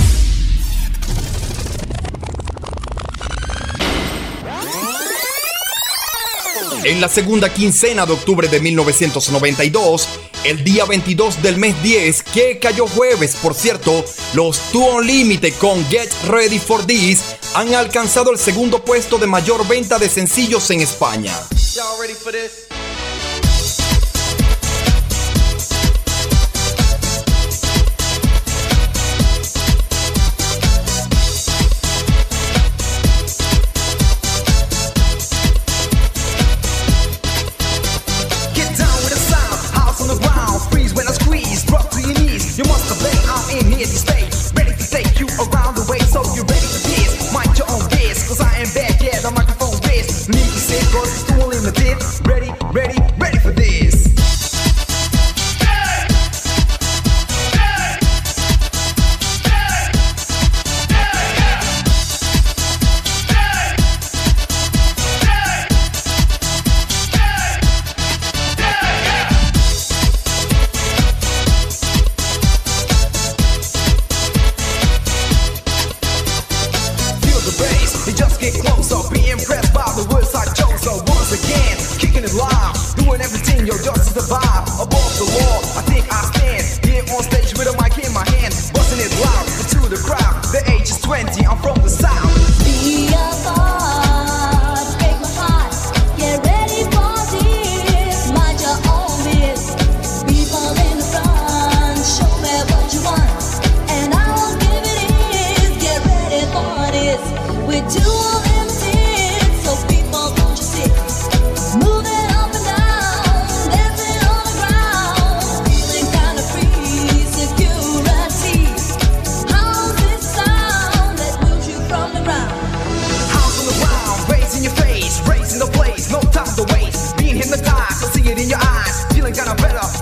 En 6.84 7.02
la 7.02 7.10
segunda 7.10 7.54
quincena 7.54 8.06
de 8.06 8.14
octubre 8.14 8.48
de 8.48 8.60
1992, 8.62 10.08
el 10.44 10.64
día 10.64 10.86
22 10.86 11.42
del 11.42 11.58
mes 11.58 11.82
10, 11.84 12.24
que 12.24 12.60
cayó 12.60 12.88
jueves, 12.88 13.36
por 13.36 13.54
cierto, 13.54 14.04
los 14.34 14.60
Two 14.72 14.98
Unlimited 14.98 15.54
con 15.56 15.86
Get 15.90 16.12
Ready 16.28 16.60
for 16.60 16.86
This 16.86 17.22
han 17.54 17.74
alcanzado 17.74 18.32
el 18.32 18.38
segundo 18.38 18.84
puesto 18.84 19.18
de 19.18 19.28
mayor 19.28 19.68
venta 19.68 19.98
de 19.98 20.10
sencillos 20.10 20.70
en 20.72 20.82
España. 20.82 21.34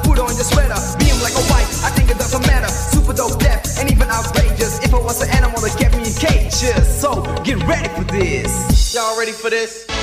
Put 0.03 0.19
on 0.19 0.33
your 0.35 0.47
sweater. 0.47 0.77
Being 0.99 1.19
like 1.21 1.33
a 1.33 1.45
white, 1.51 1.69
I 1.83 1.89
think 1.95 2.09
it 2.09 2.17
doesn't 2.17 2.45
matter. 2.47 2.69
Super 2.69 3.13
dope, 3.13 3.39
deaf, 3.39 3.63
and 3.79 3.91
even 3.91 4.07
outrageous. 4.09 4.83
If 4.83 4.93
I 4.93 4.99
was 4.99 5.21
an 5.21 5.29
animal 5.29 5.59
that 5.61 5.75
kept 5.77 5.95
me 5.95 6.05
in 6.07 6.15
cages. 6.15 6.85
So 6.87 7.21
get 7.43 7.61
ready 7.67 7.89
for 7.89 8.03
this. 8.03 8.93
Y'all 8.93 9.17
ready 9.17 9.31
for 9.31 9.49
this? 9.49 9.94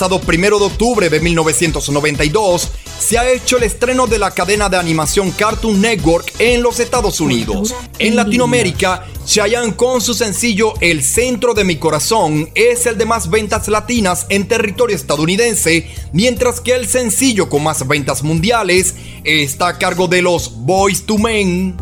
pasado 0.00 0.18
1 0.26 0.58
de 0.58 0.64
octubre 0.64 1.10
de 1.10 1.20
1992, 1.20 2.70
se 2.98 3.18
ha 3.18 3.30
hecho 3.30 3.58
el 3.58 3.64
estreno 3.64 4.06
de 4.06 4.18
la 4.18 4.30
cadena 4.30 4.70
de 4.70 4.78
animación 4.78 5.30
Cartoon 5.30 5.78
Network 5.78 6.32
en 6.38 6.62
los 6.62 6.80
Estados 6.80 7.20
Unidos. 7.20 7.74
En 7.98 8.16
Latinoamérica, 8.16 9.04
Chayanne 9.26 9.76
con 9.76 10.00
su 10.00 10.14
sencillo 10.14 10.72
El 10.80 11.02
centro 11.04 11.52
de 11.52 11.64
mi 11.64 11.76
corazón 11.76 12.48
es 12.54 12.86
el 12.86 12.96
de 12.96 13.04
más 13.04 13.28
ventas 13.28 13.68
latinas 13.68 14.24
en 14.30 14.48
territorio 14.48 14.96
estadounidense, 14.96 15.90
mientras 16.14 16.62
que 16.62 16.76
el 16.76 16.88
sencillo 16.88 17.50
con 17.50 17.62
más 17.62 17.86
ventas 17.86 18.22
mundiales 18.22 18.94
está 19.24 19.68
a 19.68 19.78
cargo 19.78 20.08
de 20.08 20.22
los 20.22 20.64
Boys 20.64 21.04
to 21.04 21.18
Men. 21.18 21.76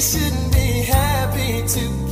shouldn't 0.00 0.52
be 0.52 0.82
happy 0.82 1.66
to. 1.66 2.07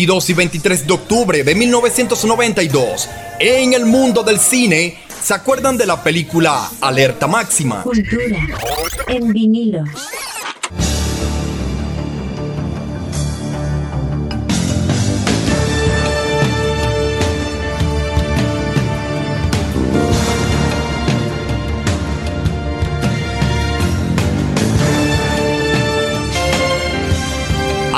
22 0.00 0.30
y 0.30 0.32
23 0.32 0.86
de 0.86 0.92
octubre 0.94 1.44
de 1.44 1.54
1992. 1.54 3.08
En 3.38 3.74
el 3.74 3.84
mundo 3.84 4.22
del 4.22 4.38
cine, 4.40 4.96
¿se 5.22 5.34
acuerdan 5.34 5.76
de 5.76 5.84
la 5.84 6.02
película 6.02 6.70
Alerta 6.80 7.26
Máxima? 7.26 7.82
Cultura 7.82 8.38
en 9.08 9.30
vinilos. 9.30 9.90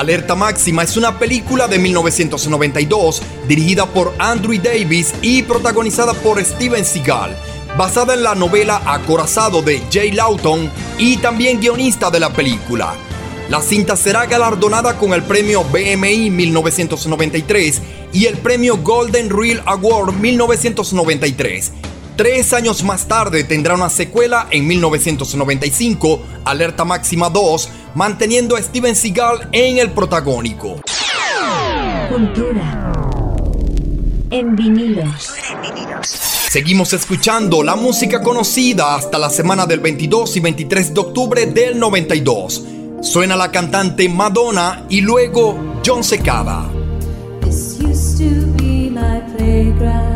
Alerta 0.02 0.34
Máxima 0.34 0.82
es 0.82 0.96
una 0.96 1.16
película 1.16 1.68
de 1.68 1.78
1992 1.78 3.22
dirigida 3.46 3.86
por 3.86 4.12
Andrew 4.18 4.60
Davis 4.60 5.14
y 5.22 5.44
protagonizada 5.44 6.12
por 6.12 6.44
Steven 6.44 6.84
Seagal, 6.84 7.36
basada 7.78 8.14
en 8.14 8.24
la 8.24 8.34
novela 8.34 8.82
Acorazado 8.84 9.62
de 9.62 9.80
Jay 9.92 10.10
Lawton 10.10 10.68
y 10.98 11.18
también 11.18 11.60
guionista 11.60 12.10
de 12.10 12.18
la 12.18 12.30
película. 12.30 12.94
La 13.48 13.62
cinta 13.62 13.94
será 13.94 14.26
galardonada 14.26 14.98
con 14.98 15.12
el 15.12 15.22
premio 15.22 15.62
BMI 15.62 16.30
1993 16.30 17.82
y 18.12 18.24
el 18.24 18.38
premio 18.38 18.78
Golden 18.78 19.30
Reel 19.30 19.62
Award 19.66 20.14
1993. 20.14 21.70
Tres 22.16 22.52
años 22.52 22.82
más 22.82 23.06
tarde 23.06 23.42
tendrá 23.42 23.74
una 23.74 23.88
secuela 23.88 24.46
en 24.50 24.66
1995, 24.66 26.22
Alerta 26.44 26.84
Máxima 26.84 27.30
2, 27.30 27.68
manteniendo 27.94 28.56
a 28.56 28.62
Steven 28.62 28.96
Seagal 28.96 29.48
en 29.52 29.78
el 29.78 29.90
protagónico. 29.90 30.80
Cultura 32.08 32.92
en 34.32 34.56
vinilos. 34.56 35.34
Seguimos 36.02 36.92
escuchando 36.92 37.62
la 37.62 37.76
música 37.76 38.22
conocida 38.22 38.96
hasta 38.96 39.18
la 39.18 39.30
semana 39.30 39.66
del 39.66 39.80
22 39.80 40.36
y 40.36 40.40
23 40.40 40.94
de 40.94 41.00
octubre 41.00 41.46
del 41.46 41.78
92. 41.78 42.64
Suena 43.02 43.36
la 43.36 43.50
cantante 43.50 44.08
Madonna 44.08 44.86
y 44.88 45.02
luego 45.02 45.80
John 45.84 46.02
Secada. 46.02 46.68
This 47.42 47.78
used 47.80 48.18
to 48.18 48.46
be 48.56 48.90
my 48.90 49.20
playground. 49.36 50.11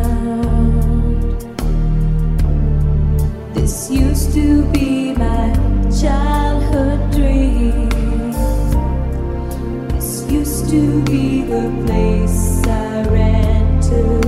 To 10.69 11.01
be 11.03 11.43
the 11.43 11.71
place 11.85 12.61
I 12.67 13.03
ran 13.07 13.81
to 13.83 14.26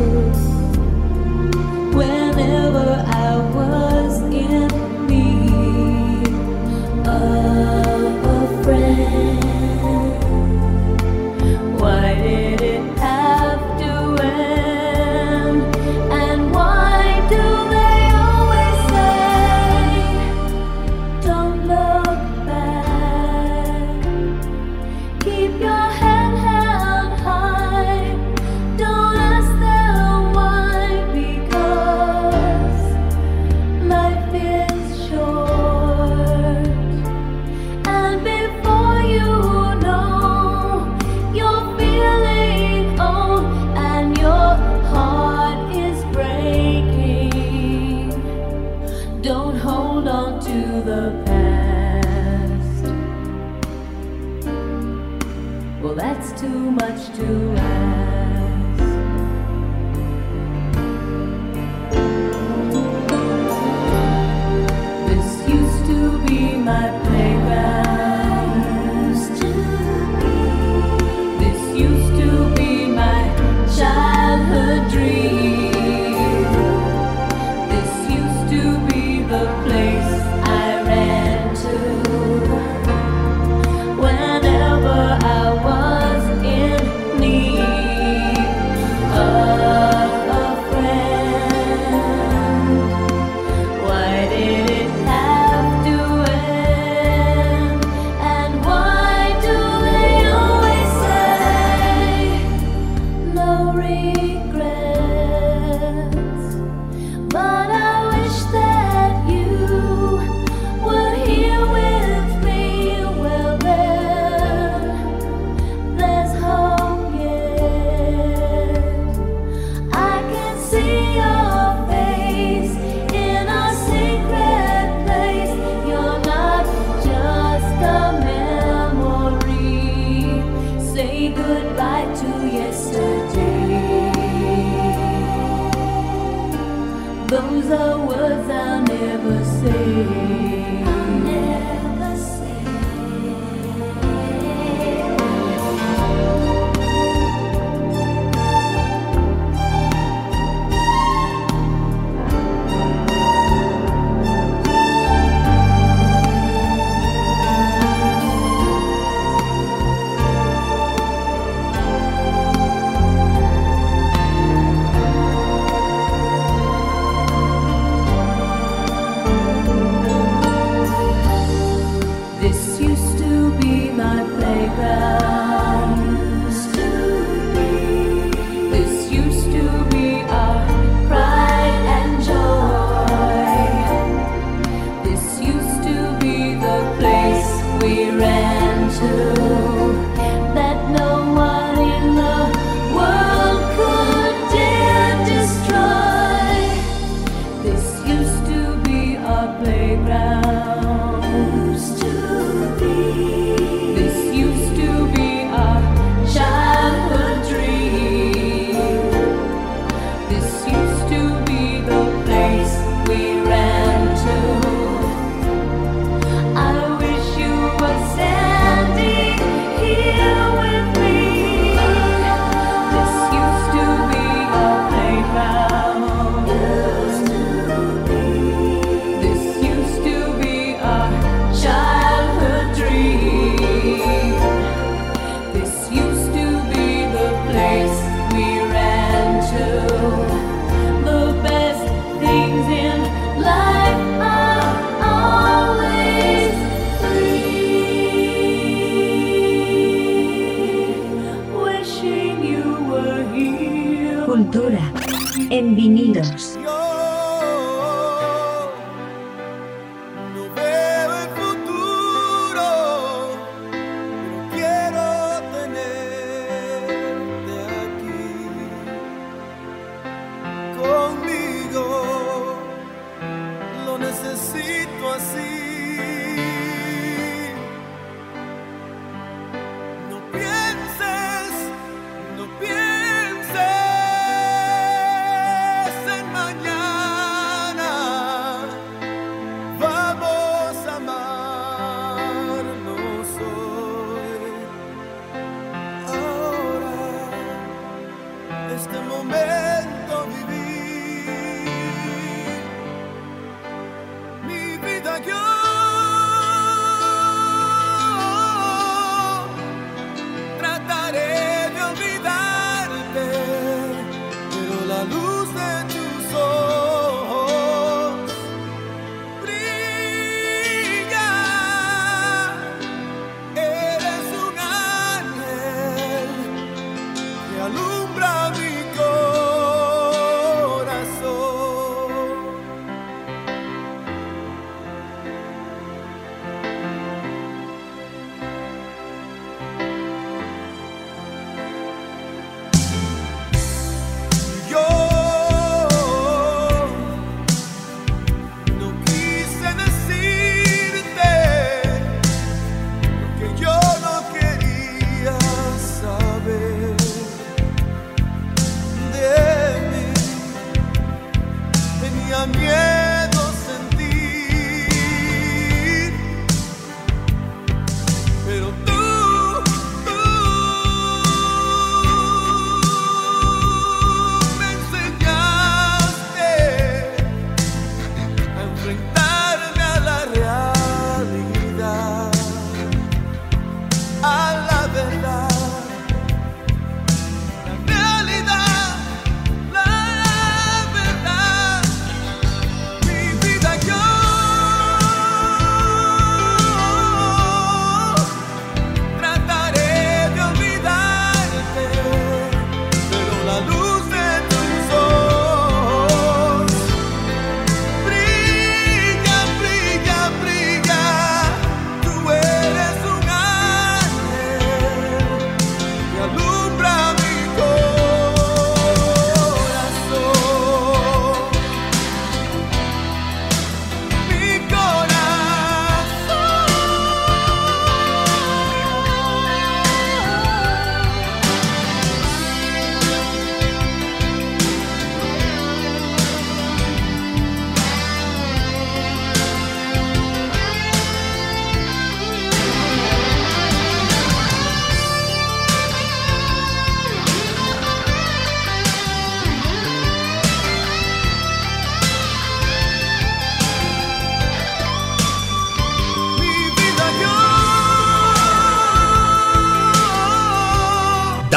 to. 188.99 189.38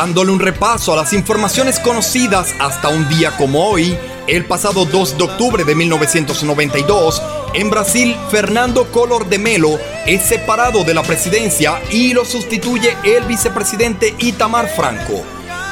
Dándole 0.03 0.33
un 0.33 0.41
repaso 0.41 0.93
a 0.93 0.97
las 0.97 1.12
informaciones 1.12 1.79
conocidas 1.79 2.57
hasta 2.59 2.89
un 2.89 3.09
día 3.09 3.37
como 3.37 3.65
hoy, 3.69 3.97
el 4.27 4.45
pasado 4.47 4.85
2 4.85 5.16
de 5.16 5.23
octubre 5.23 5.62
de 5.62 5.77
1992, 5.77 7.23
en 7.55 7.70
Brasil, 7.70 8.16
Fernando 8.29 8.91
Collor 8.91 9.29
de 9.29 9.39
Melo 9.39 9.79
es 10.05 10.23
separado 10.23 10.83
de 10.83 10.93
la 10.95 11.05
presidencia 11.05 11.81
y 11.93 12.15
lo 12.15 12.24
sustituye 12.24 12.97
el 13.05 13.23
vicepresidente 13.27 14.16
Itamar 14.19 14.69
Franco. 14.74 15.23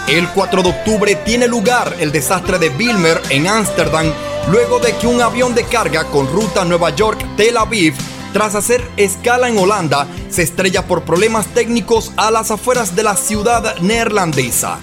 El 0.06 0.28
4 0.28 0.62
de 0.62 0.68
octubre 0.68 1.16
tiene 1.16 1.48
lugar 1.48 1.96
el 1.98 2.12
desastre 2.12 2.60
de 2.60 2.68
Wilmer 2.68 3.20
en 3.30 3.48
Ámsterdam, 3.48 4.12
luego 4.52 4.78
de 4.78 4.94
que 4.96 5.08
un 5.08 5.20
avión 5.20 5.56
de 5.56 5.64
carga 5.64 6.04
con 6.04 6.28
ruta 6.28 6.64
Nueva 6.64 6.90
York-Tel 6.94 7.56
Aviv 7.56 7.96
tras 8.32 8.54
hacer 8.54 8.82
escala 8.96 9.48
en 9.48 9.58
Holanda, 9.58 10.06
se 10.28 10.42
estrella 10.42 10.86
por 10.86 11.02
problemas 11.02 11.46
técnicos 11.48 12.12
a 12.16 12.30
las 12.30 12.50
afueras 12.50 12.94
de 12.94 13.02
la 13.02 13.16
ciudad 13.16 13.76
neerlandesa. 13.80 14.78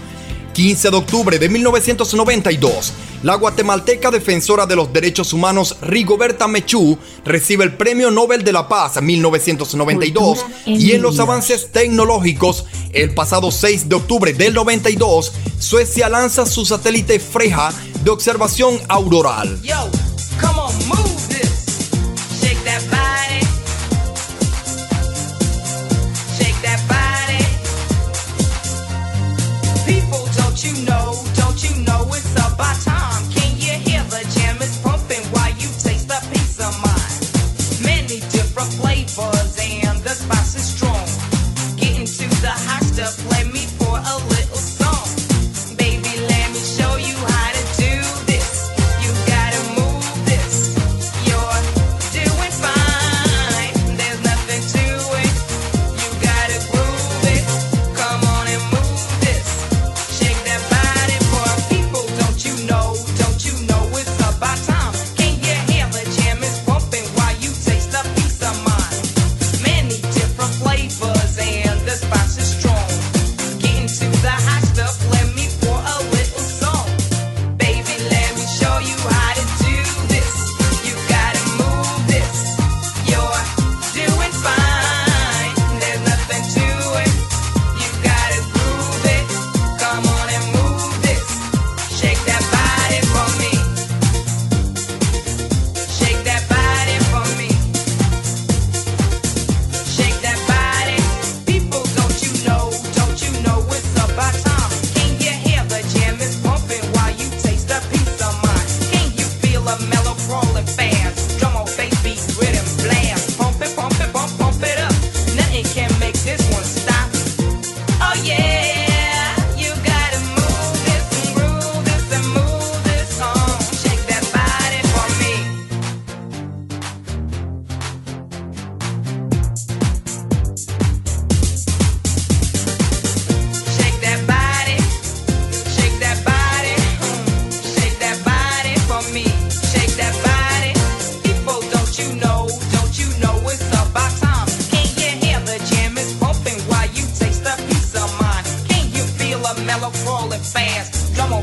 15 0.53 0.89
de 0.89 0.97
octubre 0.97 1.39
de 1.39 1.49
1992, 1.49 2.91
la 3.23 3.35
guatemalteca 3.35 4.11
defensora 4.11 4.65
de 4.65 4.75
los 4.75 4.91
derechos 4.91 5.31
humanos 5.31 5.77
Rigoberta 5.81 6.47
Mechú 6.47 6.97
recibe 7.23 7.63
el 7.63 7.77
Premio 7.77 8.09
Nobel 8.11 8.43
de 8.43 8.51
la 8.51 8.67
Paz 8.67 9.01
1992 9.01 10.39
Cultura 10.39 10.61
en 10.65 10.81
y 10.81 10.91
en 10.91 11.01
los 11.01 11.19
avances 11.19 11.71
tecnológicos, 11.71 12.65
el 12.91 13.13
pasado 13.13 13.51
6 13.51 13.87
de 13.87 13.95
octubre 13.95 14.33
del 14.33 14.55
92, 14.55 15.31
Suecia 15.59 16.09
lanza 16.09 16.45
su 16.45 16.65
satélite 16.65 17.19
Freja 17.19 17.71
de 18.03 18.09
observación 18.09 18.79
auroral. 18.87 19.61
Yo, 19.61 19.89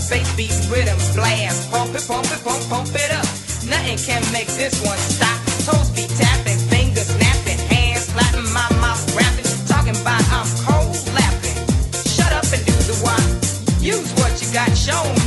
fast. 0.01 0.11
Drum 0.11 0.25
on 0.25 0.35
bass 0.35 0.37
beat, 0.37 0.71
rhythm 0.71 0.99
blast. 1.15 1.71
Pump 1.71 1.95
it, 1.95 2.05
pump 2.07 2.27
it, 2.27 2.43
pump, 2.45 2.69
pump 2.69 2.89
it 2.95 3.11
up. 3.12 3.27
Nothing 3.69 3.99
can 3.99 4.23
make 4.33 4.49
this 4.49 4.81
one 4.85 4.99
stop. 4.99 5.39
Toes 5.65 5.91
be 5.91 6.07
tapping, 6.16 6.59
fingers 6.69 7.07
snapping, 7.07 7.59
hands 7.69 8.07
slapping, 8.07 8.53
my 8.53 8.69
mouth 8.81 9.05
rapping. 9.16 9.47
Talking 9.66 9.97
about 10.01 10.23
I'm 10.31 10.49
cold 10.66 10.97
laughing. 11.15 11.59
Shut 12.07 12.33
up 12.33 12.45
and 12.53 12.65
do 12.65 12.73
the 12.73 12.97
why. 13.03 13.19
Use 13.81 14.12
what 14.15 14.33
you 14.41 14.53
got, 14.53 14.77
show 14.77 15.24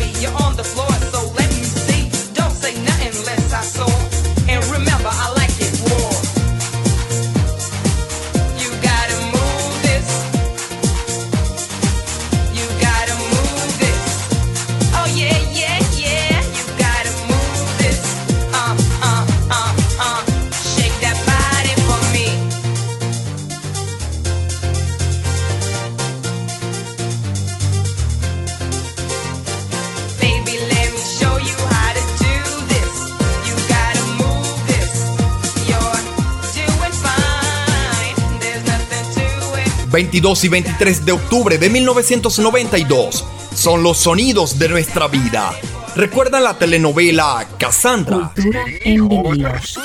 22 39.98 40.44
y 40.44 40.50
23 40.50 41.06
de 41.06 41.12
octubre 41.12 41.58
de 41.58 41.72
1992 41.72 43.26
son 43.56 43.82
los 43.82 43.98
sonidos 43.98 44.60
de 44.60 44.70
nuestra 44.70 45.08
vida. 45.08 45.52
¿Recuerdan 45.96 46.44
la 46.44 46.56
telenovela 46.56 47.48
Cassandra? 47.58 48.32
Cultura 48.36 48.64
en 48.84 49.10
vinilos. 49.10 49.80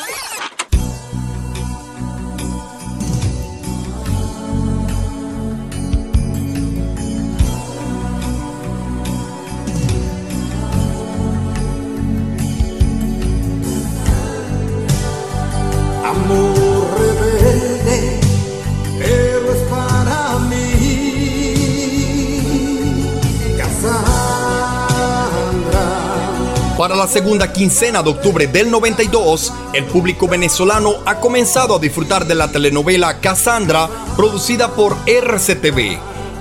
La 27.02 27.08
segunda 27.08 27.52
quincena 27.52 28.00
de 28.00 28.10
octubre 28.10 28.46
del 28.46 28.70
92, 28.70 29.52
el 29.72 29.86
público 29.86 30.28
venezolano 30.28 30.98
ha 31.04 31.18
comenzado 31.18 31.74
a 31.74 31.78
disfrutar 31.80 32.28
de 32.28 32.36
la 32.36 32.52
telenovela 32.52 33.20
Cassandra, 33.20 33.90
producida 34.16 34.72
por 34.76 34.96
RCTV. 35.04 35.98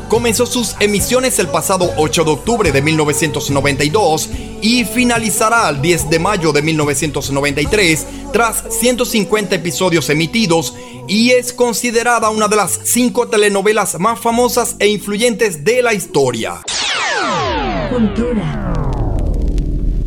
Comenzó 0.07 0.45
sus 0.45 0.75
emisiones 0.79 1.39
el 1.39 1.47
pasado 1.47 1.89
8 1.97 2.23
de 2.25 2.29
octubre 2.29 2.71
de 2.71 2.79
1992 2.79 4.29
y 4.61 4.85
finalizará 4.85 5.67
el 5.67 5.81
10 5.81 6.11
de 6.11 6.19
mayo 6.19 6.51
de 6.53 6.61
1993 6.61 8.05
tras 8.31 8.63
150 8.69 9.55
episodios 9.55 10.11
emitidos 10.11 10.75
y 11.07 11.31
es 11.31 11.53
considerada 11.53 12.29
una 12.29 12.47
de 12.47 12.57
las 12.57 12.81
cinco 12.83 13.27
telenovelas 13.27 13.99
más 13.99 14.19
famosas 14.19 14.75
e 14.77 14.89
influyentes 14.89 15.63
de 15.63 15.81
la 15.81 15.95
historia. 15.95 16.61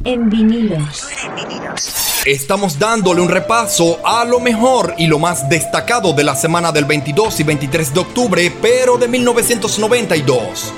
En 0.05 0.29
vinilos. 0.29 1.07
Estamos 2.27 2.79
dándole 2.79 3.21
un 3.21 3.29
repaso 3.29 4.01
a 4.05 4.25
lo 4.25 4.41
mejor 4.41 4.95
y 4.99 5.07
lo 5.07 5.19
más 5.19 5.49
destacado 5.49 6.13
de 6.13 6.25
la 6.25 6.35
semana 6.35 6.73
del 6.73 6.85
22 6.85 7.41
y 7.41 7.43
23 7.43 7.95
de 7.95 8.01
octubre, 8.01 8.53
pero 8.63 8.97
de 8.97 9.09
1992. 9.09 10.73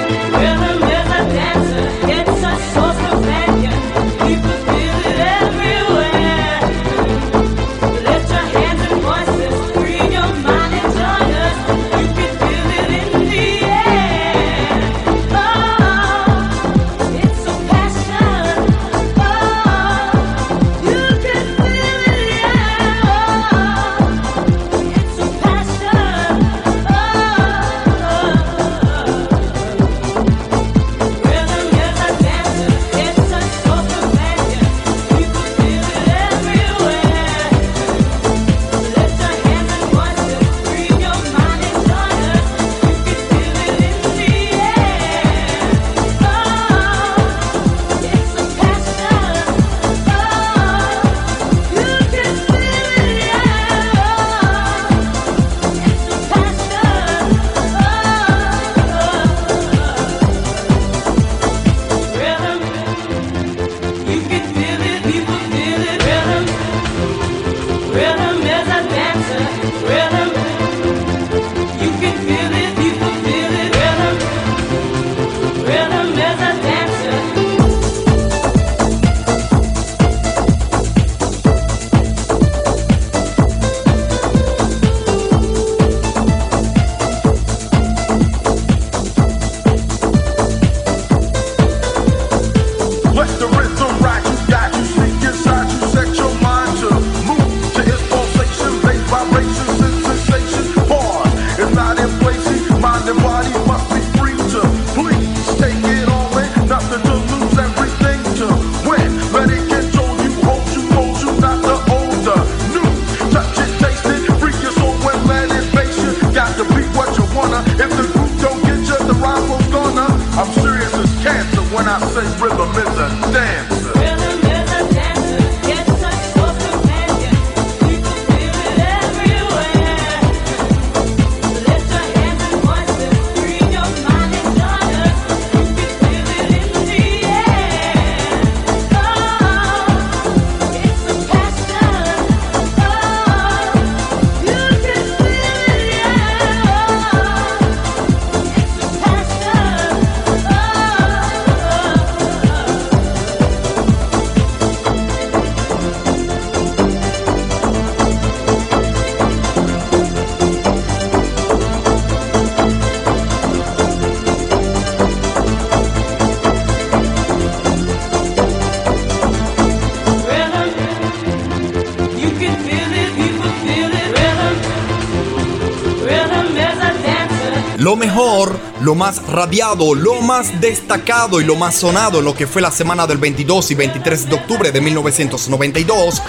Más 179.06 179.24
radiado, 179.28 179.94
lo 179.94 180.20
más 180.20 180.60
destacado 180.60 181.40
y 181.40 181.44
lo 181.44 181.54
más 181.54 181.76
sonado 181.76 182.18
en 182.18 182.24
lo 182.24 182.34
que 182.34 182.48
fue 182.48 182.60
la 182.60 182.72
semana 182.72 183.06
del 183.06 183.18
22 183.18 183.70
y 183.70 183.74
23 183.76 184.28
de 184.28 184.34
octubre 184.34 184.72
de 184.72 184.80
1992. 184.80 186.20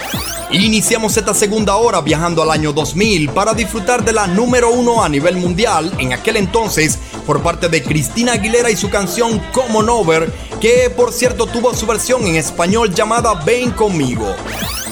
Iniciamos 0.52 1.16
esta 1.16 1.34
segunda 1.34 1.74
hora 1.74 2.00
viajando 2.02 2.40
al 2.40 2.52
año 2.52 2.72
2000 2.72 3.30
para 3.30 3.52
disfrutar 3.52 4.04
de 4.04 4.12
la 4.12 4.28
número 4.28 4.70
uno 4.70 5.02
a 5.02 5.08
nivel 5.08 5.38
mundial 5.38 5.92
en 5.98 6.12
aquel 6.12 6.36
entonces 6.36 7.00
por 7.26 7.42
parte 7.42 7.68
de 7.68 7.82
Cristina 7.82 8.34
Aguilera 8.34 8.70
y 8.70 8.76
su 8.76 8.88
canción 8.90 9.42
Como 9.52 9.80
Over, 9.80 10.32
que 10.60 10.88
por 10.88 11.12
cierto 11.12 11.46
tuvo 11.46 11.74
su 11.74 11.84
versión 11.84 12.28
en 12.28 12.36
español 12.36 12.94
llamada 12.94 13.34
Ven 13.44 13.72
conmigo. 13.72 14.36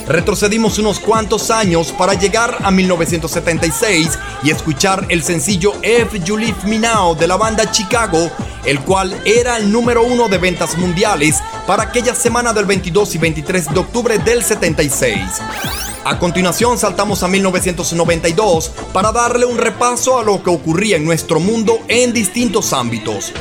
Retrocedimos 0.08 0.78
unos 0.78 1.00
cuantos 1.00 1.50
años 1.52 1.92
para 1.92 2.14
llegar 2.14 2.58
a 2.62 2.70
1976 2.70 4.18
y 4.42 4.50
escuchar 4.50 5.06
el 5.08 5.22
sencillo 5.22 5.72
If 5.82 6.24
You 6.24 6.36
Leave 6.36 6.64
Me 6.64 6.78
Now 6.78 7.16
de 7.16 7.26
la 7.26 7.36
banda 7.36 7.70
Chicago, 7.70 8.30
el 8.64 8.80
cual 8.80 9.20
era 9.24 9.56
el 9.56 9.70
número 9.70 10.02
uno 10.02 10.28
de 10.28 10.38
ventas 10.38 10.76
mundiales 10.76 11.42
para 11.66 11.84
aquella 11.84 12.14
semana 12.14 12.52
del 12.52 12.64
22 12.64 13.14
y 13.14 13.18
23 13.18 13.74
de 13.74 13.80
octubre 13.80 14.18
del 14.18 14.42
76. 14.42 15.20
A 16.04 16.18
continuación 16.18 16.78
saltamos 16.78 17.22
a 17.22 17.28
1992 17.28 18.70
para 18.92 19.10
darle 19.10 19.44
un 19.44 19.58
repaso 19.58 20.18
a 20.18 20.22
lo 20.22 20.42
que 20.42 20.50
ocurría 20.50 20.96
en 20.96 21.04
nuestro 21.04 21.40
mundo 21.40 21.80
en 21.88 22.12
distintos 22.12 22.72
ámbitos. 22.72 23.32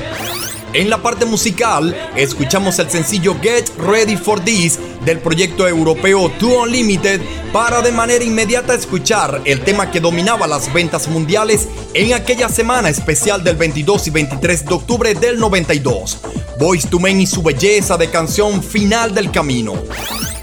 En 0.74 0.90
la 0.90 0.98
parte 1.02 1.26
musical, 1.26 1.96
escuchamos 2.18 2.80
el 2.80 2.90
sencillo 2.90 3.38
Get 3.42 3.70
Ready 3.78 4.18
for 4.18 4.42
This 4.42 4.78
del 5.06 5.20
proyecto 5.20 5.66
europeo 5.68 6.30
Two 6.38 6.64
Unlimited 6.64 7.22
para 7.56 7.82
de 7.82 7.94
manera 7.94 8.22
inmediata 8.22 8.74
escuchar 8.74 9.42
el 9.46 9.62
tema 9.62 9.90
que 9.90 10.02
dominaba 10.02 10.46
las 10.46 10.74
ventas 10.74 11.08
mundiales 11.08 11.70
en 11.94 12.14
aquella 12.14 12.50
semana 12.50 12.90
especial 12.90 13.46
del 13.46 13.56
22 13.56 14.08
y 14.08 14.10
23 14.10 14.66
de 14.66 14.74
octubre 14.74 15.16
del 15.16 15.40
92. 15.40 16.18
Boys 16.60 16.90
to 16.90 17.00
Men 17.00 17.22
y 17.22 17.26
su 17.26 17.42
belleza 17.42 17.96
de 17.96 18.10
canción 18.10 18.62
Final 18.62 19.16
del 19.16 19.32
Camino. 19.32 19.74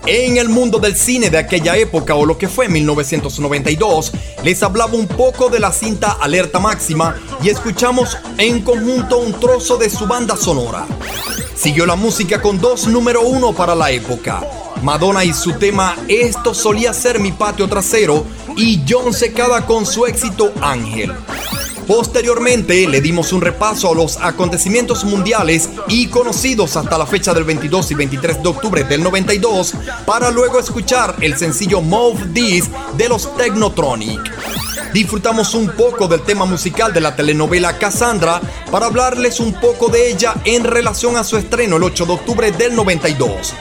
En 0.07 0.39
el 0.39 0.49
mundo 0.49 0.79
del 0.79 0.97
cine 0.97 1.29
de 1.29 1.37
aquella 1.37 1.77
época 1.77 2.15
o 2.15 2.25
lo 2.25 2.39
que 2.39 2.49
fue 2.49 2.71
1992, 2.71 4.13
les 4.43 4.63
hablaba 4.63 4.95
un 4.95 5.07
poco 5.07 5.51
de 5.51 5.61
la 5.61 5.71
cinta 5.71 6.17
Alerta 6.19 6.61
Máxima 6.61 7.17
y 7.43 7.51
escuchamos 7.51 8.17
en 8.39 8.63
conjunto 8.63 9.19
un 9.19 9.39
trozo 9.39 9.77
de 9.77 9.91
su 9.91 10.07
banda 10.07 10.35
sonora. 10.35 10.87
Siguió 11.55 11.85
la 11.85 11.95
música 11.95 12.41
con 12.41 12.59
dos 12.59 12.87
número 12.87 13.21
uno 13.21 13.53
para 13.53 13.75
la 13.75 13.91
época. 13.91 14.62
Madonna 14.83 15.25
y 15.25 15.33
su 15.33 15.53
tema 15.53 15.97
Esto 16.09 16.53
solía 16.55 16.93
ser 16.93 17.21
mi 17.21 17.33
patio 17.33 17.69
trasero 17.69 18.25
y 18.57 18.83
John 18.89 19.13
Secada 19.13 19.65
con 19.65 19.87
su 19.87 20.07
éxito 20.07 20.53
Ángel. 20.61 21.13
Posteriormente 21.87 22.87
le 22.89 23.01
dimos 23.01 23.33
un 23.33 23.41
repaso 23.41 23.91
a 23.91 23.95
los 23.95 24.17
acontecimientos 24.17 25.05
mundiales 25.05 25.69
y 25.89 26.07
conocidos 26.09 26.77
hasta 26.77 26.99
la 26.99 27.07
fecha 27.07 27.33
del 27.35 27.45
22 27.45 27.91
y 27.91 27.95
23 27.95 28.43
de 28.43 28.49
octubre 28.49 28.85
del 28.85 29.03
92 29.03 29.75
para 30.05 30.31
luego 30.31 30.59
escuchar 30.59 31.17
el 31.21 31.37
sencillo 31.37 31.81
Move 31.81 32.27
This 32.35 32.69
de 32.97 33.09
los 33.09 33.37
Technotronic. 33.37 34.21
Disfrutamos 34.93 35.55
un 35.55 35.69
poco 35.69 36.07
del 36.07 36.23
tema 36.23 36.45
musical 36.45 36.93
de 36.93 37.01
la 37.01 37.17
telenovela 37.17 37.79
Cassandra 37.79 38.41
para 38.71 38.87
hablarles 38.87 39.41
un 39.41 39.55
poco 39.55 39.89
de 39.89 40.11
ella 40.11 40.35
en 40.45 40.65
relación 40.65 41.17
a 41.17 41.25
su 41.25 41.37
estreno 41.37 41.77
el 41.77 41.85
8 41.85 42.07
de 42.07 42.13
octubre 42.13 42.53
del 42.53 42.75
92. 42.77 43.55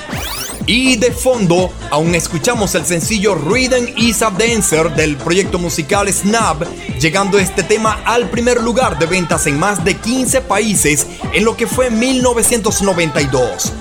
Y 0.74 0.96
de 0.96 1.12
fondo, 1.12 1.70
aún 1.90 2.16
escuchamos 2.16 2.76
el 2.76 2.86
sencillo 2.86 3.36
Rhythm 3.36 3.92
is 3.98 4.22
a 4.22 4.30
Dancer 4.30 4.96
del 4.96 5.18
proyecto 5.18 5.60
musical 5.60 6.08
Snap, 6.08 6.64
llegando 6.98 7.38
este 7.38 7.62
tema 7.64 8.00
al 8.06 8.30
primer 8.30 8.64
lugar 8.64 8.98
de 8.98 9.06
ventas 9.06 9.48
en 9.48 9.60
más 9.60 9.84
de 9.84 9.98
15 9.98 10.40
países 10.40 11.08
en 11.34 11.44
lo 11.44 11.58
que 11.58 11.68
fue 11.68 11.90
1992. 11.92 13.74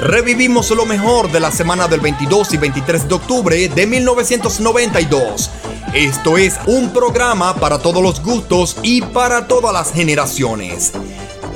Revivimos 0.00 0.68
lo 0.70 0.86
mejor 0.86 1.30
de 1.30 1.38
la 1.38 1.52
semana 1.52 1.86
del 1.86 2.00
22 2.00 2.52
y 2.52 2.56
23 2.56 3.08
de 3.08 3.14
octubre 3.14 3.68
de 3.68 3.86
1992. 3.86 5.50
Esto 5.94 6.36
es 6.36 6.56
un 6.66 6.92
programa 6.92 7.54
para 7.54 7.78
todos 7.78 8.02
los 8.02 8.20
gustos 8.24 8.76
y 8.82 9.02
para 9.02 9.46
todas 9.46 9.72
las 9.72 9.92
generaciones. 9.92 10.94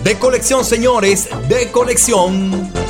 De 0.04 0.16
colección, 0.20 0.64
señores, 0.64 1.28
de 1.48 1.68
colección. 1.72 2.81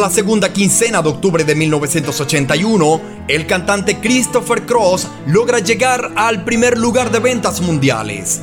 La 0.00 0.10
segunda 0.10 0.52
quincena 0.52 1.02
de 1.02 1.10
octubre 1.10 1.44
de 1.44 1.54
1981, 1.54 3.00
el 3.28 3.46
cantante 3.46 3.98
Christopher 4.00 4.64
Cross 4.64 5.06
logra 5.26 5.58
llegar 5.58 6.12
al 6.16 6.42
primer 6.44 6.78
lugar 6.78 7.10
de 7.10 7.18
ventas 7.20 7.60
mundiales. 7.60 8.40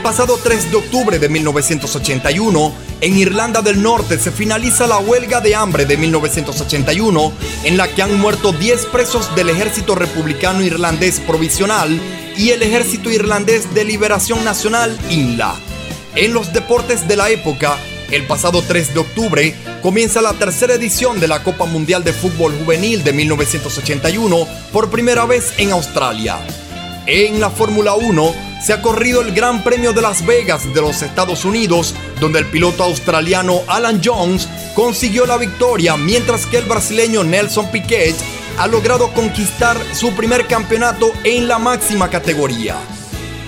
Pasado 0.00 0.38
3 0.42 0.70
de 0.70 0.76
octubre 0.76 1.18
de 1.18 1.28
1981, 1.28 2.72
en 3.00 3.18
Irlanda 3.18 3.62
del 3.62 3.82
Norte 3.82 4.18
se 4.18 4.30
finaliza 4.30 4.86
la 4.86 4.98
huelga 4.98 5.40
de 5.40 5.56
hambre 5.56 5.84
de 5.84 5.96
1981, 5.96 7.32
en 7.64 7.76
la 7.76 7.88
que 7.88 8.00
han 8.00 8.18
muerto 8.18 8.52
10 8.52 8.86
presos 8.86 9.34
del 9.34 9.50
Ejército 9.50 9.94
Republicano 9.94 10.62
Irlandés 10.62 11.20
Provisional 11.20 12.00
y 12.36 12.50
el 12.50 12.62
Ejército 12.62 13.10
Irlandés 13.10 13.74
de 13.74 13.84
Liberación 13.84 14.44
Nacional, 14.44 14.96
INLA. 15.10 15.56
En 16.14 16.32
los 16.32 16.52
deportes 16.52 17.08
de 17.08 17.16
la 17.16 17.30
época, 17.30 17.76
el 18.12 18.26
pasado 18.26 18.62
3 18.62 18.94
de 18.94 19.00
octubre 19.00 19.54
comienza 19.82 20.22
la 20.22 20.34
tercera 20.34 20.74
edición 20.74 21.18
de 21.18 21.28
la 21.28 21.42
Copa 21.42 21.64
Mundial 21.64 22.04
de 22.04 22.12
Fútbol 22.12 22.54
Juvenil 22.56 23.02
de 23.02 23.12
1981 23.12 24.46
por 24.72 24.90
primera 24.90 25.26
vez 25.26 25.52
en 25.58 25.72
Australia. 25.72 26.38
En 27.06 27.40
la 27.40 27.50
Fórmula 27.50 27.94
1 27.94 28.34
se 28.64 28.72
ha 28.72 28.80
corrido 28.80 29.22
el 29.22 29.34
Gran 29.34 29.64
Premio 29.64 29.92
de 29.92 30.02
Las 30.02 30.24
Vegas 30.24 30.72
de 30.72 30.80
los 30.80 31.02
Estados 31.02 31.44
Unidos, 31.44 31.94
donde 32.20 32.38
el 32.38 32.46
piloto 32.46 32.84
australiano 32.84 33.62
Alan 33.66 34.00
Jones 34.02 34.48
consiguió 34.76 35.26
la 35.26 35.36
victoria, 35.36 35.96
mientras 35.96 36.46
que 36.46 36.58
el 36.58 36.66
brasileño 36.66 37.24
Nelson 37.24 37.72
Piquet 37.72 38.14
ha 38.56 38.68
logrado 38.68 39.12
conquistar 39.14 39.76
su 39.92 40.12
primer 40.12 40.46
campeonato 40.46 41.10
en 41.24 41.48
la 41.48 41.58
máxima 41.58 42.08
categoría. 42.08 42.76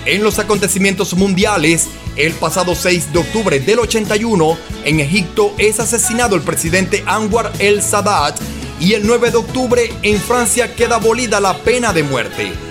En 0.05 0.21
los 0.21 0.37
acontecimientos 0.37 1.13
mundiales, 1.15 1.87
el 2.17 2.33
pasado 2.33 2.75
6 2.75 3.13
de 3.13 3.19
octubre 3.19 3.59
del 3.61 3.79
81, 3.79 4.57
en 4.83 4.99
Egipto 4.99 5.53
es 5.57 5.79
asesinado 5.79 6.35
el 6.35 6.41
presidente 6.41 7.03
Anwar 7.07 7.53
el 7.59 7.81
Sadat 7.81 8.37
y 8.81 8.93
el 8.93 9.07
9 9.07 9.31
de 9.31 9.37
octubre 9.37 9.93
en 10.01 10.19
Francia 10.19 10.75
queda 10.75 10.95
abolida 10.95 11.39
la 11.39 11.57
pena 11.57 11.93
de 11.93 12.03
muerte. 12.03 12.64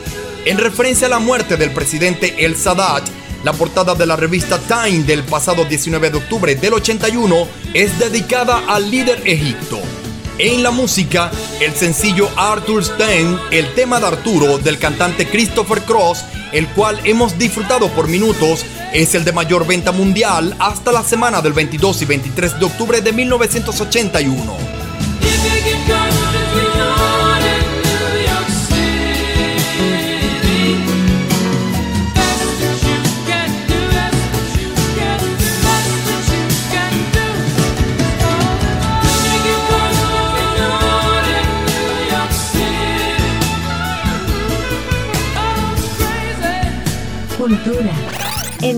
En 0.46 0.58
referencia 0.58 1.06
a 1.06 1.10
la 1.10 1.20
muerte 1.20 1.56
del 1.56 1.70
presidente 1.70 2.44
El 2.44 2.54
Sadat, 2.54 3.02
la 3.44 3.54
portada 3.54 3.94
de 3.94 4.04
la 4.04 4.14
revista 4.14 4.58
Time 4.58 5.04
del 5.04 5.24
pasado 5.24 5.64
19 5.64 6.10
de 6.10 6.18
octubre 6.18 6.54
del 6.54 6.74
81 6.74 7.48
es 7.72 7.98
dedicada 7.98 8.62
al 8.68 8.90
líder 8.90 9.22
Egipto. 9.24 9.80
En 10.36 10.62
la 10.62 10.70
música, 10.70 11.30
el 11.60 11.72
sencillo 11.72 12.28
Arthur 12.36 12.84
Stein, 12.84 13.38
el 13.52 13.72
tema 13.74 14.00
de 14.00 14.06
Arturo 14.06 14.58
del 14.58 14.78
cantante 14.78 15.26
Christopher 15.26 15.80
Cross, 15.80 16.26
el 16.52 16.68
cual 16.68 17.00
hemos 17.04 17.38
disfrutado 17.38 17.88
por 17.88 18.08
minutos, 18.08 18.66
es 18.92 19.14
el 19.14 19.24
de 19.24 19.32
mayor 19.32 19.66
venta 19.66 19.92
mundial 19.92 20.54
hasta 20.58 20.92
la 20.92 21.04
semana 21.04 21.40
del 21.40 21.54
22 21.54 22.02
y 22.02 22.04
23 22.04 22.60
de 22.60 22.66
octubre 22.66 23.00
de 23.00 23.12
1981. 23.12 24.73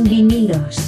Vinilos. 0.09 0.86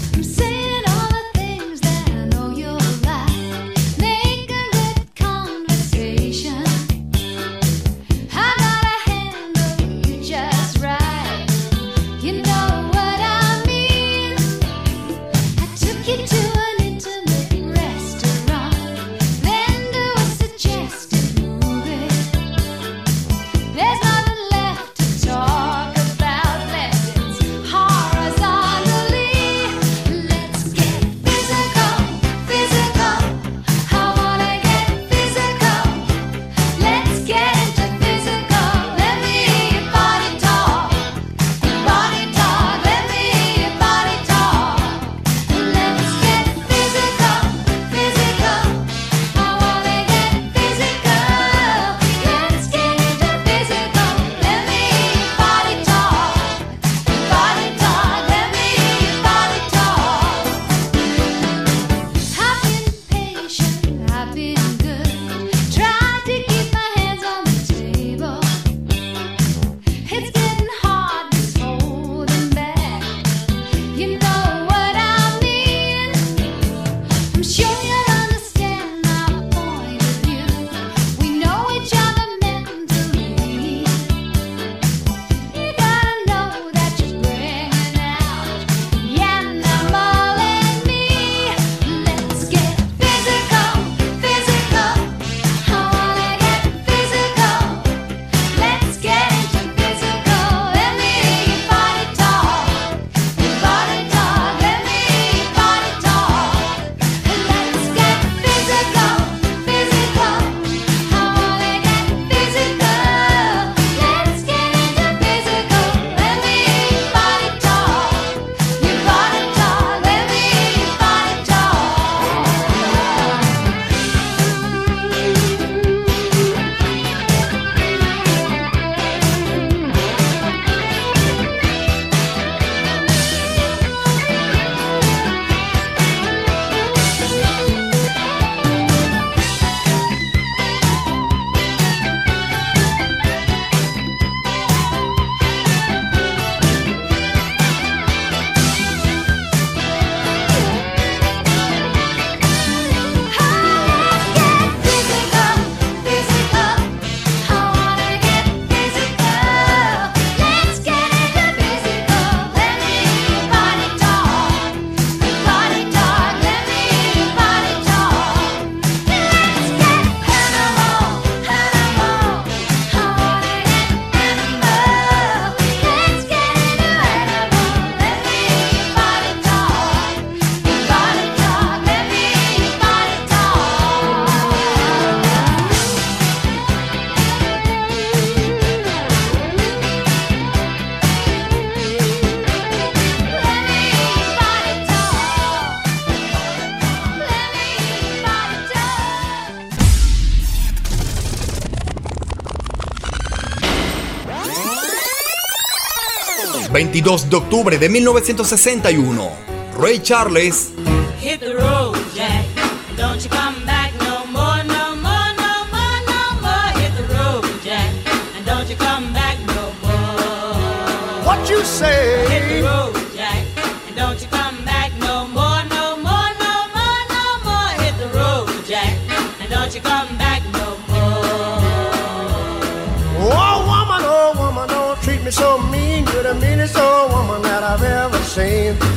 22 207.03 207.31
de 207.31 207.37
octubre 207.37 207.79
de 207.79 207.89
1961. 207.89 209.31
Ray 209.79 210.01
Charles, 210.01 210.73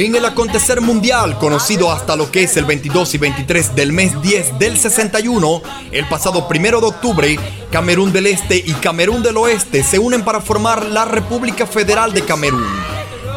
En 0.00 0.14
el 0.14 0.24
acontecer 0.24 0.80
mundial, 0.80 1.36
conocido 1.36 1.92
hasta 1.92 2.16
lo 2.16 2.30
que 2.30 2.44
es 2.44 2.56
el 2.56 2.64
22 2.64 3.16
y 3.16 3.18
23 3.18 3.74
del 3.74 3.92
mes 3.92 4.22
10 4.22 4.58
del 4.58 4.78
61, 4.78 5.62
el 5.92 6.08
pasado 6.08 6.48
1 6.48 6.80
de 6.80 6.86
octubre, 6.86 7.38
Camerún 7.70 8.10
del 8.10 8.28
Este 8.28 8.56
y 8.56 8.72
Camerún 8.72 9.22
del 9.22 9.36
Oeste 9.36 9.82
se 9.82 9.98
unen 9.98 10.24
para 10.24 10.40
formar 10.40 10.86
la 10.86 11.04
República 11.04 11.66
Federal 11.66 12.14
de 12.14 12.22
Camerún. 12.22 12.64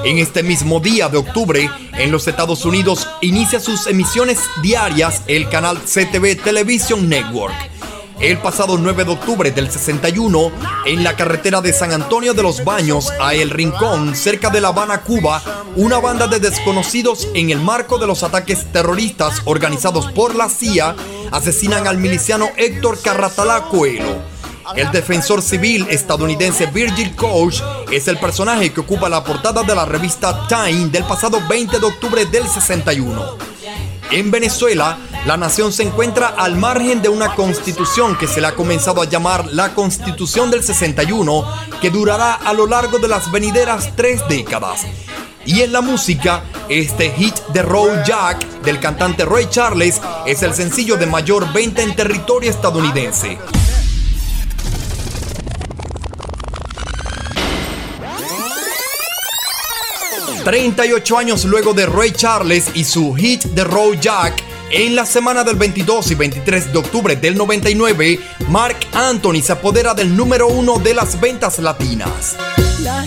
En 0.05 0.19
este 0.19 0.41
mismo 0.41 0.79
día 0.79 1.09
de 1.09 1.17
octubre, 1.17 1.69
en 1.97 2.11
los 2.13 2.29
Estados 2.29 2.63
Unidos, 2.63 3.09
inicia 3.19 3.59
sus 3.59 3.85
emisiones 3.87 4.39
diarias 4.61 5.23
el 5.27 5.49
canal 5.49 5.79
CTV 5.79 6.41
Television 6.41 7.09
Network. 7.09 7.73
El 8.21 8.37
pasado 8.37 8.77
9 8.77 9.03
de 9.03 9.11
octubre 9.11 9.51
del 9.51 9.69
61, 9.69 10.51
en 10.85 11.03
la 11.03 11.17
carretera 11.17 11.59
de 11.59 11.73
San 11.73 11.91
Antonio 11.91 12.33
de 12.33 12.41
los 12.41 12.63
Baños 12.63 13.11
a 13.19 13.33
El 13.33 13.49
Rincón, 13.49 14.15
cerca 14.15 14.49
de 14.49 14.61
La 14.61 14.69
Habana, 14.69 15.01
Cuba, 15.01 15.41
una 15.75 15.99
banda 15.99 16.27
de 16.27 16.39
desconocidos 16.39 17.27
en 17.33 17.49
el 17.49 17.59
marco 17.59 17.97
de 17.97 18.05
los 18.05 18.23
ataques 18.23 18.71
terroristas 18.71 19.41
organizados 19.45 20.11
por 20.11 20.35
la 20.35 20.49
CIA 20.49 20.95
asesinan 21.31 21.87
al 21.87 21.97
miliciano 21.97 22.49
Héctor 22.57 23.01
Carratalá 23.01 23.63
Coelho. 23.69 24.21
El 24.75 24.91
defensor 24.91 25.41
civil 25.41 25.87
estadounidense 25.89 26.67
Virgil 26.67 27.15
Koch 27.15 27.61
es 27.91 28.07
el 28.07 28.17
personaje 28.17 28.71
que 28.71 28.81
ocupa 28.81 29.09
la 29.09 29.23
portada 29.23 29.63
de 29.63 29.75
la 29.75 29.85
revista 29.85 30.47
Time 30.47 30.89
del 30.89 31.03
pasado 31.05 31.41
20 31.47 31.79
de 31.79 31.85
octubre 31.85 32.25
del 32.25 32.47
61. 32.47 33.37
En 34.11 34.29
Venezuela, 34.29 34.99
la 35.25 35.37
nación 35.37 35.73
se 35.73 35.81
encuentra 35.81 36.27
al 36.37 36.55
margen 36.55 37.01
de 37.01 37.09
una 37.09 37.33
constitución 37.33 38.15
que 38.15 38.27
se 38.27 38.41
le 38.41 38.47
ha 38.47 38.55
comenzado 38.55 39.01
a 39.01 39.05
llamar 39.05 39.47
la 39.47 39.73
Constitución 39.73 40.51
del 40.51 40.63
61, 40.63 41.45
que 41.81 41.89
durará 41.89 42.35
a 42.35 42.53
lo 42.53 42.67
largo 42.67 42.99
de 42.99 43.07
las 43.07 43.31
venideras 43.31 43.89
tres 43.95 44.21
décadas. 44.29 44.85
Y 45.45 45.61
en 45.61 45.71
la 45.71 45.81
música, 45.81 46.43
este 46.69 47.11
hit 47.11 47.35
de 47.53 47.61
Road 47.61 48.05
Jack 48.05 48.45
del 48.61 48.79
cantante 48.79 49.25
Ray 49.25 49.47
Charles 49.49 50.01
es 50.25 50.41
el 50.41 50.53
sencillo 50.53 50.95
de 50.95 51.05
mayor 51.05 51.51
venta 51.51 51.81
en 51.81 51.95
territorio 51.95 52.49
estadounidense. 52.49 53.37
38 60.43 61.17
años 61.17 61.45
luego 61.45 61.73
de 61.73 61.85
Ray 61.85 62.11
Charles 62.11 62.69
y 62.73 62.83
su 62.83 63.13
hit 63.13 63.43
de 63.43 63.63
Road 63.63 63.99
Jack, 64.01 64.43
en 64.71 64.95
la 64.95 65.05
semana 65.05 65.43
del 65.43 65.55
22 65.55 66.11
y 66.11 66.15
23 66.15 66.73
de 66.73 66.79
octubre 66.79 67.15
del 67.15 67.37
99, 67.37 68.19
Mark 68.49 68.77
Anthony 68.91 69.41
se 69.41 69.53
apodera 69.53 69.93
del 69.93 70.15
número 70.15 70.47
uno 70.47 70.79
de 70.79 70.93
las 70.93 71.19
ventas 71.19 71.59
latinas. 71.59 72.35
La 72.81 73.05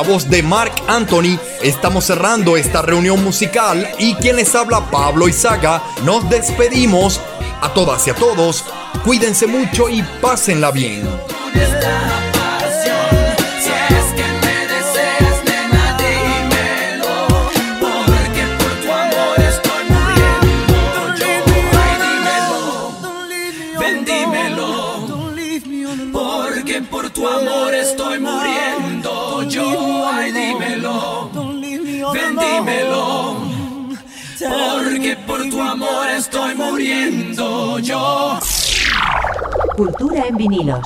la 0.00 0.08
voz 0.08 0.30
de 0.30 0.42
Mark 0.42 0.72
Anthony, 0.86 1.38
estamos 1.60 2.06
cerrando 2.06 2.56
esta 2.56 2.80
reunión 2.80 3.22
musical 3.22 3.86
y 3.98 4.14
quien 4.14 4.36
les 4.36 4.54
habla 4.54 4.90
Pablo 4.90 5.28
Izaga, 5.28 5.82
nos 6.06 6.26
despedimos 6.30 7.20
a 7.60 7.74
todas 7.74 8.06
y 8.06 8.10
a 8.10 8.14
todos, 8.14 8.64
cuídense 9.04 9.46
mucho 9.46 9.90
y 9.90 10.02
pásenla 10.22 10.70
bien. 10.70 11.06
Muriendo. 36.80 37.78
Cultura 39.76 40.26
en 40.28 40.36
vinilos. 40.36 40.80